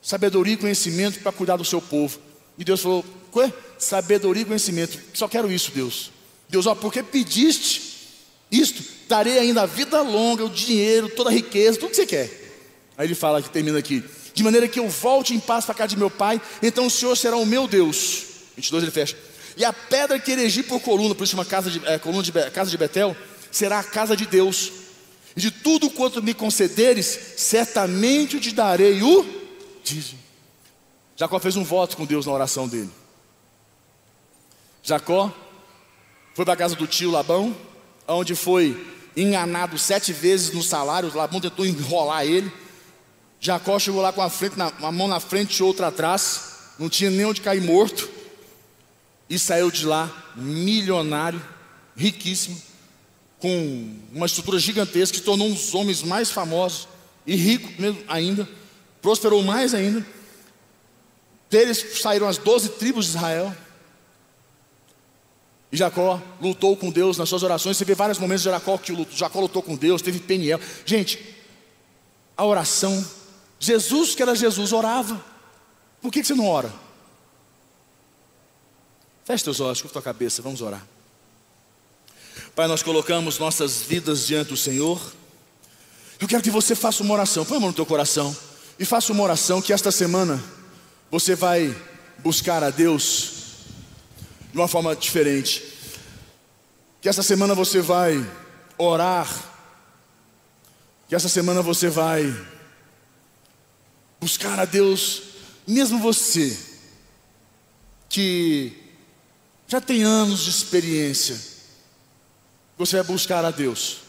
sabedoria 0.01 0.53
e 0.53 0.57
conhecimento 0.57 1.19
para 1.19 1.31
cuidar 1.31 1.57
do 1.57 1.65
seu 1.65 1.81
povo. 1.81 2.19
E 2.57 2.63
Deus 2.63 2.81
falou: 2.81 3.03
Quê? 3.33 3.51
Sabedoria 3.77 4.43
e 4.43 4.45
conhecimento. 4.45 4.97
Só 5.13 5.27
quero 5.27 5.51
isso, 5.51 5.71
Deus. 5.71 6.11
Deus, 6.47 6.65
ó, 6.65 6.73
porque 6.73 7.03
pediste 7.03 7.91
isto, 8.49 8.83
darei 9.09 9.39
ainda 9.39 9.63
a 9.63 9.65
vida 9.65 10.01
longa, 10.01 10.45
o 10.45 10.49
dinheiro, 10.49 11.09
toda 11.09 11.29
a 11.29 11.33
riqueza, 11.33 11.79
tudo 11.79 11.89
que 11.89 11.95
você 11.97 12.05
quer. 12.05 12.29
Aí 12.97 13.07
ele 13.07 13.15
fala 13.15 13.41
que 13.41 13.49
termina 13.49 13.77
aqui: 13.77 14.03
de 14.33 14.41
maneira 14.41 14.69
que 14.69 14.79
eu 14.79 14.87
volte 14.87 15.33
em 15.33 15.39
paz 15.39 15.65
para 15.65 15.75
casa 15.75 15.89
de 15.89 15.97
meu 15.97 16.09
pai, 16.09 16.41
então 16.63 16.85
o 16.85 16.89
Senhor 16.89 17.15
será 17.17 17.35
o 17.35 17.45
meu 17.45 17.67
Deus. 17.67 18.30
22 18.55 18.83
ele 18.83 18.91
fecha. 18.91 19.17
E 19.57 19.65
a 19.65 19.73
pedra 19.73 20.19
que 20.19 20.31
erigi 20.31 20.63
por 20.63 20.79
coluna, 20.81 21.15
por 21.15 21.23
isso 21.23 21.45
casa 21.45 21.69
de, 21.69 21.85
é, 21.85 21.97
coluna 21.99 22.23
de, 22.23 22.31
casa 22.51 22.69
de 22.69 22.77
Betel, 22.77 23.15
será 23.51 23.79
a 23.79 23.83
casa 23.83 24.15
de 24.15 24.25
Deus. 24.25 24.71
E 25.35 25.39
de 25.39 25.51
tudo 25.51 25.89
quanto 25.89 26.21
me 26.21 26.33
concederes, 26.33 27.05
certamente 27.37 28.39
te 28.39 28.51
darei 28.51 29.01
o 29.01 29.25
dízimo. 29.83 30.19
Jacó 31.15 31.39
fez 31.39 31.55
um 31.55 31.63
voto 31.63 31.95
com 31.95 32.05
Deus 32.05 32.25
na 32.25 32.31
oração 32.31 32.67
dele. 32.67 32.89
Jacó 34.83 35.31
foi 36.33 36.43
para 36.43 36.53
a 36.53 36.57
casa 36.57 36.75
do 36.75 36.87
tio 36.87 37.11
Labão, 37.11 37.55
onde 38.07 38.35
foi 38.35 38.87
enganado 39.15 39.77
sete 39.77 40.11
vezes 40.11 40.53
no 40.53 40.63
salário. 40.63 41.11
Labão 41.13 41.39
tentou 41.39 41.65
enrolar 41.65 42.25
ele. 42.25 42.51
Jacó 43.39 43.77
chegou 43.79 44.01
lá 44.01 44.11
com 44.11 44.21
a, 44.21 44.29
frente, 44.29 44.55
uma 44.79 44.91
mão 44.91 45.07
na 45.07 45.19
frente 45.19 45.57
e 45.57 45.63
outra 45.63 45.87
atrás, 45.87 46.41
não 46.77 46.89
tinha 46.89 47.09
nem 47.09 47.25
onde 47.25 47.41
cair 47.41 47.61
morto 47.61 48.20
e 49.31 49.39
saiu 49.39 49.71
de 49.71 49.85
lá 49.85 50.11
milionário, 50.35 51.41
riquíssimo, 51.95 52.61
com 53.39 53.95
uma 54.11 54.25
estrutura 54.25 54.59
gigantesca, 54.59 55.17
que 55.17 55.23
tornou 55.23 55.47
um 55.47 55.53
dos 55.53 55.73
homens 55.73 56.03
mais 56.03 56.29
famosos 56.29 56.85
e 57.25 57.33
rico 57.33 57.69
ainda, 58.09 58.47
prosperou 59.01 59.41
mais 59.41 59.73
ainda. 59.73 60.05
Deles 61.49 62.01
saíram 62.01 62.27
as 62.27 62.37
doze 62.37 62.67
tribos 62.71 63.05
de 63.05 63.11
Israel. 63.11 63.55
E 65.71 65.77
Jacó 65.77 66.21
lutou 66.41 66.75
com 66.75 66.91
Deus 66.91 67.17
nas 67.17 67.29
suas 67.29 67.41
orações. 67.41 67.77
Você 67.77 67.85
vê 67.85 67.95
vários 67.95 68.19
momentos 68.19 68.43
de 68.43 68.49
Jacó 68.49 68.77
que 68.77 68.91
lutou, 68.91 69.17
Jacó 69.17 69.39
lutou 69.39 69.63
com 69.63 69.77
Deus, 69.77 70.01
teve 70.01 70.19
Peniel. 70.19 70.59
Gente, 70.85 71.17
a 72.35 72.45
oração, 72.45 73.05
Jesus, 73.57 74.13
que 74.13 74.21
era 74.21 74.35
Jesus, 74.35 74.73
orava. 74.73 75.23
Por 76.01 76.11
que 76.11 76.21
você 76.21 76.35
não 76.35 76.47
ora? 76.47 76.90
Feche 79.23 79.43
teus 79.43 79.59
olhos, 79.59 79.81
curta 79.81 79.93
tua 79.93 80.01
cabeça, 80.01 80.41
vamos 80.41 80.61
orar. 80.61 80.85
Pai, 82.55 82.67
nós 82.67 82.81
colocamos 82.81 83.37
nossas 83.37 83.81
vidas 83.81 84.25
diante 84.25 84.49
do 84.49 84.57
Senhor. 84.57 84.99
Eu 86.19 86.27
quero 86.27 86.41
que 86.41 86.49
você 86.49 86.75
faça 86.75 87.03
uma 87.03 87.13
oração, 87.13 87.45
põe 87.45 87.57
a 87.57 87.59
mão 87.59 87.69
no 87.69 87.75
teu 87.75 87.85
coração 87.85 88.35
e 88.79 88.85
faça 88.85 89.11
uma 89.11 89.23
oração 89.23 89.61
que 89.61 89.71
esta 89.71 89.91
semana 89.91 90.43
você 91.09 91.35
vai 91.35 91.75
buscar 92.19 92.63
a 92.63 92.69
Deus 92.69 93.33
de 94.51 94.57
uma 94.57 94.67
forma 94.67 94.95
diferente. 94.95 95.63
Que 96.99 97.07
esta 97.07 97.23
semana 97.23 97.53
você 97.53 97.79
vai 97.79 98.27
orar. 98.77 99.29
Que 101.07 101.15
esta 101.15 101.29
semana 101.29 101.61
você 101.61 101.89
vai 101.89 102.33
buscar 104.19 104.59
a 104.59 104.65
Deus, 104.65 105.23
mesmo 105.67 105.99
você 105.99 106.57
que 108.07 108.80
já 109.71 109.79
tem 109.79 110.03
anos 110.03 110.41
de 110.41 110.49
experiência, 110.49 111.41
você 112.77 112.97
vai 112.97 113.05
buscar 113.05 113.45
a 113.45 113.51
Deus 113.51 113.99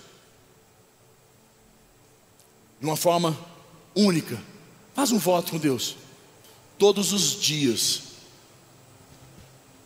de 2.80 2.84
uma 2.84 2.96
forma 2.96 3.38
única. 3.94 4.42
Faz 4.92 5.12
um 5.12 5.18
voto 5.18 5.52
com 5.52 5.58
Deus. 5.58 5.94
Todos 6.76 7.12
os 7.12 7.40
dias 7.40 8.02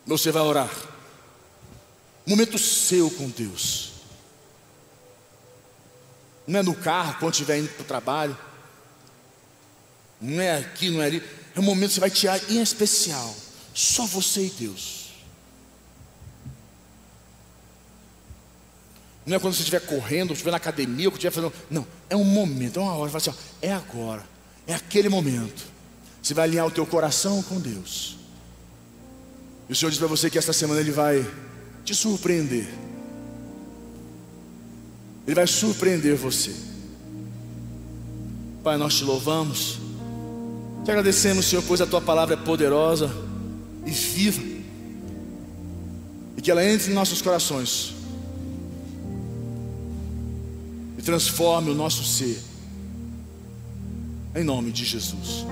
você 0.06 0.32
vai 0.32 0.40
orar. 0.40 0.74
Momento 2.26 2.58
seu 2.58 3.10
com 3.10 3.28
Deus. 3.28 3.92
Não 6.46 6.60
é 6.60 6.62
no 6.62 6.74
carro 6.74 7.18
quando 7.20 7.34
estiver 7.34 7.58
indo 7.58 7.68
para 7.68 7.82
o 7.82 7.86
trabalho. 7.86 8.38
Não 10.22 10.40
é 10.40 10.56
aqui, 10.56 10.88
não 10.88 11.02
é 11.02 11.06
ali. 11.06 11.22
É 11.54 11.60
um 11.60 11.64
momento 11.64 11.90
que 11.90 11.94
você 11.96 12.00
vai 12.00 12.10
tirar 12.10 12.50
em 12.50 12.62
especial. 12.62 13.36
Só 13.74 14.06
você 14.06 14.46
e 14.46 14.50
Deus. 14.50 14.95
Não 19.26 19.36
é 19.36 19.40
quando 19.40 19.54
você 19.54 19.60
estiver 19.60 19.80
correndo, 19.80 20.32
estiver 20.32 20.52
na 20.52 20.56
academia, 20.56 21.08
ou 21.08 21.12
estiver 21.12 21.32
fazendo. 21.32 21.52
Não, 21.68 21.84
é 22.08 22.14
um 22.14 22.22
momento, 22.22 22.78
é 22.78 22.82
uma 22.82 22.94
hora. 22.94 23.10
Fala 23.10 23.16
assim, 23.16 23.30
ó, 23.30 23.34
é 23.60 23.72
agora, 23.72 24.24
é 24.68 24.74
aquele 24.74 25.08
momento. 25.08 25.66
Você 26.22 26.32
vai 26.32 26.44
alinhar 26.44 26.64
o 26.64 26.70
teu 26.70 26.86
coração 26.86 27.42
com 27.42 27.60
Deus. 27.60 28.18
E 29.68 29.72
o 29.72 29.76
Senhor 29.76 29.90
diz 29.90 29.98
para 29.98 30.06
você 30.06 30.30
que 30.30 30.38
esta 30.38 30.52
semana 30.52 30.80
Ele 30.80 30.92
vai 30.92 31.28
te 31.84 31.92
surpreender. 31.92 32.68
Ele 35.26 35.34
vai 35.34 35.46
surpreender 35.48 36.14
você. 36.14 36.54
Pai, 38.62 38.76
nós 38.76 38.94
te 38.94 39.02
louvamos. 39.02 39.80
Te 40.84 40.90
agradecemos, 40.92 41.46
Senhor, 41.46 41.64
pois 41.66 41.80
a 41.80 41.86
tua 41.86 42.00
palavra 42.00 42.34
é 42.34 42.36
poderosa 42.36 43.10
e 43.84 43.90
viva. 43.90 44.40
E 46.36 46.40
que 46.40 46.48
ela 46.48 46.64
entre 46.64 46.92
em 46.92 46.94
nossos 46.94 47.20
corações 47.20 47.95
transforme 51.06 51.70
o 51.70 51.74
nosso 51.74 52.04
ser. 52.04 52.42
Em 54.34 54.42
nome 54.42 54.72
de 54.72 54.84
Jesus. 54.84 55.46